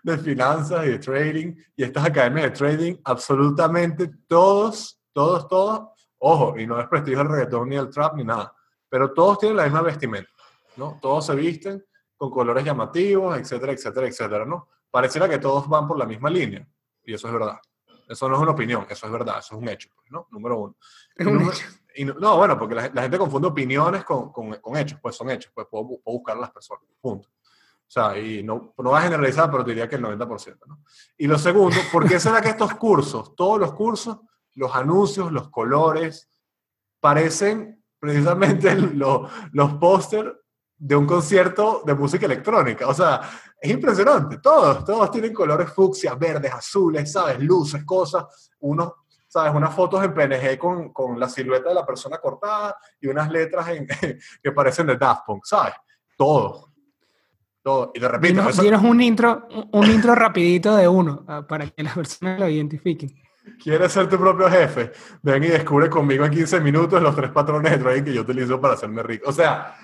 de 0.03 0.19
finanzas 0.19 0.87
y 0.87 0.91
de 0.91 0.99
trading 0.99 1.55
y 1.77 1.85
estas 1.85 2.07
academias 2.07 2.45
de 2.45 2.51
trading, 2.51 2.97
absolutamente 3.05 4.11
todos, 4.27 5.01
todos, 5.13 5.47
todos, 5.49 5.89
ojo, 6.19 6.59
y 6.59 6.67
no 6.67 6.81
es 6.81 6.89
prestigio 6.89 7.21
el 7.21 7.29
reggaetón 7.29 7.69
ni 7.69 7.77
el 7.77 7.91
trap 7.91 8.15
ni 8.17 8.25
nada, 8.25 8.53
pero 8.89 9.13
todos 9.13 9.39
tienen 9.39 9.57
la 9.57 9.65
misma 9.65 9.83
vestimenta, 9.83 10.31
¿no? 10.77 10.99
Todos 11.03 11.27
se 11.27 11.35
visten 11.35 11.85
con 12.17 12.31
colores 12.31 12.65
llamativos, 12.65 13.39
etcétera, 13.39 13.73
etcétera, 13.73 14.09
etcétera, 14.09 14.45
¿no? 14.45 14.69
Pareciera 14.91 15.29
que 15.29 15.39
todos 15.39 15.69
van 15.69 15.87
por 15.87 15.99
la 15.99 16.07
misma 16.07 16.31
línea, 16.31 16.67
y 17.05 17.15
eso 17.15 17.27
es 17.27 17.33
verdad. 17.33 17.59
Eso 18.09 18.29
no 18.29 18.37
es 18.37 18.43
una 18.43 18.53
opinión, 18.53 18.87
eso 18.89 19.07
es 19.07 19.13
verdad, 19.13 19.39
eso 19.39 19.55
es 19.55 19.63
un 19.63 19.69
hecho, 19.69 19.91
pues, 19.95 20.11
¿no? 20.11 20.27
Número 20.31 20.59
uno. 20.59 20.77
Es 21.15 21.27
un 21.27 21.43
hecho. 21.43 21.67
Y 21.95 22.05
no, 22.05 22.37
bueno, 22.37 22.59
porque 22.59 22.75
la, 22.75 23.03
gente 23.03 23.19
confunde 23.19 23.49
opiniones 23.49 24.05
con, 24.05 24.33
con, 24.33 24.55
con, 24.55 24.77
hechos, 24.77 24.99
pues 25.03 25.17
son 25.17 25.31
hechos, 25.31 25.51
pues 25.55 25.67
puedo, 25.69 25.89
puedo, 25.89 26.01
buscar 26.05 26.37
a 26.37 26.41
las 26.41 26.51
personas, 26.51 26.85
punto. 27.01 27.29
O 27.29 27.91
sea, 27.91 28.17
y 28.19 28.43
no, 28.43 28.75
no 28.79 28.91
va 28.91 28.99
a 29.01 29.03
generalizar, 29.03 29.51
pero 29.51 29.65
te 29.65 29.71
diría 29.71 29.89
que 29.89 29.97
el 29.97 30.05
90%, 30.05 30.59
¿no? 30.67 30.83
Y 31.17 31.27
lo 31.27 31.39
segundo, 31.39 31.77
¿por 31.91 32.09
qué 32.09 32.21
será 32.21 32.41
que 32.41 32.51
estos 32.51 32.75
cursos, 32.75 33.35
todos 33.35 33.59
los 33.59 33.73
cursos, 33.73 34.19
los 34.55 34.75
anuncios, 34.75 35.33
los 35.33 35.49
colores, 35.49 36.29
parecen 37.01 37.83
precisamente 37.99 38.75
los, 38.95 39.31
los 39.53 39.75
póster 39.75 40.41
de 40.79 40.95
un 40.95 41.07
concierto 41.07 41.83
de 41.85 41.95
música 41.95 42.27
electrónica. 42.27 42.87
O 42.87 42.95
sea, 42.95 43.21
es 43.61 43.71
impresionante. 43.71 44.39
Todos, 44.39 44.85
todos 44.85 45.11
tienen 45.11 45.33
colores 45.33 45.71
fucsia, 45.71 46.15
verdes, 46.15 46.53
azules, 46.53 47.11
¿sabes? 47.11 47.41
Luces, 47.41 47.85
cosas. 47.85 48.51
Unos, 48.61 48.93
¿sabes? 49.27 49.53
Unas 49.55 49.75
fotos 49.75 50.05
en 50.05 50.15
PNG 50.15 50.57
con, 50.57 50.93
con 50.93 51.19
la 51.19 51.29
silueta 51.29 51.71
de 51.71 51.75
la 51.75 51.85
persona 51.85 52.19
cortada 52.19 52.77
y 53.01 53.09
unas 53.09 53.31
letras 53.31 53.69
en, 53.69 53.87
que 54.43 54.53
parecen 54.53 54.87
de 54.87 54.97
Daft 54.97 55.23
Punk, 55.27 55.45
¿sabes? 55.45 55.75
Todo. 56.17 56.69
Todo. 57.63 57.91
Y 57.95 58.01
de 58.01 58.09
repente... 58.09 58.41
Dinos, 58.63 58.83
un 58.83 59.03
intro, 59.03 59.49
un 59.73 59.91
intro 59.91 60.15
rapidito 60.15 60.77
de 60.77 60.87
uno, 60.87 61.25
ah, 61.27 61.45
para 61.47 61.67
que 61.67 61.83
las 61.83 61.95
personas 61.95 62.39
lo 62.39 62.49
identifiquen. 62.49 63.11
¿Quieres 63.63 63.93
ser 63.93 64.09
tu 64.09 64.19
propio 64.19 64.49
jefe? 64.49 64.93
Ven 65.23 65.43
y 65.45 65.49
descubre 65.49 65.89
conmigo 65.89 66.25
en 66.25 66.31
15 66.31 66.61
minutos 66.61 67.03
los 67.03 67.15
tres 67.15 67.31
patrones 67.31 67.73
de 67.73 67.79
trading 67.79 68.05
que 68.05 68.15
yo 68.15 68.21
utilizo 68.21 68.61
para 68.61 68.75
hacerme 68.75 69.03
rico. 69.03 69.31
O 69.31 69.33
sea, 69.33 69.75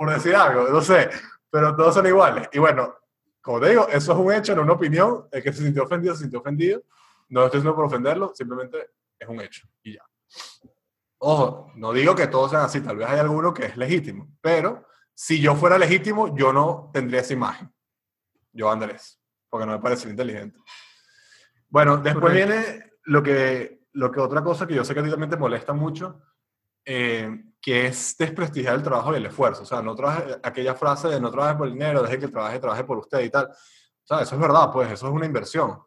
por 0.00 0.10
decir 0.10 0.34
algo, 0.34 0.66
no 0.66 0.80
sé, 0.80 1.10
pero 1.50 1.76
todos 1.76 1.92
son 1.92 2.06
iguales. 2.06 2.48
Y 2.54 2.58
bueno, 2.58 2.94
como 3.42 3.60
te 3.60 3.68
digo, 3.68 3.86
eso 3.86 4.12
es 4.12 4.18
un 4.18 4.32
hecho, 4.32 4.56
no 4.56 4.62
una 4.62 4.72
opinión. 4.72 5.28
El 5.30 5.42
que 5.42 5.52
se 5.52 5.62
sintió 5.62 5.82
ofendido, 5.82 6.14
se 6.14 6.22
sintió 6.22 6.40
ofendido. 6.40 6.82
No 7.28 7.44
estoy 7.44 7.58
diciendo 7.58 7.76
por 7.76 7.84
ofenderlo, 7.84 8.32
simplemente 8.34 8.92
es 9.18 9.28
un 9.28 9.42
hecho 9.42 9.68
y 9.82 9.96
ya. 9.96 10.02
Ojo, 11.18 11.70
no 11.74 11.92
digo 11.92 12.14
que 12.14 12.28
todos 12.28 12.50
sean 12.50 12.62
así, 12.62 12.80
tal 12.80 12.96
vez 12.96 13.08
hay 13.08 13.18
alguno 13.18 13.52
que 13.52 13.66
es 13.66 13.76
legítimo, 13.76 14.26
pero 14.40 14.86
si 15.12 15.38
yo 15.38 15.54
fuera 15.54 15.76
legítimo, 15.76 16.34
yo 16.34 16.50
no 16.50 16.90
tendría 16.94 17.20
esa 17.20 17.34
imagen. 17.34 17.70
Yo 18.52 18.70
Andrés, 18.70 19.20
porque 19.50 19.66
no 19.66 19.72
me 19.72 19.80
parece 19.80 20.08
inteligente. 20.08 20.58
Bueno, 21.68 21.98
después 21.98 22.32
viene 22.32 22.92
lo 23.04 23.22
que, 23.22 23.82
lo 23.92 24.10
que 24.10 24.20
otra 24.20 24.42
cosa 24.42 24.66
que 24.66 24.76
yo 24.76 24.82
sé 24.82 24.94
que 24.94 25.00
a 25.00 25.04
ti 25.04 25.10
también 25.10 25.28
te 25.28 25.36
molesta 25.36 25.74
mucho, 25.74 26.22
eh, 26.84 27.44
que 27.60 27.86
es 27.86 28.16
desprestigiar 28.16 28.74
el 28.74 28.82
trabajo 28.82 29.12
y 29.12 29.16
el 29.16 29.26
esfuerzo. 29.26 29.62
O 29.62 29.66
sea, 29.66 29.82
no 29.82 29.94
trabaje, 29.94 30.36
aquella 30.42 30.74
frase 30.74 31.08
de 31.08 31.20
no 31.20 31.30
trabaje 31.30 31.56
por 31.56 31.66
el 31.66 31.74
dinero, 31.74 32.02
deje 32.02 32.18
que 32.18 32.24
el 32.26 32.30
trabaje, 32.30 32.58
trabaje 32.58 32.84
por 32.84 32.98
usted 32.98 33.20
y 33.20 33.30
tal. 33.30 33.46
O 33.46 34.06
sea, 34.06 34.22
eso 34.22 34.34
es 34.34 34.40
verdad, 34.40 34.70
pues 34.72 34.90
eso 34.90 35.06
es 35.06 35.12
una 35.12 35.26
inversión. 35.26 35.78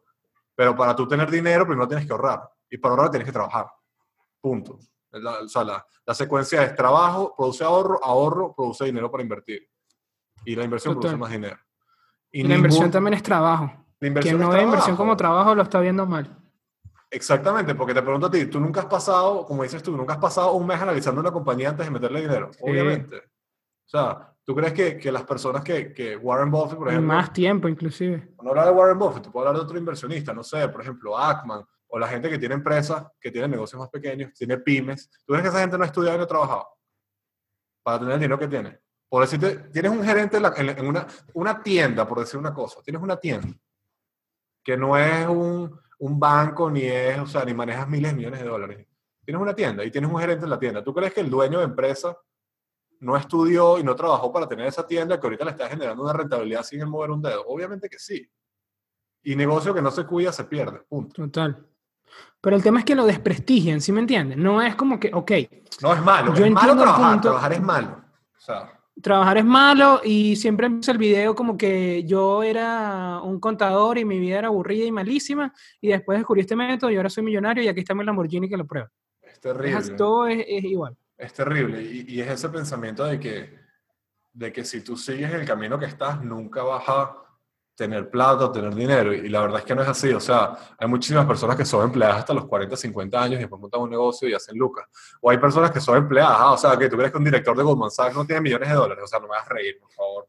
Pero 0.54 0.76
para 0.76 0.94
tú 0.94 1.06
tener 1.08 1.30
dinero, 1.30 1.66
primero 1.66 1.88
tienes 1.88 2.06
que 2.06 2.12
ahorrar. 2.12 2.48
Y 2.70 2.78
para 2.78 2.94
ahorrar 2.94 3.10
tienes 3.10 3.26
que 3.26 3.32
trabajar. 3.32 3.66
Punto. 4.40 4.78
o 5.12 5.48
sea, 5.48 5.64
la, 5.64 5.86
la, 6.06 6.14
secuencia 6.14 6.62
es 6.62 6.76
trabajo, 6.76 7.34
produce 7.36 7.64
ahorro, 7.64 8.02
ahorro, 8.02 8.54
produce 8.54 8.84
dinero 8.84 9.10
para 9.10 9.22
invertir. 9.22 9.68
Y 10.44 10.54
la 10.54 10.64
inversión 10.64 10.94
produce 10.94 11.16
más 11.16 11.30
dinero. 11.30 11.58
Y, 12.30 12.42
la 12.44 12.54
inversión 12.56 12.90
también 12.90 13.14
es 13.14 13.22
trabajo. 13.22 13.72
Quien 13.98 14.38
no 14.38 14.50
ve 14.50 14.62
inversión 14.62 14.96
como 14.96 15.16
trabajo 15.16 15.54
lo 15.54 15.62
está 15.62 15.80
viendo 15.80 16.04
mal. 16.06 16.43
Exactamente, 17.14 17.76
porque 17.76 17.94
te 17.94 18.02
pregunto 18.02 18.26
a 18.26 18.30
ti, 18.30 18.46
tú 18.46 18.58
nunca 18.58 18.80
has 18.80 18.86
pasado, 18.86 19.46
como 19.46 19.62
dices 19.62 19.80
tú, 19.84 19.96
nunca 19.96 20.14
has 20.14 20.18
pasado 20.18 20.54
un 20.54 20.66
mes 20.66 20.80
analizando 20.80 21.20
una 21.20 21.30
compañía 21.30 21.68
antes 21.68 21.86
de 21.86 21.92
meterle 21.92 22.22
dinero, 22.22 22.50
obviamente. 22.60 23.18
O 23.18 23.88
sea, 23.88 24.34
¿tú 24.42 24.52
crees 24.52 24.72
que, 24.72 24.98
que 24.98 25.12
las 25.12 25.22
personas 25.22 25.62
que, 25.62 25.94
que, 25.94 26.16
Warren 26.16 26.50
Buffett, 26.50 26.76
por 26.76 26.88
ejemplo... 26.88 27.06
Más 27.06 27.32
tiempo, 27.32 27.68
inclusive. 27.68 28.34
No 28.42 28.50
hablar 28.50 28.66
de 28.66 28.72
Warren 28.72 28.98
Buffett, 28.98 29.22
tú 29.22 29.30
puedes 29.30 29.46
hablar 29.46 29.60
de 29.60 29.64
otro 29.64 29.78
inversionista, 29.78 30.34
no 30.34 30.42
sé, 30.42 30.68
por 30.68 30.80
ejemplo, 30.80 31.16
Ackman, 31.16 31.64
o 31.86 31.98
la 32.00 32.08
gente 32.08 32.28
que 32.28 32.36
tiene 32.36 32.56
empresas, 32.56 33.06
que 33.20 33.30
tiene 33.30 33.46
negocios 33.46 33.78
más 33.78 33.90
pequeños, 33.90 34.32
tiene 34.34 34.58
pymes. 34.58 35.08
¿Tú 35.24 35.34
crees 35.34 35.42
que 35.42 35.48
esa 35.50 35.60
gente 35.60 35.78
no 35.78 35.84
ha 35.84 35.86
estudiado 35.86 36.18
no 36.18 36.24
ha 36.24 36.26
trabajado? 36.26 36.66
Para 37.84 38.00
tener 38.00 38.14
el 38.14 38.20
dinero 38.20 38.40
que 38.40 38.48
tiene. 38.48 38.80
Por 39.08 39.22
decirte, 39.22 39.70
tienes 39.72 39.92
un 39.92 40.02
gerente 40.02 40.38
en, 40.38 40.68
en 40.70 40.84
una, 40.84 41.06
una 41.34 41.62
tienda, 41.62 42.08
por 42.08 42.18
decir 42.18 42.40
una 42.40 42.52
cosa, 42.52 42.80
tienes 42.82 43.00
una 43.00 43.16
tienda 43.18 43.56
que 44.64 44.76
no 44.76 44.96
es 44.96 45.28
un 45.28 45.78
un 45.98 46.18
banco 46.18 46.70
ni 46.70 46.82
es, 46.82 47.18
o 47.18 47.26
sea, 47.26 47.44
ni 47.44 47.54
manejas 47.54 47.88
miles 47.88 48.12
de 48.12 48.16
millones 48.16 48.40
de 48.40 48.48
dólares. 48.48 48.86
Tienes 49.24 49.40
una 49.40 49.54
tienda 49.54 49.84
y 49.84 49.90
tienes 49.90 50.10
un 50.10 50.18
gerente 50.18 50.44
en 50.44 50.50
la 50.50 50.58
tienda. 50.58 50.84
¿Tú 50.84 50.92
crees 50.92 51.12
que 51.12 51.20
el 51.20 51.30
dueño 51.30 51.58
de 51.58 51.64
empresa 51.64 52.16
no 53.00 53.16
estudió 53.16 53.78
y 53.78 53.82
no 53.82 53.94
trabajó 53.94 54.32
para 54.32 54.48
tener 54.48 54.66
esa 54.66 54.86
tienda 54.86 55.18
que 55.18 55.26
ahorita 55.26 55.44
le 55.44 55.50
está 55.52 55.68
generando 55.68 56.02
una 56.02 56.12
rentabilidad 56.12 56.62
sin 56.62 56.80
el 56.80 56.86
mover 56.86 57.10
un 57.10 57.22
dedo? 57.22 57.44
Obviamente 57.46 57.88
que 57.88 57.98
sí. 57.98 58.30
Y 59.22 59.36
negocio 59.36 59.72
que 59.72 59.80
no 59.80 59.90
se 59.90 60.04
cuida 60.04 60.32
se 60.32 60.44
pierde. 60.44 60.80
Punto. 60.88 61.22
Total. 61.22 61.66
Pero 62.40 62.56
el 62.56 62.62
tema 62.62 62.80
es 62.80 62.84
que 62.84 62.94
lo 62.94 63.06
desprestigian, 63.06 63.80
¿sí 63.80 63.90
me 63.90 64.00
entiendes? 64.00 64.36
No 64.36 64.60
es 64.60 64.76
como 64.76 65.00
que, 65.00 65.10
ok. 65.14 65.32
No 65.80 65.94
es 65.94 66.02
malo. 66.02 66.34
Yo 66.34 66.44
es 66.44 66.52
malo 66.52 66.76
trabajar. 66.76 67.20
Trabajar 67.20 67.52
es 67.54 67.62
malo. 67.62 68.04
O 68.36 68.40
sea 68.40 68.83
trabajar 69.02 69.38
es 69.38 69.44
malo 69.44 70.00
y 70.04 70.36
siempre 70.36 70.66
empieza 70.66 70.92
el 70.92 70.98
video 70.98 71.34
como 71.34 71.56
que 71.56 72.04
yo 72.04 72.42
era 72.42 73.20
un 73.22 73.40
contador 73.40 73.98
y 73.98 74.04
mi 74.04 74.18
vida 74.18 74.38
era 74.38 74.48
aburrida 74.48 74.84
y 74.86 74.92
malísima 74.92 75.52
y 75.80 75.88
después 75.88 76.18
descubrí 76.18 76.42
este 76.42 76.56
método 76.56 76.90
y 76.90 76.96
ahora 76.96 77.10
soy 77.10 77.24
millonario 77.24 77.62
y 77.62 77.68
aquí 77.68 77.80
está 77.80 77.94
mi 77.94 78.04
Lamborghini 78.04 78.48
que 78.48 78.56
lo 78.56 78.66
prueba. 78.66 78.90
Es 79.20 79.40
terrible. 79.40 79.96
todo 79.96 80.26
es, 80.28 80.46
igual. 80.64 80.96
Es 81.16 81.32
terrible 81.32 81.82
y, 81.82 82.04
y, 82.08 82.20
es 82.20 82.28
ese 82.28 82.48
pensamiento 82.48 83.04
de 83.04 83.18
que, 83.18 83.58
de 84.32 84.52
que 84.52 84.64
si 84.64 84.82
tú 84.82 84.96
sigues 84.96 85.32
el 85.32 85.44
camino 85.44 85.78
que 85.78 85.86
estás, 85.86 86.22
nunca 86.22 86.62
vas 86.62 86.84
a 86.88 87.23
tener 87.74 88.08
plata 88.08 88.52
tener 88.52 88.74
dinero. 88.74 89.12
Y 89.12 89.28
la 89.28 89.40
verdad 89.40 89.58
es 89.58 89.64
que 89.64 89.74
no 89.74 89.82
es 89.82 89.88
así. 89.88 90.12
O 90.12 90.20
sea, 90.20 90.56
hay 90.78 90.88
muchísimas 90.88 91.26
personas 91.26 91.56
que 91.56 91.64
son 91.64 91.84
empleadas 91.84 92.18
hasta 92.18 92.34
los 92.34 92.46
40, 92.46 92.76
50 92.76 93.22
años 93.22 93.36
y 93.36 93.40
después 93.40 93.60
montan 93.60 93.82
un 93.82 93.90
negocio 93.90 94.28
y 94.28 94.34
hacen 94.34 94.56
lucas. 94.56 94.86
O 95.20 95.30
hay 95.30 95.38
personas 95.38 95.70
que 95.70 95.80
son 95.80 95.96
empleadas. 95.96 96.36
Ah, 96.38 96.52
o 96.52 96.56
sea, 96.56 96.76
que 96.76 96.88
tú 96.88 96.96
crees 96.96 97.10
que 97.10 97.18
un 97.18 97.24
director 97.24 97.56
de 97.56 97.62
Goldman 97.62 97.90
Sachs 97.90 98.14
no 98.14 98.24
tiene 98.24 98.40
millones 98.40 98.68
de 98.68 98.74
dólares. 98.74 99.04
O 99.04 99.06
sea, 99.06 99.18
no 99.18 99.26
me 99.26 99.32
vas 99.32 99.46
a 99.46 99.54
reír, 99.54 99.78
por 99.80 99.90
favor. 99.90 100.28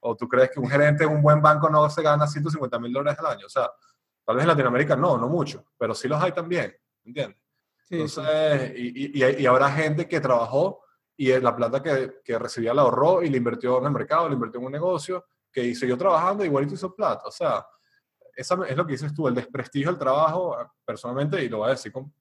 O 0.00 0.16
tú 0.16 0.28
crees 0.28 0.50
que 0.50 0.60
un 0.60 0.68
gerente 0.68 1.04
de 1.04 1.10
un 1.10 1.22
buen 1.22 1.40
banco 1.40 1.68
no 1.68 1.88
se 1.90 2.02
gana 2.02 2.26
150 2.26 2.78
mil 2.78 2.92
dólares 2.92 3.18
al 3.20 3.26
año. 3.26 3.46
O 3.46 3.50
sea, 3.50 3.70
tal 4.24 4.36
vez 4.36 4.42
en 4.42 4.48
Latinoamérica 4.48 4.96
no, 4.96 5.16
no 5.16 5.28
mucho. 5.28 5.64
Pero 5.78 5.94
sí 5.94 6.08
los 6.08 6.20
hay 6.22 6.32
también. 6.32 6.74
¿Entiendes? 7.04 7.38
Entonces, 7.88 8.72
Y, 8.76 9.18
y, 9.18 9.42
y, 9.42 9.46
habrá 9.46 9.70
gente 9.70 10.06
que 10.06 10.20
trabajó 10.20 10.80
y 11.16 11.32
la 11.38 11.54
plata 11.54 11.82
que, 11.82 12.20
que 12.24 12.38
recibía 12.38 12.72
la 12.72 12.82
ahorró 12.82 13.22
y 13.22 13.28
la 13.28 13.36
invirtió 13.36 13.78
en 13.78 13.86
el 13.86 13.90
mercado, 13.90 14.28
la 14.28 14.34
invirtió 14.34 14.60
en 14.60 14.66
un 14.66 14.72
negocio 14.72 15.24
que 15.52 15.74
siguió 15.74 15.96
trabajando, 15.96 16.44
igualito 16.44 16.74
hizo 16.74 16.94
plata. 16.94 17.26
O 17.26 17.30
sea, 17.30 17.64
esa 18.34 18.58
es 18.66 18.76
lo 18.76 18.86
que 18.86 18.92
dices 18.92 19.12
tú, 19.12 19.28
el 19.28 19.34
desprestigio 19.34 19.90
del 19.90 19.98
trabajo, 19.98 20.56
personalmente, 20.84 21.42
y 21.42 21.48
lo 21.48 21.58
voy 21.58 21.68
a 21.68 21.70
decir 21.72 21.92
con, 21.92 22.12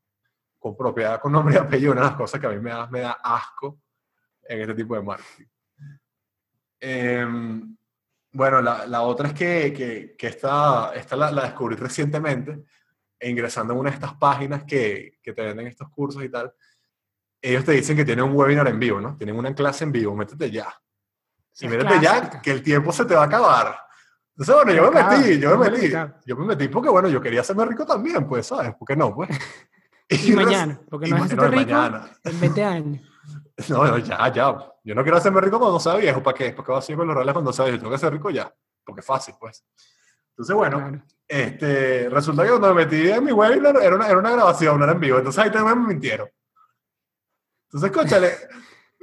con 0.57 0.75
propiedad, 0.75 1.19
con 1.19 1.31
nombre 1.31 1.55
y 1.55 1.57
apellido, 1.57 1.91
una 1.91 2.01
de 2.01 2.07
las 2.07 2.17
cosas 2.17 2.39
que 2.39 2.47
a 2.47 2.49
mí 2.49 2.59
me 2.59 2.71
da, 2.71 2.87
me 2.87 3.01
da 3.01 3.11
asco 3.23 3.81
en 4.43 4.61
este 4.61 4.73
tipo 4.73 4.95
de 4.95 5.01
marketing. 5.01 5.45
Em, 6.81 7.77
bueno, 8.31 8.61
la, 8.61 8.85
la, 8.85 9.01
otra 9.01 9.29
es 9.29 9.33
que, 9.33 9.73
que, 9.73 10.15
que 10.17 10.27
esta, 10.27 10.93
esta 10.95 11.15
la, 11.15 11.31
la, 11.31 11.43
descubrí 11.43 11.75
recientemente, 11.75 12.63
ingresando 13.21 13.73
en 13.73 13.79
una 13.79 13.89
de 13.89 13.95
estas 13.95 14.15
páginas 14.15 14.63
que, 14.63 15.19
que 15.21 15.33
te 15.33 15.41
venden 15.41 15.67
estos 15.67 15.89
cursos 15.89 16.23
y 16.23 16.29
tal. 16.29 16.53
Ellos 17.41 17.63
te 17.63 17.71
dicen 17.71 17.95
que 17.95 18.05
tienen 18.05 18.25
un 18.25 18.35
webinar 18.35 18.67
en 18.67 18.79
vivo, 18.79 18.99
¿no? 18.99 19.17
Tienen 19.17 19.37
una 19.37 19.53
clase 19.55 19.83
en 19.83 19.91
vivo, 19.91 20.15
métete 20.15 20.51
ya. 20.51 20.73
Y 21.61 21.67
mírate 21.67 21.99
ya 22.01 22.41
que 22.41 22.51
el 22.51 22.63
tiempo 22.63 22.91
se 22.91 23.05
te 23.05 23.15
va 23.15 23.23
a 23.23 23.25
acabar. 23.25 23.77
Entonces, 24.31 24.55
bueno, 24.55 24.71
yo 24.71 24.91
me 24.91 25.03
metí, 25.03 25.39
yo 25.39 25.57
me 25.57 25.69
metí. 25.69 25.91
Yo 26.25 26.35
me 26.37 26.45
metí 26.45 26.67
porque, 26.69 26.89
bueno, 26.89 27.09
yo 27.09 27.21
quería 27.21 27.41
hacerme 27.41 27.65
rico 27.65 27.85
también, 27.85 28.25
pues, 28.25 28.47
¿sabes? 28.47 28.73
¿Por 28.75 28.87
qué 28.87 28.95
no? 28.95 29.13
Pues. 29.13 29.29
Y, 30.07 30.31
mañana, 30.35 30.79
porque 30.89 31.09
no 31.09 31.17
es 31.17 31.29
rico 31.29 31.43
mañana. 31.43 32.09
en 32.23 32.39
20 32.39 32.63
años. 32.63 33.05
No, 33.67 33.85
no, 33.85 33.97
ya, 33.97 34.31
ya. 34.31 34.57
Yo 34.85 34.95
no 34.95 35.03
quiero 35.03 35.17
hacerme 35.17 35.41
rico 35.41 35.59
cuando 35.59 35.81
sea 35.81 35.95
viejo. 35.95 36.23
¿Para 36.23 36.37
qué? 36.37 36.53
Porque 36.53 36.71
va 36.71 36.79
a 36.79 36.81
seguir 36.81 36.97
con 36.97 37.07
los 37.07 37.15
reales 37.15 37.33
cuando 37.33 37.51
sea 37.51 37.65
viejo. 37.65 37.75
Yo 37.75 37.81
tengo 37.81 37.91
que 37.91 37.99
ser 37.99 38.13
rico 38.13 38.29
ya. 38.29 38.51
Porque 38.85 39.01
es 39.01 39.05
fácil, 39.05 39.35
pues. 39.37 39.65
Entonces, 40.29 40.55
bueno, 40.55 41.03
este, 41.27 42.07
resulta 42.07 42.43
que 42.43 42.49
cuando 42.49 42.73
me 42.73 42.85
metí 42.85 43.11
en 43.11 43.21
mi 43.21 43.33
webinar 43.33 43.75
era 43.81 43.95
una, 43.97 44.07
era 44.07 44.17
una 44.17 44.31
grabación, 44.31 44.77
no 44.77 44.85
era 44.85 44.93
en 44.93 44.99
vivo. 45.01 45.17
Entonces 45.17 45.43
ahí 45.43 45.51
también 45.51 45.81
me 45.81 45.89
mintieron. 45.89 46.29
Entonces, 47.65 47.91
escúchale, 47.91 48.37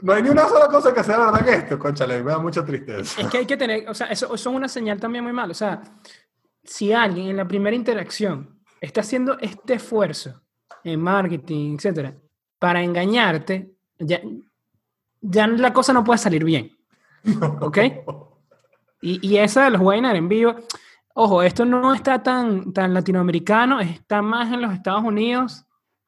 no 0.03 0.13
hay 0.13 0.23
ni 0.23 0.29
una 0.29 0.47
sola 0.49 0.69
cosa 0.69 0.93
que 0.93 1.03
sea 1.03 1.19
verdad 1.19 1.45
que 1.45 1.53
esto, 1.53 1.79
conchale, 1.79 2.23
me 2.23 2.31
da 2.31 2.39
mucha 2.39 2.65
tristeza. 2.65 3.21
Es 3.21 3.29
que 3.29 3.39
hay 3.39 3.47
que 3.47 3.57
tener, 3.57 3.89
o 3.89 3.95
sea, 3.95 4.09
eso, 4.09 4.27
eso 4.27 4.51
es 4.51 4.57
una 4.57 4.69
señal 4.69 5.01
también 5.01 5.25
muy 5.25 5.33
mala. 5.33 5.53
O 5.53 5.55
sea, 5.55 5.83
si 6.63 6.93
alguien 6.93 7.29
en 7.29 7.37
la 7.37 7.49
primera 7.49 7.75
interacción 7.75 8.61
está 8.81 9.01
haciendo 9.01 9.39
este 9.41 9.75
esfuerzo 9.75 10.43
en 10.85 11.01
marketing, 11.01 11.77
etcétera, 11.77 12.15
para 12.59 12.83
engañarte, 12.83 13.73
ya, 13.99 14.21
ya 15.21 15.47
la 15.47 15.73
cosa 15.73 15.93
no 15.93 16.05
puede 16.05 16.19
salir 16.19 16.45
bien. 16.45 16.77
¿Ok? 17.61 17.79
Y, 19.01 19.27
y 19.27 19.39
esa 19.39 19.65
de 19.65 19.71
los 19.71 19.81
webinars 19.81 20.19
en 20.19 20.29
vivo, 20.29 20.57
ojo, 21.15 21.43
esto 21.43 21.65
no 21.65 21.95
está 21.95 22.23
tan, 22.23 22.73
tan 22.73 22.93
latinoamericano, 22.93 23.81
está 23.81 24.21
más 24.21 24.53
en 24.53 24.61
los 24.61 24.75
Estados 24.75 25.05
Unidos 25.05 25.66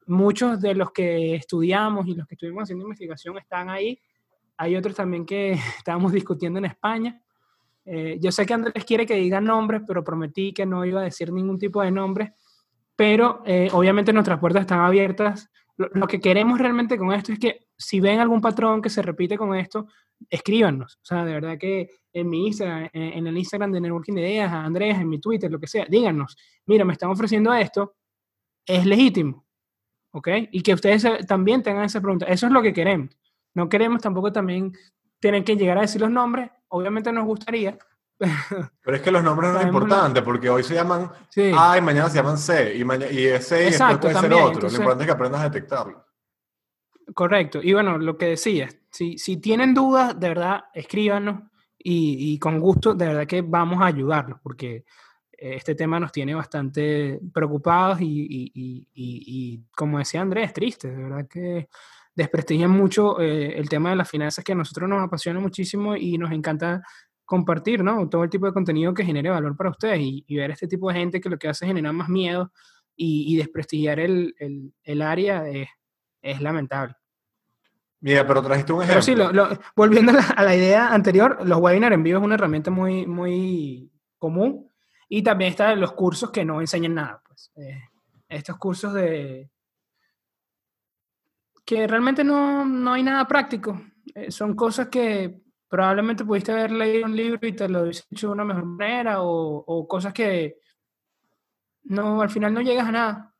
muchos 0.09 0.59
de 0.59 0.75
los 0.75 0.91
que 0.91 1.35
estudiamos 1.35 2.07
y 2.07 2.15
los 2.15 2.27
que 2.27 2.35
estuvimos 2.35 2.63
haciendo 2.63 2.83
investigación 2.83 3.37
están 3.37 3.69
ahí. 3.69 3.99
Hay 4.57 4.75
otros 4.75 4.95
también 4.95 5.25
que 5.25 5.51
estábamos 5.77 6.11
discutiendo 6.11 6.59
en 6.59 6.65
España. 6.65 7.21
Eh, 7.85 8.17
yo 8.21 8.31
sé 8.31 8.45
que 8.45 8.53
Andrés 8.53 8.85
quiere 8.85 9.05
que 9.05 9.15
diga 9.15 9.39
nombres, 9.39 9.81
pero 9.87 10.03
prometí 10.03 10.53
que 10.53 10.65
no 10.65 10.85
iba 10.85 11.01
a 11.01 11.05
decir 11.05 11.31
ningún 11.31 11.57
tipo 11.57 11.81
de 11.81 11.91
nombre. 11.91 12.33
Pero 12.95 13.41
eh, 13.45 13.69
obviamente 13.71 14.11
nuestras 14.11 14.39
puertas 14.39 14.61
están 14.61 14.81
abiertas. 14.81 15.49
Lo, 15.77 16.07
que 16.07 16.19
queremos 16.19 16.59
realmente 16.59 16.97
con 16.97 17.13
esto 17.13 17.31
es 17.31 17.39
que 17.39 17.67
si 17.77 18.01
ven 18.01 18.19
algún 18.19 18.41
patrón 18.41 18.81
que 18.81 18.89
se 18.89 19.01
repite 19.01 19.37
con 19.37 19.55
esto, 19.55 19.87
escríbanos. 20.29 20.95
O 20.95 21.05
sea, 21.05 21.23
de 21.23 21.33
verdad 21.33 21.57
que 21.57 21.89
en 22.11 22.29
mi 22.29 22.47
Instagram, 22.47 22.89
en, 22.91 23.27
el 23.27 23.37
Instagram 23.37 23.71
de 23.71 23.79
Networking 23.79 24.13
de 24.15 24.21
Ideas, 24.21 24.51
a 24.51 24.65
Andrés, 24.65 24.97
en 24.97 25.07
mi 25.07 25.19
Twitter, 25.19 25.49
lo 25.49 25.57
que 25.57 25.67
sea, 25.67 25.85
díganos, 25.87 26.35
mira, 26.65 26.83
me 26.83 26.91
están 26.91 27.09
ofreciendo 27.09 27.53
esto, 27.53 27.95
es 28.65 28.85
legítimo 28.85 29.45
¿ok? 30.11 30.27
Y 30.51 30.61
que 30.61 30.73
ustedes 30.73 31.05
también 31.27 31.63
tengan 31.63 31.85
esa 31.85 32.01
pregunta. 32.01 32.25
Eso 32.25 32.47
es 32.47 32.51
lo 32.51 32.61
que 32.61 32.73
queremos. 32.73 33.09
No 33.53 33.69
queremos 33.69 34.01
tampoco 34.01 34.31
también 34.31 34.73
tener 35.19 35.43
que 35.43 35.55
llegar 35.55 35.77
a 35.77 35.81
decir 35.81 36.01
los 36.01 36.11
nombres. 36.11 36.49
Obviamente 36.69 37.11
nos 37.11 37.25
gustaría. 37.25 37.77
Pero 38.83 38.97
es 38.97 39.01
que 39.01 39.11
los 39.11 39.23
nombres 39.23 39.53
no 39.53 39.59
es 39.59 39.65
importante, 39.65 40.21
porque 40.21 40.49
hoy 40.49 40.63
se 40.63 40.73
llaman 40.73 41.09
A 41.57 41.77
y 41.77 41.81
mañana 41.81 42.09
se 42.09 42.17
llaman 42.17 42.37
C, 42.37 42.75
y, 42.75 42.81
y 42.81 43.25
ese 43.27 43.61
y 43.61 43.65
después 43.71 43.97
puede 43.97 44.19
ser 44.19 44.33
otro. 44.33 44.61
lo 44.61 44.75
importante 44.75 45.03
es 45.03 45.07
que 45.07 45.13
aprendas 45.13 45.41
a 45.41 45.49
detectarlo. 45.49 46.05
Correcto. 47.13 47.59
Y 47.63 47.73
bueno, 47.73 47.97
lo 47.97 48.17
que 48.17 48.27
decías, 48.27 48.77
si, 48.91 49.17
si 49.17 49.37
tienen 49.37 49.73
dudas, 49.73 50.19
de 50.19 50.27
verdad, 50.27 50.65
escríbanos 50.73 51.43
y, 51.77 52.33
y, 52.33 52.39
con 52.39 52.59
gusto, 52.59 52.93
de 52.93 53.07
verdad 53.07 53.25
que 53.25 53.41
vamos 53.41 53.81
a 53.81 53.85
ayudarlos, 53.85 54.39
porque 54.43 54.85
este 55.41 55.75
tema 55.75 55.99
nos 55.99 56.11
tiene 56.11 56.35
bastante 56.35 57.19
preocupados 57.33 57.99
y, 58.01 59.63
como 59.75 59.99
decía 59.99 60.21
Andrés, 60.21 60.53
triste, 60.53 60.89
de 60.89 61.03
verdad 61.03 61.27
que 61.27 61.69
desprestigian 62.13 62.71
mucho 62.71 63.21
eh, 63.21 63.57
el 63.57 63.69
tema 63.69 63.91
de 63.91 63.95
las 63.95 64.09
finanzas 64.09 64.43
que 64.43 64.51
a 64.51 64.55
nosotros 64.55 64.89
nos 64.89 65.01
apasiona 65.01 65.39
muchísimo 65.39 65.95
y 65.95 66.17
nos 66.17 66.31
encanta 66.31 66.81
compartir, 67.23 67.83
¿no? 67.83 68.09
Todo 68.09 68.23
el 68.23 68.29
tipo 68.29 68.45
de 68.47 68.53
contenido 68.53 68.93
que 68.93 69.05
genere 69.05 69.29
valor 69.29 69.55
para 69.55 69.69
ustedes 69.69 69.99
y, 70.01 70.35
ver 70.35 70.51
este 70.51 70.67
tipo 70.67 70.89
de 70.89 70.95
gente 70.95 71.21
que 71.21 71.29
lo 71.29 71.37
que 71.37 71.47
hace 71.47 71.65
es 71.65 71.69
generar 71.69 71.93
más 71.93 72.09
miedo 72.09 72.51
y, 72.95 73.37
desprestigiar 73.37 73.99
el, 73.99 75.01
área 75.01 75.45
es, 76.21 76.41
lamentable. 76.41 76.95
Mira, 78.01 78.25
pero 78.27 78.41
trajiste 78.41 78.73
un 78.73 78.83
ejemplo. 78.83 79.03
Pero 79.05 79.55
sí, 79.55 79.61
volviendo 79.75 80.11
a 80.35 80.43
la, 80.43 80.55
idea 80.55 80.93
anterior, 80.93 81.37
los 81.45 81.59
webinars 81.59 81.93
en 81.93 82.03
vivo 82.03 82.19
es 82.19 82.25
una 82.25 82.35
herramienta 82.35 82.71
muy, 82.71 83.05
muy 83.05 83.89
común 84.17 84.68
y 85.09 85.23
también 85.23 85.49
están 85.49 85.79
los 85.79 85.93
cursos 85.93 86.29
que 86.29 86.45
no 86.45 86.61
enseñan 86.61 86.93
nada. 86.93 87.21
Pues. 87.27 87.51
Eh, 87.55 87.81
estos 88.29 88.57
cursos 88.57 88.93
de... 88.93 89.49
que 91.65 91.87
realmente 91.87 92.23
no, 92.23 92.63
no 92.63 92.93
hay 92.93 93.01
nada 93.01 93.27
práctico. 93.27 93.81
Eh, 94.13 94.31
son 94.31 94.55
cosas 94.55 94.87
que 94.87 95.41
probablemente 95.67 96.23
pudiste 96.23 96.51
haber 96.51 96.71
leído 96.71 97.05
un 97.05 97.15
libro 97.15 97.47
y 97.47 97.53
te 97.53 97.67
lo 97.67 97.81
hubiese 97.81 98.03
hecho 98.11 98.27
de 98.27 98.33
una 98.33 98.45
mejor 98.45 98.65
manera 98.65 99.17
o, 99.21 99.87
cosas 99.87 100.13
que 100.13 100.59
no, 101.83 102.21
al 102.21 102.29
final 102.29 102.53
no 102.53 102.61
llegas 102.61 102.87
a 102.87 102.91
nada. 102.91 103.35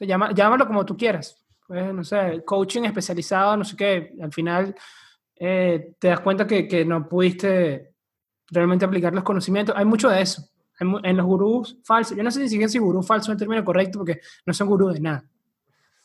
Llama, 0.00 0.32
llámalo 0.32 0.66
como 0.66 0.84
tú 0.84 0.94
quieras. 0.94 1.42
Pues, 1.66 1.92
no 1.92 2.04
sé, 2.04 2.42
coaching 2.44 2.82
especializado, 2.82 3.56
no 3.56 3.64
sé 3.64 3.76
qué. 3.76 4.14
Al 4.20 4.32
final 4.32 4.74
eh, 5.36 5.94
te 5.98 6.08
das 6.08 6.20
cuenta 6.20 6.46
que, 6.46 6.68
que 6.68 6.84
no 6.84 7.08
pudiste 7.08 7.94
realmente 8.48 8.84
aplicar 8.84 9.14
los 9.14 9.24
conocimientos. 9.24 9.74
Hay 9.74 9.86
mucho 9.86 10.10
de 10.10 10.20
eso 10.20 10.50
en, 10.78 11.16
los 11.16 11.26
gurús 11.26 11.78
falsos, 11.84 12.16
yo 12.16 12.22
no 12.22 12.30
sé 12.30 12.48
si 12.48 12.78
gurú 12.78 13.02
falso 13.02 13.30
es 13.30 13.34
el 13.34 13.38
término 13.38 13.64
correcto 13.64 13.98
porque 13.98 14.20
no 14.44 14.52
son 14.52 14.68
gurús 14.68 14.94
de 14.94 15.00
nada, 15.00 15.24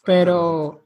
pero 0.04 0.86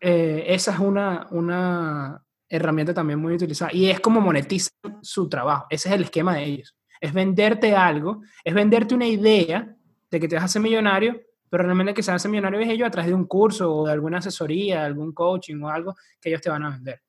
eh, 0.00 0.44
esa 0.48 0.72
es 0.72 0.78
una, 0.78 1.26
una 1.30 2.24
herramienta 2.48 2.94
también 2.94 3.18
muy 3.18 3.34
utilizada 3.34 3.70
y 3.72 3.90
es 3.90 4.00
como 4.00 4.20
monetizan 4.20 4.72
su 5.02 5.28
trabajo, 5.28 5.66
ese 5.68 5.88
es 5.88 5.94
el 5.94 6.02
esquema 6.02 6.36
de 6.36 6.44
ellos, 6.44 6.76
es 7.00 7.12
venderte 7.12 7.74
algo, 7.74 8.22
es 8.42 8.54
venderte 8.54 8.94
una 8.94 9.06
idea 9.06 9.74
de 10.10 10.20
que 10.20 10.26
te 10.28 10.36
vas 10.36 10.42
a 10.42 10.46
hacer 10.46 10.62
millonario, 10.62 11.20
pero 11.50 11.64
realmente 11.64 11.94
que 11.94 12.02
se 12.02 12.12
hace 12.12 12.28
millonario 12.28 12.60
es 12.60 12.68
ellos 12.68 12.88
a 12.88 12.90
través 12.90 13.08
de 13.08 13.14
un 13.14 13.26
curso 13.26 13.74
o 13.74 13.86
de 13.86 13.92
alguna 13.92 14.18
asesoría, 14.18 14.84
algún 14.84 15.12
coaching 15.12 15.60
o 15.62 15.68
algo 15.68 15.94
que 16.20 16.30
ellos 16.30 16.40
te 16.40 16.50
van 16.50 16.64
a 16.64 16.70
vender. 16.70 17.02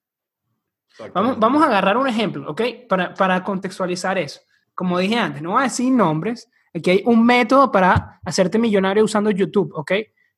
Vamos, 1.14 1.40
vamos 1.40 1.64
a 1.64 1.68
agarrar 1.68 1.96
un 1.96 2.08
ejemplo, 2.08 2.50
¿ok? 2.52 2.62
Para, 2.90 3.14
para 3.14 3.42
contextualizar 3.42 4.18
eso 4.18 4.42
como 4.80 4.98
dije 4.98 5.18
antes, 5.18 5.42
no 5.42 5.52
voy 5.52 5.60
a 5.60 5.64
decir 5.64 5.92
nombres, 5.92 6.50
aquí 6.74 6.90
hay 6.90 7.04
un 7.06 7.26
método 7.26 7.70
para 7.70 8.22
hacerte 8.24 8.58
millonario 8.58 9.04
usando 9.04 9.30
YouTube, 9.30 9.74
¿ok? 9.76 9.92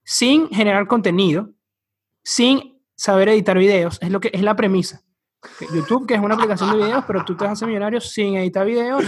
Sin 0.04 0.50
generar 0.50 0.88
contenido, 0.88 1.52
sin 2.24 2.82
saber 2.96 3.30
editar 3.30 3.56
videos, 3.56 4.00
es 4.02 4.10
lo 4.10 4.20
que 4.20 4.32
es 4.34 4.42
la 4.42 4.56
premisa. 4.56 5.04
YouTube, 5.72 6.08
que 6.08 6.16
es 6.16 6.20
una 6.20 6.34
aplicación 6.34 6.72
de 6.72 6.78
videos, 6.78 7.04
pero 7.06 7.24
tú 7.24 7.38
te 7.38 7.46
haces 7.46 7.68
millonario 7.68 8.02
sin 8.02 8.36
editar 8.36 8.66
videos 8.66 9.04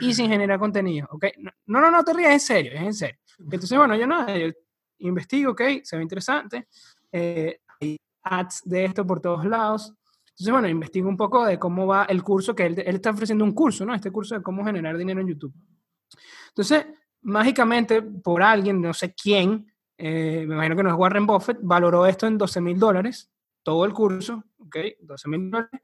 y 0.00 0.12
sin 0.14 0.28
generar 0.28 0.58
contenido, 0.58 1.06
¿ok? 1.12 1.26
No, 1.66 1.80
no, 1.80 1.88
no 1.88 2.02
te 2.02 2.12
rías, 2.12 2.34
es 2.34 2.50
en 2.50 2.56
serio, 2.56 2.72
es 2.72 2.82
en 2.82 2.94
serio. 2.94 3.18
Entonces, 3.38 3.78
bueno, 3.78 3.94
yo 3.94 4.08
no, 4.08 4.36
yo 4.36 4.50
investigo, 4.98 5.52
¿ok? 5.52 5.62
Se 5.84 5.96
ve 5.96 6.02
interesante. 6.02 6.66
Eh, 7.12 7.60
hay 7.80 8.00
ads 8.24 8.62
de 8.64 8.86
esto 8.86 9.06
por 9.06 9.20
todos 9.20 9.44
lados. 9.44 9.94
Entonces, 10.32 10.52
bueno, 10.52 10.68
investigo 10.68 11.08
un 11.08 11.16
poco 11.16 11.44
de 11.44 11.58
cómo 11.58 11.86
va 11.86 12.04
el 12.04 12.22
curso, 12.22 12.54
que 12.54 12.66
él, 12.66 12.78
está 12.78 13.10
ofreciendo 13.10 13.44
un 13.44 13.52
curso, 13.52 13.84
¿no? 13.84 13.94
Este 13.94 14.10
curso 14.10 14.34
de 14.34 14.42
cómo 14.42 14.64
generar 14.64 14.96
dinero 14.96 15.20
en 15.20 15.28
YouTube. 15.28 15.54
Entonces, 16.48 16.86
mágicamente, 17.22 18.02
por 18.02 18.42
alguien, 18.42 18.80
no 18.80 18.94
sé 18.94 19.14
quién, 19.14 19.70
eh, 19.98 20.44
me 20.48 20.54
imagino 20.54 20.76
que 20.76 20.82
no 20.82 20.90
es 20.90 20.96
Warren 20.96 21.26
Buffett, 21.26 21.58
valoró 21.62 22.06
esto 22.06 22.26
en 22.26 22.38
12 22.38 22.60
mil 22.60 22.78
dólares, 22.78 23.30
todo 23.62 23.84
el 23.84 23.92
curso, 23.92 24.44
¿ok? 24.58 24.76
12 25.00 25.28
mil 25.28 25.50
dólares. 25.50 25.80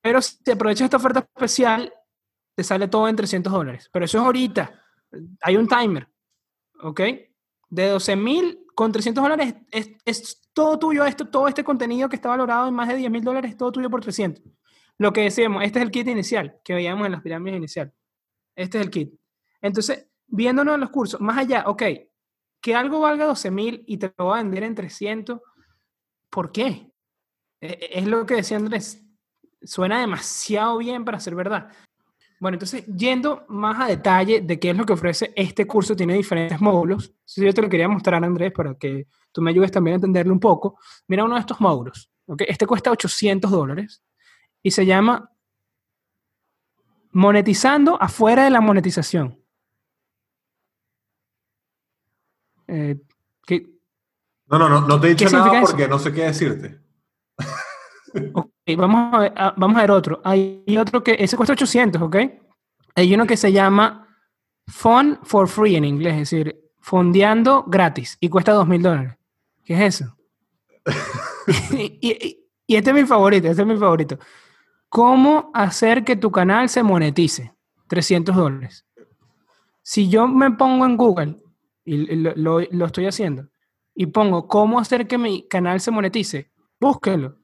Pero 0.00 0.20
si 0.20 0.50
aprovechas 0.50 0.86
esta 0.86 0.96
oferta 0.96 1.20
especial, 1.20 1.92
te 2.54 2.64
sale 2.64 2.88
todo 2.88 3.08
en 3.08 3.16
300 3.16 3.52
dólares. 3.52 3.88
Pero 3.92 4.04
eso 4.04 4.18
es 4.18 4.24
ahorita. 4.24 4.82
Hay 5.42 5.56
un 5.56 5.68
timer, 5.68 6.08
¿ok? 6.80 7.00
De 7.68 7.88
12 7.88 8.16
mil 8.16 8.63
con 8.74 8.92
300 8.92 9.22
dólares 9.22 9.54
es, 9.70 10.40
todo 10.52 10.78
tuyo, 10.78 11.04
esto, 11.04 11.28
todo 11.28 11.48
este 11.48 11.64
contenido 11.64 12.08
que 12.08 12.16
está 12.16 12.28
valorado 12.28 12.68
en 12.68 12.74
más 12.74 12.88
de 12.88 12.96
10 12.96 13.10
mil 13.10 13.24
dólares, 13.24 13.52
es 13.52 13.56
todo 13.56 13.72
tuyo 13.72 13.90
por 13.90 14.00
300. 14.00 14.44
Lo 14.98 15.12
que 15.12 15.22
decíamos, 15.22 15.64
este 15.64 15.80
es 15.80 15.84
el 15.84 15.90
kit 15.90 16.06
inicial 16.06 16.60
que 16.62 16.74
veíamos 16.74 17.06
en 17.06 17.12
las 17.12 17.22
pirámides 17.22 17.58
inicial. 17.58 17.92
Este 18.54 18.78
es 18.78 18.84
el 18.84 18.90
kit. 18.90 19.14
Entonces, 19.60 20.08
viéndonos 20.26 20.74
en 20.74 20.80
los 20.80 20.90
cursos, 20.90 21.20
más 21.20 21.38
allá, 21.38 21.64
ok, 21.66 21.82
que 22.60 22.74
algo 22.74 23.00
valga 23.00 23.26
12 23.26 23.50
mil 23.50 23.84
y 23.86 23.98
te 23.98 24.12
lo 24.16 24.26
va 24.26 24.38
a 24.38 24.42
vender 24.42 24.62
en 24.62 24.74
300, 24.74 25.40
¿por 26.30 26.52
qué? 26.52 26.90
E, 27.60 27.66
e, 27.66 27.98
es 27.98 28.06
lo 28.06 28.24
que 28.26 28.36
decía 28.36 28.56
Andrés, 28.56 29.04
suena 29.62 30.00
demasiado 30.00 30.78
bien 30.78 31.04
para 31.04 31.20
ser 31.20 31.34
verdad. 31.34 31.70
Bueno, 32.44 32.56
entonces, 32.56 32.84
yendo 32.84 33.46
más 33.48 33.80
a 33.80 33.86
detalle 33.86 34.42
de 34.42 34.60
qué 34.60 34.68
es 34.68 34.76
lo 34.76 34.84
que 34.84 34.92
ofrece 34.92 35.32
este 35.34 35.66
curso, 35.66 35.96
tiene 35.96 36.12
diferentes 36.12 36.60
módulos. 36.60 37.14
Si 37.24 37.42
yo 37.42 37.54
te 37.54 37.62
lo 37.62 37.70
quería 37.70 37.88
mostrar, 37.88 38.22
Andrés, 38.22 38.52
para 38.52 38.74
que 38.74 39.06
tú 39.32 39.40
me 39.40 39.50
ayudes 39.50 39.72
también 39.72 39.94
a 39.94 39.96
entenderlo 39.96 40.34
un 40.34 40.40
poco. 40.40 40.78
Mira 41.08 41.24
uno 41.24 41.36
de 41.36 41.40
estos 41.40 41.58
módulos. 41.58 42.10
¿okay? 42.26 42.46
Este 42.50 42.66
cuesta 42.66 42.90
800 42.90 43.50
dólares 43.50 44.04
y 44.62 44.72
se 44.72 44.84
llama 44.84 45.32
Monetizando 47.12 47.96
afuera 47.98 48.44
de 48.44 48.50
la 48.50 48.60
monetización. 48.60 49.42
Eh, 52.66 53.00
no, 54.48 54.58
no, 54.58 54.68
no, 54.68 54.82
no 54.82 55.00
te 55.00 55.06
he 55.06 55.10
dicho 55.14 55.30
nada 55.30 55.62
porque 55.62 55.88
no 55.88 55.98
sé 55.98 56.12
qué 56.12 56.24
decirte. 56.24 56.78
Vamos 58.76 59.14
a, 59.14 59.18
ver, 59.18 59.32
ah, 59.36 59.54
vamos 59.56 59.76
a 59.76 59.80
ver 59.82 59.90
otro. 59.90 60.20
Hay 60.24 60.64
otro 60.78 61.02
que, 61.02 61.16
ese 61.18 61.36
cuesta 61.36 61.52
800, 61.52 62.00
¿ok? 62.00 62.16
Hay 62.94 63.14
uno 63.14 63.26
que 63.26 63.36
se 63.36 63.52
llama 63.52 64.08
Fund 64.66 65.18
for 65.22 65.48
Free 65.48 65.76
en 65.76 65.84
inglés, 65.84 66.14
es 66.14 66.30
decir, 66.30 66.60
fondeando 66.80 67.64
gratis 67.64 68.16
y 68.20 68.28
cuesta 68.28 68.52
2 68.52 68.66
mil 68.66 68.82
dólares. 68.82 69.16
¿Qué 69.64 69.74
es 69.74 69.94
eso? 70.00 70.16
y, 72.00 72.40
este 72.66 72.90
es 72.90 72.96
mi 72.96 73.04
favorito, 73.04 73.48
este 73.48 73.62
es 73.62 73.68
mi 73.68 73.76
favorito. 73.76 74.18
¿Cómo 74.88 75.50
hacer 75.52 76.04
que 76.04 76.16
tu 76.16 76.30
canal 76.30 76.68
se 76.68 76.82
monetice? 76.82 77.52
300 77.88 78.34
dólares. 78.34 78.86
Si 79.82 80.08
yo 80.08 80.26
me 80.26 80.50
pongo 80.52 80.86
en 80.86 80.96
Google, 80.96 81.36
y 81.84 82.16
lo, 82.16 82.60
lo 82.60 82.86
estoy 82.86 83.06
haciendo, 83.06 83.48
y 83.94 84.06
pongo 84.06 84.48
cómo 84.48 84.78
hacer 84.78 85.06
que 85.06 85.18
mi 85.18 85.46
canal 85.46 85.80
se 85.80 85.90
monetice, 85.90 86.50
búsquelo 86.80 87.43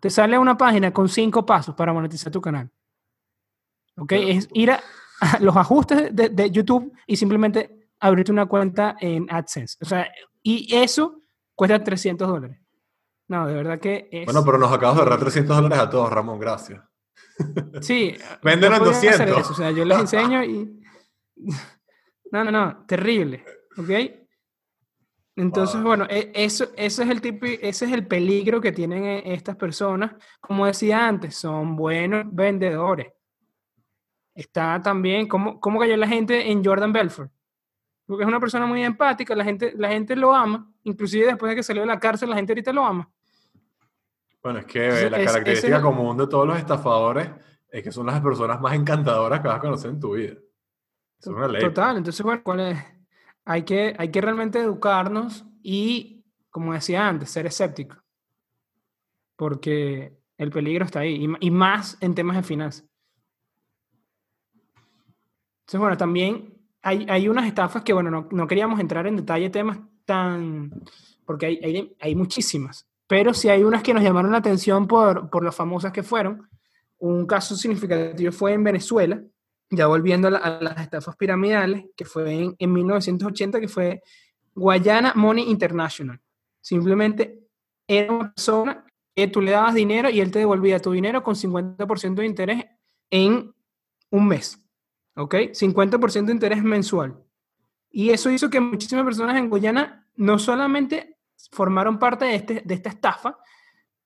te 0.00 0.10
sale 0.10 0.38
una 0.38 0.56
página 0.56 0.92
con 0.92 1.08
cinco 1.08 1.44
pasos 1.44 1.74
para 1.74 1.92
monetizar 1.92 2.32
tu 2.32 2.40
canal. 2.40 2.70
¿Ok? 3.96 4.12
Es 4.12 4.48
ir 4.54 4.70
a, 4.70 4.80
los 5.40 5.56
ajustes 5.56 6.14
de, 6.14 6.50
YouTube 6.50 6.92
y 7.06 7.16
simplemente 7.16 7.88
abrirte 8.00 8.32
una 8.32 8.46
cuenta 8.46 8.96
en 8.98 9.26
AdSense. 9.30 9.76
O 9.82 9.84
sea, 9.84 10.10
y 10.42 10.74
eso 10.74 11.22
cuesta 11.54 11.82
300 11.84 12.26
dólares. 12.26 12.58
No, 13.28 13.46
de 13.46 13.54
verdad 13.54 13.78
que 13.78 14.08
es... 14.10 14.24
Bueno, 14.24 14.44
pero 14.44 14.58
nos 14.58 14.72
acabas 14.72 14.96
de 14.96 15.02
ahorrar 15.02 15.20
300 15.20 15.56
dólares 15.56 15.78
a 15.78 15.90
todos, 15.90 16.10
Ramón, 16.10 16.38
gracias. 16.38 16.82
Sí. 17.80 18.16
Véndenos 18.42 18.80
200. 18.80 19.50
O 19.50 19.54
sea, 19.54 19.70
yo 19.70 19.84
les 19.84 19.98
enseño 20.00 20.42
y... 20.42 20.82
No, 22.32 22.44
no, 22.44 22.50
no, 22.50 22.84
terrible. 22.86 23.44
¿Ok? 23.76 23.90
Entonces, 25.40 25.82
bueno, 25.82 26.06
e, 26.10 26.30
eso, 26.34 26.68
eso 26.76 27.02
es 27.02 27.08
el 27.08 27.20
tipo, 27.22 27.46
ese 27.46 27.86
es 27.86 27.92
el 27.92 28.06
peligro 28.06 28.60
que 28.60 28.72
tienen 28.72 29.04
e, 29.04 29.32
estas 29.32 29.56
personas. 29.56 30.12
Como 30.38 30.66
decía 30.66 31.06
antes, 31.08 31.34
son 31.34 31.76
buenos 31.76 32.24
vendedores. 32.30 33.08
Está 34.34 34.80
también, 34.82 35.26
¿cómo, 35.26 35.58
cómo 35.58 35.80
cayó 35.80 35.96
la 35.96 36.06
gente 36.06 36.50
en 36.50 36.62
Jordan 36.62 36.92
Belfort? 36.92 37.30
Porque 38.06 38.24
es 38.24 38.28
una 38.28 38.40
persona 38.40 38.66
muy 38.66 38.84
empática, 38.84 39.34
la 39.34 39.44
gente, 39.44 39.72
la 39.76 39.88
gente 39.88 40.14
lo 40.14 40.34
ama, 40.34 40.70
inclusive 40.82 41.26
después 41.26 41.50
de 41.50 41.56
que 41.56 41.62
salió 41.62 41.82
de 41.82 41.88
la 41.88 41.98
cárcel, 41.98 42.28
la 42.28 42.36
gente 42.36 42.52
ahorita 42.52 42.72
lo 42.72 42.84
ama. 42.84 43.10
Bueno, 44.42 44.58
es 44.58 44.66
que 44.66 45.08
la 45.08 45.24
característica 45.24 45.80
común 45.80 46.18
de 46.18 46.26
todos 46.26 46.46
los 46.46 46.58
estafadores 46.58 47.30
es 47.70 47.82
que 47.82 47.92
son 47.92 48.06
las 48.06 48.20
personas 48.20 48.60
más 48.60 48.74
encantadoras 48.74 49.40
que 49.40 49.48
vas 49.48 49.56
a 49.56 49.60
conocer 49.60 49.90
en 49.90 50.00
tu 50.00 50.14
vida. 50.14 50.34
Es 51.18 51.26
una 51.26 51.48
ley. 51.48 51.62
Total, 51.62 51.96
entonces, 51.96 52.22
bueno, 52.22 52.42
¿cuál 52.42 52.60
es? 52.60 52.99
Hay 53.50 53.64
que, 53.64 53.96
hay 53.98 54.12
que 54.12 54.20
realmente 54.20 54.60
educarnos 54.60 55.44
y, 55.60 56.24
como 56.50 56.72
decía 56.72 57.08
antes, 57.08 57.32
ser 57.32 57.46
escéptico. 57.46 57.96
Porque 59.34 60.16
el 60.36 60.52
peligro 60.52 60.84
está 60.84 61.00
ahí, 61.00 61.28
y, 61.40 61.50
más 61.50 61.98
en 62.00 62.14
temas 62.14 62.36
de 62.36 62.44
finanzas. 62.44 62.86
Entonces, 65.62 65.80
bueno, 65.80 65.96
también 65.96 66.62
hay, 66.80 67.04
hay 67.08 67.28
unas 67.28 67.44
estafas 67.48 67.82
que, 67.82 67.92
bueno, 67.92 68.08
no, 68.08 68.28
no, 68.30 68.46
queríamos 68.46 68.78
entrar 68.78 69.08
en 69.08 69.16
detalle 69.16 69.50
temas 69.50 69.80
tan... 70.04 70.70
porque 71.26 71.46
hay, 71.46 71.60
hay, 71.64 71.96
hay, 71.98 72.14
muchísimas, 72.14 72.88
pero 73.08 73.34
sí 73.34 73.48
hay 73.48 73.64
unas 73.64 73.82
que 73.82 73.92
nos 73.92 74.04
llamaron 74.04 74.30
la 74.30 74.38
atención 74.38 74.86
por, 74.86 75.28
por 75.28 75.42
lo 75.42 75.50
famosas 75.50 75.90
que 75.92 76.04
fueron. 76.04 76.48
Un 76.98 77.26
caso 77.26 77.56
significativo 77.56 78.30
fue 78.30 78.52
en 78.52 78.62
Venezuela, 78.62 79.20
ya 79.70 79.86
volviendo 79.86 80.28
a, 80.28 80.60
las 80.60 80.80
estafas 80.80 81.16
piramidales, 81.16 81.86
que 81.96 82.04
fue 82.04 82.32
en, 82.32 82.56
en 82.58 82.72
1980, 82.72 83.60
que 83.60 83.68
fue 83.68 84.02
Guayana 84.54 85.12
Money 85.14 85.50
International. 85.50 86.20
Simplemente 86.60 87.46
era 87.86 88.12
una 88.12 88.32
persona 88.32 88.84
que 89.14 89.28
tú 89.28 89.40
le 89.40 89.52
dabas 89.52 89.74
dinero 89.74 90.10
y 90.10 90.20
él 90.20 90.30
te 90.30 90.40
devolvía 90.40 90.80
tu 90.80 90.92
dinero 90.92 91.22
con 91.22 91.34
50% 91.34 92.14
de 92.14 92.26
interés 92.26 92.64
en 93.10 93.54
un 94.10 94.28
mes. 94.28 94.60
¿Ok? 95.16 95.34
50% 95.34 96.26
de 96.26 96.32
interés 96.32 96.62
mensual. 96.62 97.22
Y 97.90 98.10
eso 98.10 98.30
hizo 98.30 98.48
que 98.48 98.60
muchísimas 98.60 99.04
personas 99.04 99.36
en 99.36 99.50
Guyana 99.50 100.06
no 100.16 100.38
solamente 100.38 101.18
formaron 101.50 101.98
parte 101.98 102.26
de, 102.26 102.34
este, 102.36 102.62
de 102.64 102.74
esta 102.74 102.90
estafa, 102.90 103.36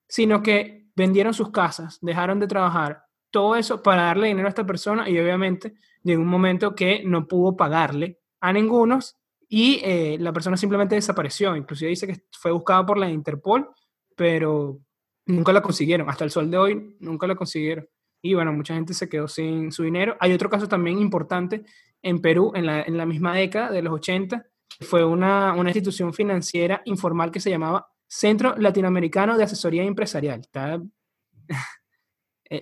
sino 0.08 0.42
que 0.42 0.88
vendieron 0.96 1.34
sus 1.34 1.50
casas, 1.50 1.98
dejaron 2.00 2.40
de 2.40 2.46
trabajar, 2.46 3.03
todo 3.35 3.57
eso 3.57 3.82
para 3.82 4.03
darle 4.03 4.28
dinero 4.28 4.47
a 4.47 4.51
esta 4.51 4.64
persona 4.64 5.11
y 5.11 5.18
obviamente 5.18 5.74
llegó 6.05 6.22
un 6.22 6.28
momento 6.28 6.76
que 6.76 7.03
no 7.05 7.26
pudo 7.26 7.57
pagarle 7.57 8.20
a 8.41 8.53
ningunos 8.53 9.16
y 9.49 9.80
eh, 9.82 10.18
la 10.20 10.32
persona 10.32 10.57
simplemente 10.57 10.95
desapareció. 10.95 11.57
Inclusive 11.57 11.89
dice 11.89 12.07
que 12.07 12.22
fue 12.30 12.53
buscada 12.53 12.87
por 12.87 12.97
la 12.97 13.11
Interpol, 13.11 13.70
pero 14.14 14.78
nunca 15.26 15.53
la 15.53 15.62
consiguieron. 15.62 16.09
Hasta 16.09 16.22
el 16.22 16.30
sol 16.30 16.49
de 16.49 16.59
hoy 16.59 16.97
nunca 17.01 17.26
la 17.26 17.35
consiguieron. 17.35 17.89
Y 18.22 18.35
bueno, 18.35 18.53
mucha 18.53 18.74
gente 18.74 18.95
se 18.95 19.09
quedó 19.09 19.26
sin 19.26 19.72
su 19.72 19.82
dinero. 19.82 20.16
Hay 20.20 20.32
otro 20.32 20.49
caso 20.49 20.68
también 20.68 21.01
importante 21.01 21.64
en 22.01 22.20
Perú, 22.20 22.53
en 22.55 22.66
la, 22.66 22.82
en 22.82 22.97
la 22.97 23.05
misma 23.05 23.35
década 23.35 23.72
de 23.72 23.82
los 23.82 23.95
80, 23.95 24.47
fue 24.80 25.05
una, 25.05 25.55
una, 25.55 25.70
institución 25.70 26.14
financiera 26.14 26.82
informal 26.85 27.32
que 27.32 27.41
se 27.41 27.51
llamaba 27.51 27.89
Centro 28.07 28.55
Latinoamericano 28.57 29.37
de 29.37 29.43
Asesoría 29.43 29.82
Empresarial. 29.82 30.41
Está, 30.41 30.80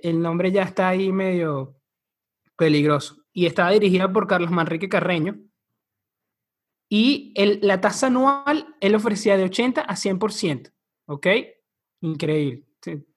el 0.03 0.20
nombre 0.20 0.53
ya 0.53 0.62
está 0.62 0.88
ahí 0.88 1.12
medio 1.12 1.76
peligroso. 2.57 3.16
Y 3.32 3.47
estaba 3.47 3.70
dirigida 3.70 4.12
por 4.12 4.26
Carlos 4.26 4.51
Manrique 4.51 4.88
Carreño, 4.88 5.38
y 6.95 7.32
el, 7.36 7.59
la 7.62 7.80
tasa 7.80 8.09
anual 8.09 8.76
él 8.78 8.95
ofrecía 8.95 9.38
de 9.38 9.45
80 9.45 9.80
a 9.80 9.95
100%. 9.95 10.72
¿Ok? 11.07 11.26
Increíble. 12.03 12.66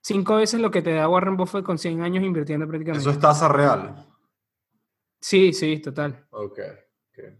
Cinco 0.00 0.36
veces 0.36 0.60
lo 0.60 0.70
que 0.70 0.80
te 0.80 0.92
da 0.92 1.10
Warren 1.10 1.36
Buffett 1.36 1.62
con 1.62 1.76
100 1.76 2.00
años 2.00 2.24
invirtiendo 2.24 2.66
prácticamente. 2.66 3.02
Eso 3.02 3.10
es 3.10 3.18
tasa 3.18 3.48
real. 3.48 4.06
Sí, 5.20 5.52
sí, 5.52 5.78
total. 5.80 6.26
Ok. 6.30 6.58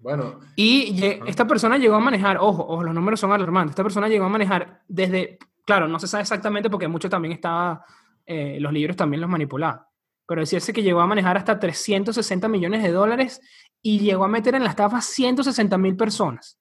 Bueno. 0.03 0.41
Y 0.57 1.03
esta 1.26 1.47
persona 1.47 1.78
llegó 1.78 1.95
a 1.95 2.01
manejar, 2.01 2.37
ojo, 2.39 2.66
ojo, 2.68 2.82
los 2.82 2.95
números 2.95 3.18
son 3.18 3.32
alarmantes. 3.32 3.70
Esta 3.70 3.82
persona 3.82 4.07
llegó 4.07 4.26
a 4.26 4.28
manejar 4.28 4.82
desde, 4.89 5.39
claro, 5.64 5.89
no 5.89 5.99
se 5.99 6.07
sabe 6.07 6.20
exactamente 6.20 6.68
porque 6.68 6.87
mucho 6.87 7.09
también 7.09 7.32
estaba, 7.32 7.82
eh, 8.27 8.59
los 8.61 8.72
libros 8.72 8.97
también 8.97 9.20
los 9.20 9.31
manipulaban 9.31 9.81
pero 10.27 10.41
decirse 10.41 10.72
que 10.72 10.83
llegó 10.83 11.01
a 11.01 11.07
manejar 11.07 11.37
hasta 11.37 11.59
360 11.59 12.49
millones 12.49 12.83
de 12.83 12.91
dólares 12.91 13.41
y 13.81 14.01
llegó 14.01 14.24
a 14.24 14.29
meter 14.29 14.55
en 14.57 14.64
la 14.64 14.70
estafa 14.70 15.01
160 15.01 15.79
mil 15.79 15.97
personas. 15.97 16.59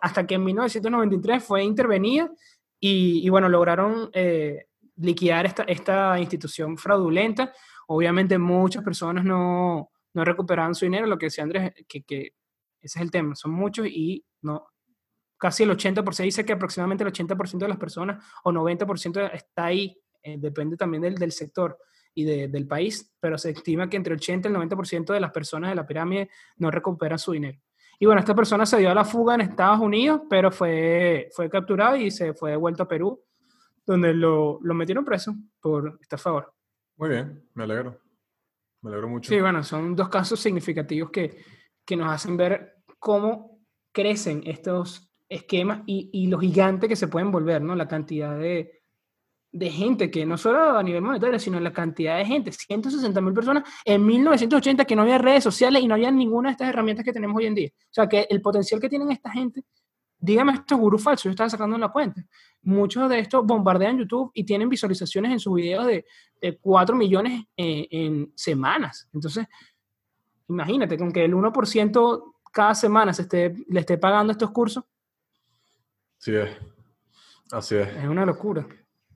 Hasta 0.00 0.26
que 0.26 0.36
en 0.36 0.44
1993 0.44 1.44
fue 1.44 1.62
intervenida 1.62 2.30
y, 2.80 3.28
bueno, 3.28 3.48
lograron 3.48 4.10
eh, 4.12 4.66
liquidar 4.96 5.46
esta, 5.46 5.64
esta 5.64 6.18
institución 6.18 6.78
fraudulenta. 6.78 7.52
Obviamente 7.88 8.38
muchas 8.38 8.82
personas 8.82 9.24
no, 9.24 9.90
no 10.14 10.24
recuperaron 10.24 10.74
su 10.74 10.86
dinero, 10.86 11.06
lo 11.06 11.18
que 11.18 11.26
decía 11.26 11.44
Andrés, 11.44 11.72
que, 11.88 12.02
que 12.02 12.32
ese 12.80 12.98
es 12.98 13.02
el 13.02 13.10
tema, 13.10 13.34
son 13.34 13.52
muchos 13.52 13.86
y 13.86 14.24
no, 14.42 14.68
casi 15.36 15.64
el 15.64 15.70
80%, 15.70 16.22
dice 16.22 16.44
que 16.44 16.52
aproximadamente 16.52 17.04
el 17.04 17.12
80% 17.12 17.58
de 17.58 17.68
las 17.68 17.78
personas 17.78 18.24
o 18.44 18.52
90% 18.52 19.30
está 19.32 19.66
ahí, 19.66 19.98
eh, 20.26 20.36
depende 20.38 20.76
también 20.76 21.02
del, 21.02 21.14
del 21.14 21.32
sector 21.32 21.78
y 22.12 22.24
del 22.24 22.66
país, 22.66 23.14
pero 23.20 23.36
se 23.36 23.50
estima 23.50 23.90
que 23.90 23.98
entre 23.98 24.14
80 24.14 24.48
y 24.48 24.52
el 24.52 24.58
90% 24.58 25.12
de 25.12 25.20
las 25.20 25.32
personas 25.32 25.70
de 25.70 25.76
la 25.76 25.86
pirámide 25.86 26.30
no 26.56 26.70
recuperan 26.70 27.18
su 27.18 27.32
dinero. 27.32 27.60
Y 27.98 28.06
bueno, 28.06 28.20
esta 28.20 28.34
persona 28.34 28.64
se 28.64 28.78
dio 28.78 28.90
a 28.90 28.94
la 28.94 29.04
fuga 29.04 29.34
en 29.34 29.42
Estados 29.42 29.80
Unidos, 29.80 30.22
pero 30.28 30.50
fue, 30.50 31.28
fue 31.34 31.50
capturado 31.50 31.94
y 31.96 32.10
se 32.10 32.32
fue 32.32 32.52
devuelto 32.52 32.84
a 32.84 32.88
Perú, 32.88 33.22
donde 33.84 34.14
lo, 34.14 34.58
lo 34.62 34.74
metieron 34.74 35.04
preso 35.04 35.34
por 35.60 36.00
a 36.10 36.16
favor. 36.16 36.54
Muy 36.96 37.10
bien, 37.10 37.46
me 37.52 37.64
alegro. 37.64 38.00
Me 38.80 38.90
alegro 38.90 39.08
mucho. 39.08 39.28
Sí, 39.28 39.38
bueno, 39.38 39.62
son 39.62 39.94
dos 39.94 40.08
casos 40.08 40.40
significativos 40.40 41.10
que, 41.10 41.44
que 41.84 41.96
nos 41.96 42.10
hacen 42.10 42.38
ver 42.38 42.76
cómo 42.98 43.60
crecen 43.92 44.42
estos 44.46 45.10
esquemas 45.28 45.82
y, 45.84 46.08
y 46.14 46.28
lo 46.28 46.38
gigante 46.38 46.88
que 46.88 46.96
se 46.96 47.08
pueden 47.08 47.30
volver, 47.30 47.60
¿no? 47.60 47.74
La 47.74 47.88
cantidad 47.88 48.38
de, 48.38 48.75
de 49.52 49.70
gente 49.70 50.10
que 50.10 50.26
no 50.26 50.36
solo 50.36 50.76
a 50.76 50.82
nivel 50.82 51.02
monetario, 51.02 51.38
sino 51.38 51.58
la 51.60 51.72
cantidad 51.72 52.18
de 52.18 52.26
gente, 52.26 52.52
160 52.52 53.20
mil 53.20 53.32
personas 53.32 53.64
en 53.84 54.04
1980 54.04 54.84
que 54.84 54.96
no 54.96 55.02
había 55.02 55.18
redes 55.18 55.44
sociales 55.44 55.82
y 55.82 55.88
no 55.88 55.94
había 55.94 56.10
ninguna 56.10 56.50
de 56.50 56.52
estas 56.52 56.68
herramientas 56.68 57.04
que 57.04 57.12
tenemos 57.12 57.36
hoy 57.36 57.46
en 57.46 57.54
día. 57.54 57.70
O 57.74 57.92
sea, 57.92 58.08
que 58.08 58.26
el 58.28 58.42
potencial 58.42 58.80
que 58.80 58.88
tienen 58.88 59.10
esta 59.10 59.30
gente, 59.30 59.64
dígame 60.18 60.52
estos 60.52 60.78
gurús 60.78 61.02
falsos, 61.02 61.24
yo 61.24 61.30
estaba 61.30 61.48
sacando 61.48 61.76
en 61.76 61.80
la 61.80 61.88
cuenta. 61.88 62.22
Muchos 62.62 63.08
de 63.08 63.20
estos 63.20 63.46
bombardean 63.46 63.98
YouTube 63.98 64.30
y 64.34 64.44
tienen 64.44 64.68
visualizaciones 64.68 65.32
en 65.32 65.40
sus 65.40 65.54
videos 65.54 65.86
de, 65.86 66.04
de 66.40 66.58
4 66.58 66.96
millones 66.96 67.44
eh, 67.56 67.86
en 67.90 68.32
semanas. 68.34 69.08
Entonces, 69.14 69.46
imagínate, 70.48 70.98
con 70.98 71.12
que 71.12 71.24
el 71.24 71.34
1% 71.34 72.32
cada 72.52 72.74
semana 72.74 73.12
se 73.12 73.22
esté, 73.22 73.54
le 73.68 73.80
esté 73.80 73.98
pagando 73.98 74.32
estos 74.32 74.50
cursos. 74.50 74.84
Sí 76.18 76.34
es. 76.34 76.50
Así 77.52 77.76
es. 77.76 77.88
Es 77.88 78.08
una 78.08 78.26
locura. 78.26 78.66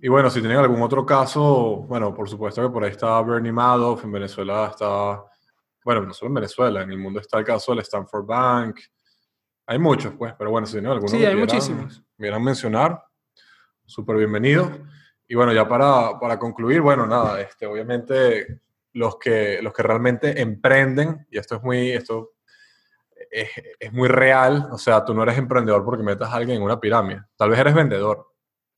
Y 0.02 0.08
bueno, 0.08 0.30
si 0.30 0.40
tienen 0.40 0.56
algún 0.56 0.80
otro 0.80 1.04
caso, 1.04 1.84
bueno, 1.86 2.14
por 2.14 2.26
supuesto 2.26 2.62
que 2.62 2.70
por 2.70 2.82
ahí 2.82 2.90
está 2.90 3.20
Bernie 3.20 3.52
Madoff, 3.52 4.02
en 4.04 4.12
Venezuela 4.12 4.68
está, 4.70 5.22
bueno, 5.84 6.06
no 6.06 6.14
solo 6.14 6.28
en 6.28 6.34
Venezuela, 6.36 6.82
en 6.82 6.90
el 6.90 6.96
mundo 6.96 7.20
está 7.20 7.38
el 7.38 7.44
caso 7.44 7.72
del 7.72 7.80
Stanford 7.80 8.24
Bank. 8.24 8.80
Hay 9.66 9.78
muchos, 9.78 10.14
pues, 10.14 10.32
pero 10.38 10.50
bueno, 10.50 10.66
si 10.66 10.74
tienen 10.74 10.92
alguno 10.92 11.08
sí, 11.08 11.22
hay 11.22 11.36
muchísimos. 11.36 12.02
quieran 12.16 12.42
mencionar, 12.42 13.02
súper 13.84 14.16
bienvenido. 14.16 14.70
Y 15.28 15.34
bueno, 15.34 15.52
ya 15.52 15.68
para, 15.68 16.18
para, 16.18 16.38
concluir, 16.38 16.80
bueno, 16.80 17.06
nada, 17.06 17.38
este, 17.42 17.66
obviamente 17.66 18.62
los 18.94 19.18
que, 19.18 19.60
los 19.60 19.74
que 19.74 19.82
realmente 19.82 20.40
emprenden, 20.40 21.26
y 21.30 21.36
esto 21.36 21.56
es 21.56 21.62
muy, 21.62 21.90
esto 21.90 22.32
es, 23.30 23.50
es 23.78 23.92
muy 23.92 24.08
real, 24.08 24.66
o 24.72 24.78
sea, 24.78 25.04
tú 25.04 25.12
no 25.12 25.24
eres 25.24 25.36
emprendedor 25.36 25.84
porque 25.84 26.02
metas 26.02 26.30
a 26.30 26.36
alguien 26.36 26.56
en 26.56 26.62
una 26.62 26.80
pirámide, 26.80 27.22
tal 27.36 27.50
vez 27.50 27.58
eres 27.58 27.74
vendedor. 27.74 28.28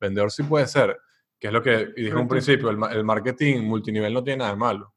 Vendedor 0.00 0.32
sí 0.32 0.42
puede 0.42 0.66
ser, 0.66 0.98
que 1.42 1.48
es 1.48 1.52
lo 1.52 1.60
que 1.60 1.86
dije 1.86 2.10
en 2.10 2.18
un 2.18 2.28
principio, 2.28 2.70
el, 2.70 3.02
marketing 3.02 3.62
multinivel 3.62 4.14
no 4.14 4.22
tiene 4.22 4.38
nada 4.38 4.52
de 4.52 4.56
malo. 4.56 4.94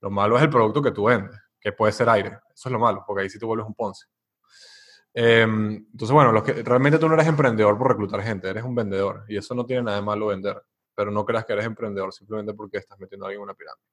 Lo 0.00 0.10
malo 0.10 0.36
es 0.36 0.44
el 0.44 0.48
producto 0.48 0.80
que 0.80 0.92
tú 0.92 1.06
vendes, 1.06 1.36
que 1.60 1.72
puede 1.72 1.90
ser 1.90 2.08
aire. 2.08 2.38
Eso 2.54 2.68
es 2.68 2.72
lo 2.72 2.78
malo, 2.78 3.02
porque 3.04 3.24
ahí 3.24 3.28
sí 3.28 3.36
te 3.36 3.44
vuelves 3.44 3.66
un 3.66 3.74
Ponce. 3.74 4.06
Em, 5.12 5.84
entonces, 5.90 6.12
bueno, 6.12 6.30
los 6.30 6.44
que, 6.44 6.62
realmente 6.62 7.00
tú 7.00 7.08
no 7.08 7.14
eres 7.14 7.26
emprendedor 7.26 7.76
por 7.76 7.88
reclutar 7.88 8.22
gente, 8.22 8.48
eres 8.48 8.62
un 8.62 8.76
vendedor. 8.76 9.24
Y 9.26 9.38
eso 9.38 9.56
no 9.56 9.66
tiene 9.66 9.82
nada 9.82 9.96
de 9.96 10.04
malo 10.04 10.28
vender. 10.28 10.62
Pero 10.94 11.10
no 11.10 11.26
creas 11.26 11.44
que 11.44 11.54
eres 11.54 11.66
emprendedor 11.66 12.12
simplemente 12.12 12.54
porque 12.54 12.78
estás 12.78 13.00
metiendo 13.00 13.26
a 13.26 13.30
alguien 13.30 13.40
en 13.40 13.42
una 13.42 13.54
pirámide. 13.54 13.88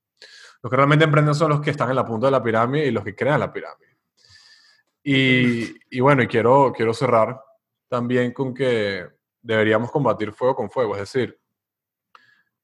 Los 0.61 0.69
que 0.69 0.78
realmente 0.78 1.05
emprenden 1.05 1.34
son 1.34 1.49
los 1.49 1.59
que 1.59 1.71
están 1.71 1.89
en 1.89 1.95
la 1.95 2.05
punta 2.05 2.28
de 2.28 2.32
la 2.34 2.43
pirámide 2.43 2.86
y 2.86 2.91
los 2.91 3.03
que 3.03 3.15
crean 3.15 3.39
la 3.39 3.51
pirámide. 3.51 3.97
Y, 5.01 5.76
y 5.89 5.99
bueno, 6.01 6.21
y 6.21 6.28
quiero, 6.28 6.71
quiero 6.71 6.93
cerrar 6.93 7.41
también 7.89 8.32
con 8.32 8.53
que 8.53 9.07
deberíamos 9.41 9.89
combatir 9.89 10.32
fuego 10.34 10.55
con 10.55 10.69
fuego. 10.69 10.93
Es 10.93 11.11
decir, 11.11 11.39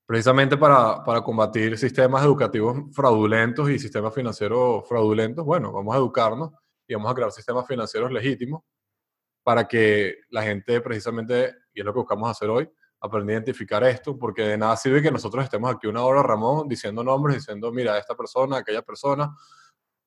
precisamente 0.10 0.58
para, 0.58 1.04
para, 1.04 1.22
combatir 1.22 1.78
sistemas 1.78 2.24
educativos 2.24 2.78
fraudulentos 2.94 3.70
y 3.70 3.78
sistemas 3.78 4.12
financieros 4.12 4.90
fraudulentos, 4.90 5.46
bueno, 5.46 5.72
vamos 5.72 5.94
a 5.94 6.00
educarnos 6.00 6.52
y 6.88 6.96
vamos 6.96 7.12
a 7.12 7.14
crear 7.14 7.32
sistemas 7.32 7.68
financieros 7.68 8.12
legítimos 8.12 8.64
para 9.44 9.68
que 9.68 10.22
la 10.32 10.42
gente 10.42 10.82
precisamente, 10.82 11.54
y 11.76 11.82
es 11.82 11.86
lo 11.86 11.94
que 11.94 12.00
buscamos 12.00 12.28
hacer 12.28 12.50
hoy, 12.50 12.68
aprenda 13.00 13.34
a 13.34 13.36
identificar 13.36 13.84
esto, 13.84 14.18
porque 14.18 14.42
de 14.42 14.58
nada 14.58 14.76
sirve 14.78 15.04
que 15.04 15.12
nosotros 15.12 15.44
estemos 15.44 15.72
aquí 15.72 15.86
una 15.86 16.04
hora, 16.04 16.24
Ramón, 16.24 16.68
diciendo 16.68 17.04
nombres, 17.04 17.36
diciendo, 17.36 17.72
mira, 17.72 17.96
esta 18.00 18.16
persona, 18.16 18.58
aquella 18.58 18.82
persona, 18.82 19.32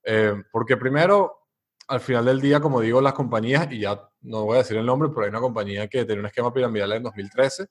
eh, 0.03 0.35
porque 0.51 0.77
primero, 0.77 1.47
al 1.87 2.01
final 2.01 2.25
del 2.25 2.41
día, 2.41 2.59
como 2.59 2.81
digo, 2.81 3.01
las 3.01 3.13
compañías, 3.13 3.71
y 3.71 3.79
ya 3.79 4.11
no 4.23 4.47
voy 4.47 4.57
a 4.57 4.63
decir 4.63 4.79
el 4.79 4.85
nombre, 4.85 5.11
pero 5.11 5.23
hay 5.23 5.29
una 5.29 5.39
compañía 5.39 5.87
que 5.87 6.05
tenía 6.05 6.23
un 6.23 6.27
esquema 6.27 6.53
piramidal 6.53 6.91
en 6.91 7.05
2013 7.05 7.69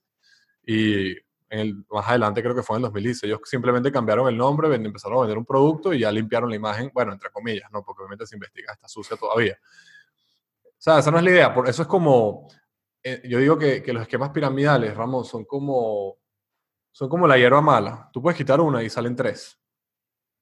y 0.66 1.31
el, 1.52 1.86
más 1.92 2.08
adelante 2.08 2.42
creo 2.42 2.56
que 2.56 2.64
fue 2.64 2.78
en 2.78 2.80
el 2.80 2.84
2016, 2.84 3.24
ellos 3.24 3.42
simplemente 3.44 3.92
cambiaron 3.92 4.28
el 4.30 4.38
nombre, 4.38 4.74
empezaron 4.74 5.18
a 5.18 5.22
vender 5.22 5.38
un 5.38 5.46
producto 5.46 5.94
y 5.94 6.00
ya 6.00 6.12
limpiaron 6.12 6.50
la 6.50 6.56
imagen, 6.56 6.90
bueno, 6.94 7.12
entre 7.12 7.30
comillas, 7.30 7.70
¿no? 7.72 7.84
Porque 7.84 8.02
obviamente 8.02 8.26
se 8.26 8.36
investiga, 8.36 8.72
está 8.72 8.88
sucia 8.88 9.18
todavía. 9.18 9.58
O 10.66 10.70
sea, 10.78 11.00
esa 11.00 11.12
no 11.12 11.18
es 11.18 11.24
la 11.24 11.30
idea, 11.32 11.54
por 11.54 11.68
eso 11.68 11.82
es 11.82 11.88
como, 11.90 12.48
eh, 13.04 13.22
yo 13.26 13.40
digo 13.40 13.58
que, 13.58 13.84
que, 13.84 13.92
los 13.92 14.04
esquemas 14.04 14.30
piramidales, 14.30 14.96
Ramón, 14.96 15.26
son 15.26 15.44
como, 15.44 16.18
son 16.92 17.10
como 17.10 17.28
la 17.28 17.38
hierba 17.38 17.62
mala. 17.62 18.10
Tú 18.14 18.22
puedes 18.22 18.38
quitar 18.38 18.62
una 18.62 18.82
y 18.82 18.90
salen 18.90 19.16
tres, 19.16 19.60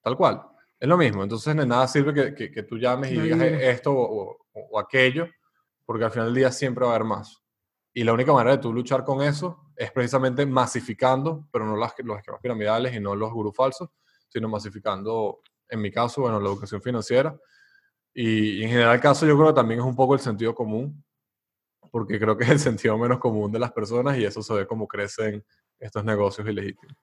tal 0.02 0.16
cual. 0.16 0.44
Es 0.80 0.88
lo 0.88 0.98
mismo, 0.98 1.24
entonces 1.24 1.56
de 1.56 1.66
nada 1.66 1.88
sirve 1.88 2.14
que, 2.14 2.36
que, 2.36 2.52
que 2.52 2.64
tú 2.64 2.78
llames 2.78 3.12
y 3.12 3.20
digas 3.20 3.42
esto 3.42 3.92
o, 3.94 4.38
o 4.54 4.80
aquello, 4.80 5.28
porque 5.86 6.06
al 6.06 6.12
final 6.12 6.28
del 6.28 6.36
día 6.36 6.52
siempre 6.52 6.86
va 6.86 6.92
a 6.92 6.96
haber 6.96 7.08
más. 7.08 7.42
Y 7.94 8.04
la 8.04 8.14
única 8.14 8.32
manera 8.32 8.56
de 8.56 8.62
tú 8.62 8.72
luchar 8.72 9.04
con 9.04 9.22
eso 9.24 9.69
es 9.80 9.94
precisamente 9.94 10.46
masificando, 10.46 11.48
pero 11.54 11.66
no 11.66 11.78
las, 11.78 11.94
los 12.00 12.18
esquemas 12.18 12.42
piramidales 12.42 12.94
y 12.94 13.00
no 13.00 13.16
los 13.16 13.32
gurús 13.32 13.56
falsos, 13.56 13.90
sino 14.28 14.50
masificando 14.50 15.40
en 15.70 15.80
mi 15.80 15.90
caso, 15.90 16.22
bueno, 16.22 16.38
la 16.38 16.50
educación 16.50 16.82
financiera. 16.82 17.40
Y, 18.14 18.62
en 18.62 18.72
general 18.72 19.00
caso 19.00 19.26
yo 19.26 19.38
creo 19.38 19.48
que 19.48 19.54
también 19.54 19.80
es 19.80 19.86
un 19.86 19.96
poco 19.96 20.16
el 20.16 20.20
sentido 20.20 20.54
común, 20.54 21.02
porque 21.92 22.20
creo 22.20 22.36
que 22.36 22.44
es 22.44 22.50
el 22.50 22.60
sentido 22.60 22.98
menos 22.98 23.20
común 23.20 23.54
de 23.54 23.60
las 23.60 23.72
personas 23.72 24.18
y 24.18 24.26
eso 24.26 24.44
se 24.44 24.54
ve 24.54 24.68
como 24.68 24.86
crecen 24.86 25.46
estos 25.80 26.04
negocios 26.04 26.46
ilegítimos. 26.46 26.98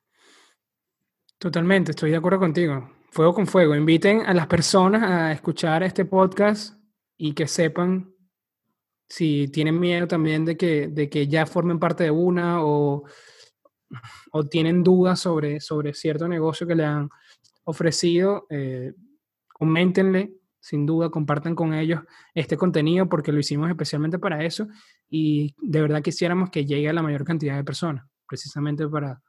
Totalmente, 1.38 1.92
estoy 1.92 2.10
de 2.10 2.18
acuerdo 2.18 2.40
contigo. 2.40 2.90
Fuego 3.10 3.32
con 3.32 3.46
fuego. 3.46 3.74
Inviten 3.74 4.20
a 4.26 4.34
las 4.34 4.48
personas 4.48 5.02
a 5.02 5.32
escuchar 5.32 5.82
este 5.82 6.04
podcast 6.04 6.78
y 7.16 7.32
que 7.32 7.46
sepan 7.46 8.14
si 9.08 9.48
tienen 9.48 9.78
miedo 9.78 10.06
también 10.06 10.44
de 10.44 10.56
que, 10.56 10.88
de 10.88 11.08
que 11.08 11.28
ya 11.28 11.46
formen 11.46 11.78
parte 11.78 12.04
de 12.04 12.10
una 12.10 12.64
o, 12.64 13.04
o 14.32 14.44
tienen 14.44 14.82
dudas 14.82 15.20
sobre, 15.20 15.60
sobre 15.60 15.94
cierto 15.94 16.28
negocio 16.28 16.66
que 16.66 16.74
le 16.74 16.84
han 16.84 17.08
ofrecido, 17.64 18.46
eh, 18.50 18.94
coméntenle, 19.52 20.34
sin 20.60 20.84
duda, 20.86 21.10
compartan 21.10 21.54
con 21.54 21.74
ellos 21.74 22.00
este 22.34 22.56
contenido 22.56 23.08
porque 23.08 23.32
lo 23.32 23.38
hicimos 23.38 23.70
especialmente 23.70 24.18
para 24.18 24.44
eso 24.44 24.66
y 25.08 25.54
de 25.58 25.80
verdad 25.80 26.02
quisiéramos 26.02 26.50
que 26.50 26.64
llegue 26.64 26.88
a 26.88 26.92
la 26.92 27.02
mayor 27.02 27.24
cantidad 27.24 27.56
de 27.56 27.64
personas, 27.64 28.04
precisamente 28.26 28.88
para, 28.88 29.20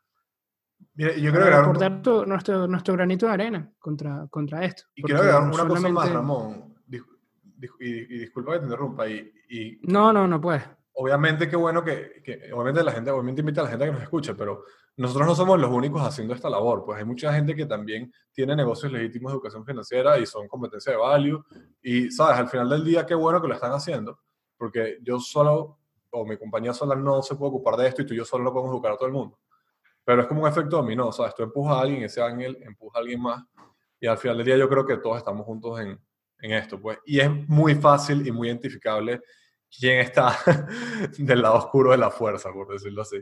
yo 0.96 1.32
creo 1.32 1.56
aportar 1.56 2.02
nuestro, 2.28 2.68
nuestro 2.68 2.94
granito 2.96 3.28
de 3.28 3.32
arena 3.32 3.72
contra, 3.78 4.28
contra 4.30 4.66
esto. 4.66 4.84
Y 4.96 5.04
quiero 5.04 5.22
agregar 5.22 5.44
una 5.44 5.68
cosa 5.68 5.90
más, 5.90 6.12
Ramón, 6.12 6.76
y, 7.80 8.20
disculpa 8.20 8.54
que 8.54 8.60
te 8.60 8.66
interrumpa. 8.66 9.08
Y, 9.08 9.80
no, 9.84 10.12
no, 10.14 10.28
no 10.28 10.40
puedes. 10.42 10.64
Obviamente, 10.94 11.48
qué 11.48 11.56
bueno 11.56 11.84
que, 11.84 12.22
que, 12.24 12.52
obviamente 12.52 12.84
la 12.84 12.92
gente, 12.92 13.12
obviamente 13.12 13.42
invita 13.42 13.62
a 13.62 13.66
la 13.66 13.70
gente 13.70 13.86
a 13.86 13.88
que 13.88 13.94
nos 13.94 14.02
escuche, 14.02 14.34
pero 14.34 14.64
nosotros 14.98 15.28
no 15.28 15.36
somos 15.36 15.60
los 15.60 15.70
únicos 15.70 16.02
haciendo 16.02 16.34
esta 16.34 16.50
labor, 16.50 16.84
pues 16.84 16.98
hay 16.98 17.06
mucha 17.06 17.32
gente 17.32 17.56
que 17.56 17.68
también 17.68 18.12
tiene 18.34 18.56
negocios 18.56 18.92
legítimos 18.92 19.32
de 19.32 19.36
educación 19.36 19.64
financiera 19.64 20.18
y 20.18 20.26
son 20.26 20.48
competencia 20.48 20.92
de 20.92 20.98
value. 20.98 21.44
Y, 21.84 22.10
sabes, 22.10 22.40
al 22.40 22.50
final 22.50 22.68
del 22.68 22.84
día, 22.84 23.06
qué 23.06 23.14
bueno 23.14 23.40
que 23.40 23.48
lo 23.48 23.54
están 23.54 23.74
haciendo, 23.74 24.20
porque 24.58 24.98
yo 25.04 25.20
solo, 25.20 25.78
o 26.10 26.26
mi 26.26 26.36
compañía 26.36 26.74
sola 26.74 26.96
no 26.96 27.22
se 27.22 27.36
puede 27.36 27.50
ocupar 27.50 27.78
de 27.78 27.88
esto 27.88 28.02
y 28.02 28.08
tú 28.08 28.16
y 28.16 28.18
yo 28.18 28.26
solo 28.26 28.44
no 28.44 28.52
podemos 28.52 28.74
educar 28.74 28.94
a 28.94 28.98
todo 28.98 29.06
el 29.06 29.14
mundo. 29.14 29.40
Pero 30.04 30.24
es 30.24 30.28
como 30.28 30.42
un 30.42 30.48
efecto 30.48 30.78
dominó, 30.78 31.12
¿sabes? 31.12 31.36
Tú 31.36 31.44
empujas 31.44 31.78
a 31.78 31.82
alguien, 31.82 32.02
ese 32.02 32.20
ángel 32.20 32.58
empuja 32.62 32.98
a 32.98 33.02
alguien 33.02 33.22
más, 33.22 33.44
y 34.00 34.08
al 34.08 34.18
final 34.18 34.38
del 34.38 34.48
día 34.48 34.58
yo 34.58 34.68
creo 34.68 34.84
que 34.84 34.98
todos 34.98 35.18
estamos 35.18 35.46
juntos 35.46 35.80
en, 35.80 36.00
en 36.40 36.54
esto, 36.54 36.80
pues. 36.80 37.00
Y 37.06 37.20
es 37.20 37.30
muy 37.48 37.76
fácil 37.76 38.26
y 38.28 38.32
muy 38.32 38.48
identificable 38.48 39.22
quién 39.70 40.00
está 40.00 40.38
del 41.18 41.42
lado 41.42 41.56
oscuro 41.56 41.92
de 41.92 41.98
la 41.98 42.12
fuerza, 42.12 42.52
por 42.52 42.72
decirlo 42.72 43.02
así. 43.02 43.18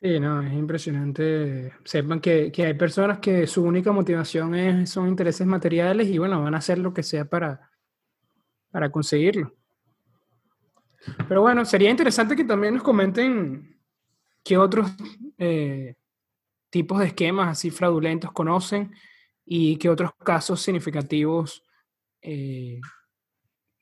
Sí, 0.00 0.18
no, 0.18 0.42
es 0.42 0.52
impresionante. 0.52 1.72
Sepan 1.84 2.20
que, 2.20 2.50
que, 2.50 2.66
hay 2.66 2.74
personas 2.74 3.20
que 3.20 3.46
su 3.46 3.62
única 3.62 3.92
motivación 3.92 4.54
es, 4.54 4.90
son 4.90 5.08
intereses 5.08 5.46
materiales 5.46 6.08
y 6.08 6.18
bueno, 6.18 6.42
van 6.42 6.54
a 6.54 6.58
hacer 6.58 6.78
lo 6.78 6.92
que 6.92 7.04
sea 7.04 7.24
para, 7.24 7.70
para 8.70 8.90
conseguirlo. 8.90 9.54
Pero 11.28 11.42
bueno, 11.42 11.64
sería 11.64 11.90
interesante 11.90 12.34
que 12.34 12.44
también 12.44 12.74
nos 12.74 12.82
comenten 12.82 13.78
qué 14.42 14.58
otros 14.58 14.90
eh, 15.38 15.94
tipos 16.70 16.98
de 16.98 17.06
esquemas 17.06 17.48
así 17.48 17.70
fraudulentos 17.70 18.32
conocen 18.32 18.92
y 19.44 19.76
qué 19.76 19.88
otros 19.88 20.12
casos 20.24 20.60
significativos 20.60 21.64
eh, 22.20 22.80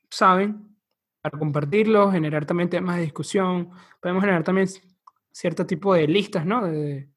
saben 0.09 0.75
para 1.21 1.37
compartirlos, 1.37 2.11
generar 2.11 2.45
también 2.45 2.69
temas 2.69 2.97
de 2.97 3.03
discusión. 3.03 3.69
Podemos 4.01 4.21
generar 4.21 4.43
también 4.43 4.67
cierto 5.31 5.65
tipo 5.65 5.93
de 5.93 6.07
listas, 6.07 6.45
¿no? 6.45 6.65
De, 6.65 7.07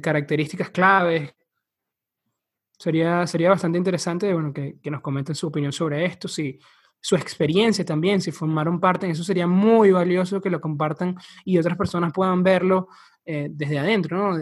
características 0.00 0.70
claves. 0.70 1.34
Sería, 2.78 3.26
sería 3.26 3.50
bastante 3.50 3.78
interesante 3.78 4.32
bueno, 4.32 4.52
que, 4.52 4.78
que, 4.80 4.90
nos 4.90 5.00
comenten 5.00 5.34
su 5.34 5.48
opinión 5.48 5.72
sobre 5.72 6.04
esto, 6.04 6.28
si 6.28 6.60
su 7.00 7.14
experiencia 7.14 7.84
también, 7.84 8.20
si 8.20 8.32
formaron 8.32 8.80
parte, 8.80 9.08
eso 9.08 9.24
sería 9.24 9.46
muy 9.46 9.92
valioso 9.92 10.40
que 10.40 10.50
lo 10.50 10.60
compartan 10.60 11.16
y 11.44 11.56
otras 11.56 11.76
personas 11.76 12.12
puedan 12.12 12.42
verlo 12.42 12.88
eh, 13.24 13.48
desde 13.50 13.78
adentro, 13.78 14.16
¿no? 14.16 14.38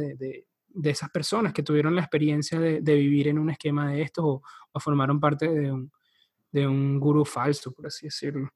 Esas 0.83 1.11
personas 1.11 1.53
que 1.53 1.63
tuvieron 1.63 1.95
la 1.95 2.03
experiencia 2.03 2.59
de, 2.59 2.81
vivir 2.81 3.29
en 3.29 3.39
un 3.39 3.51
esquema 3.51 3.91
de 3.91 4.03
estos 4.03 4.25
o, 4.25 4.43
o 4.73 4.81
formaron 4.81 5.21
parte 5.21 5.49
de 5.49 5.71
un, 5.71 5.91
de 6.55 6.67
un 6.67 7.01
gurú 7.01 7.25
falso, 7.25 7.73
por 7.73 7.89
así 7.89 8.07
decirlo. 8.07 8.49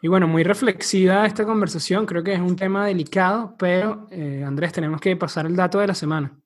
Y 0.00 0.08
bueno, 0.08 0.28
muy 0.28 0.44
reflexiva 0.44 1.26
esta 1.26 1.44
conversación, 1.44 2.06
creo 2.06 2.22
que 2.22 2.34
es 2.34 2.40
un 2.40 2.54
tema 2.54 2.86
delicado, 2.86 3.56
pero 3.58 4.06
eh, 4.12 4.44
Andrés, 4.46 4.72
tenemos 4.72 5.00
que 5.00 5.16
pasar 5.16 5.46
el 5.46 5.56
dato 5.56 5.80
de 5.80 5.86
la 5.88 5.94
semana. 5.94 6.38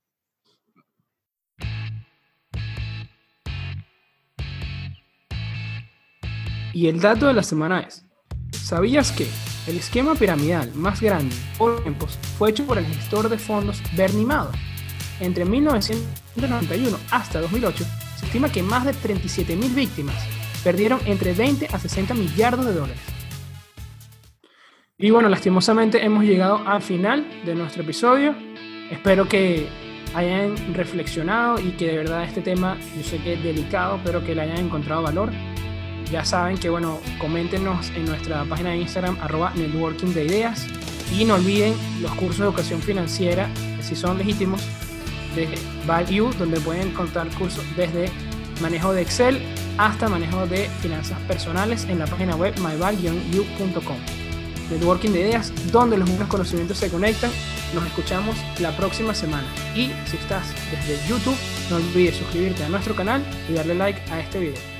Y 6.73 6.87
el 6.87 7.01
dato 7.01 7.27
de 7.27 7.35
la 7.35 7.43
semana 7.43 7.81
es, 7.81 8.07
¿sabías 8.53 9.13
que 9.13 9.27
el 9.71 9.79
esquema 9.79 10.15
piramidal 10.15 10.73
más 10.75 11.01
grande 11.01 11.35
por 11.57 11.83
tiempos 11.83 12.19
fue 12.37 12.51
hecho 12.51 12.67
por 12.67 12.79
el 12.79 12.87
gestor 12.87 13.29
de 13.29 13.39
fondos 13.39 13.83
Bernie 13.97 14.27
Madoff? 14.27 14.55
Entre 15.21 15.45
1991 15.45 16.99
hasta 17.11 17.41
2008, 17.41 17.85
se 18.19 18.27
estima 18.27 18.51
que 18.51 18.63
más 18.63 18.85
de 18.85 18.93
37.000 18.93 19.75
víctimas 19.75 20.17
perdieron 20.65 21.01
entre 21.07 21.33
20 21.33 21.69
a 21.73 21.79
60 21.79 22.15
millardos 22.15 22.67
de 22.67 22.73
dólares. 22.73 23.01
Y 24.99 25.11
bueno, 25.11 25.29
lastimosamente 25.29 26.05
hemos 26.05 26.25
llegado 26.25 26.57
al 26.67 26.83
final 26.83 27.27
de 27.47 27.55
nuestro 27.55 27.83
episodio. 27.83 28.35
Espero 28.91 29.29
que 29.29 29.67
hayan 30.15 30.75
reflexionado 30.75 31.61
y 31.61 31.71
que 31.73 31.87
de 31.87 31.97
verdad 31.97 32.25
este 32.25 32.43
tema, 32.43 32.77
yo 32.97 33.03
sé 33.03 33.19
que 33.19 33.35
es 33.35 33.43
delicado, 33.43 34.01
pero 34.05 34.25
que 34.25 34.35
le 34.35 34.43
hayan 34.43 34.59
encontrado 34.59 35.03
valor. 35.03 35.31
Ya 36.11 36.25
saben 36.25 36.59
que, 36.59 36.71
bueno, 36.71 37.01
coméntenos 37.19 37.91
en 37.91 38.05
nuestra 38.07 38.45
página 38.45 38.71
de 38.71 38.79
Instagram, 38.79 39.17
arroba 39.21 39.53
networking 39.55 40.13
de 40.13 40.25
ideas. 40.25 40.67
Y 41.17 41.25
no 41.25 41.35
olviden 41.35 41.75
los 42.01 42.13
cursos 42.13 42.39
de 42.39 42.45
educación 42.45 42.81
financiera, 42.81 43.49
si 43.81 43.97
son 43.97 44.19
legítimos, 44.19 44.63
de 45.35 45.49
Value, 45.87 46.31
donde 46.39 46.61
pueden 46.61 46.89
encontrar 46.89 47.29
cursos 47.31 47.65
desde 47.77 48.11
manejo 48.61 48.93
de 48.93 49.03
Excel 49.03 49.41
hasta 49.79 50.09
manejo 50.09 50.47
de 50.47 50.69
finanzas 50.83 51.19
personales 51.21 51.85
en 51.89 51.99
la 51.99 52.07
página 52.07 52.37
web 52.37 52.55
myval-u.com. 52.59 53.97
Networking 54.71 55.11
de 55.11 55.21
Ideas, 55.21 55.53
donde 55.73 55.97
los 55.97 56.09
mismos 56.09 56.29
conocimientos 56.29 56.79
se 56.79 56.91
conectan. 56.91 57.31
Nos 57.75 57.85
escuchamos 57.87 58.37
la 58.61 58.77
próxima 58.77 59.15
semana. 59.15 59.47
Y 59.75 59.91
si 60.07 60.17
estás 60.17 60.55
desde 60.71 61.09
YouTube, 61.09 61.37
no 61.71 61.77
olvides 61.77 62.17
suscribirte 62.17 62.65
a 62.65 62.69
nuestro 62.69 62.95
canal 62.95 63.23
y 63.49 63.55
darle 63.55 63.75
like 63.75 64.01
a 64.13 64.21
este 64.21 64.39
video. 64.39 64.80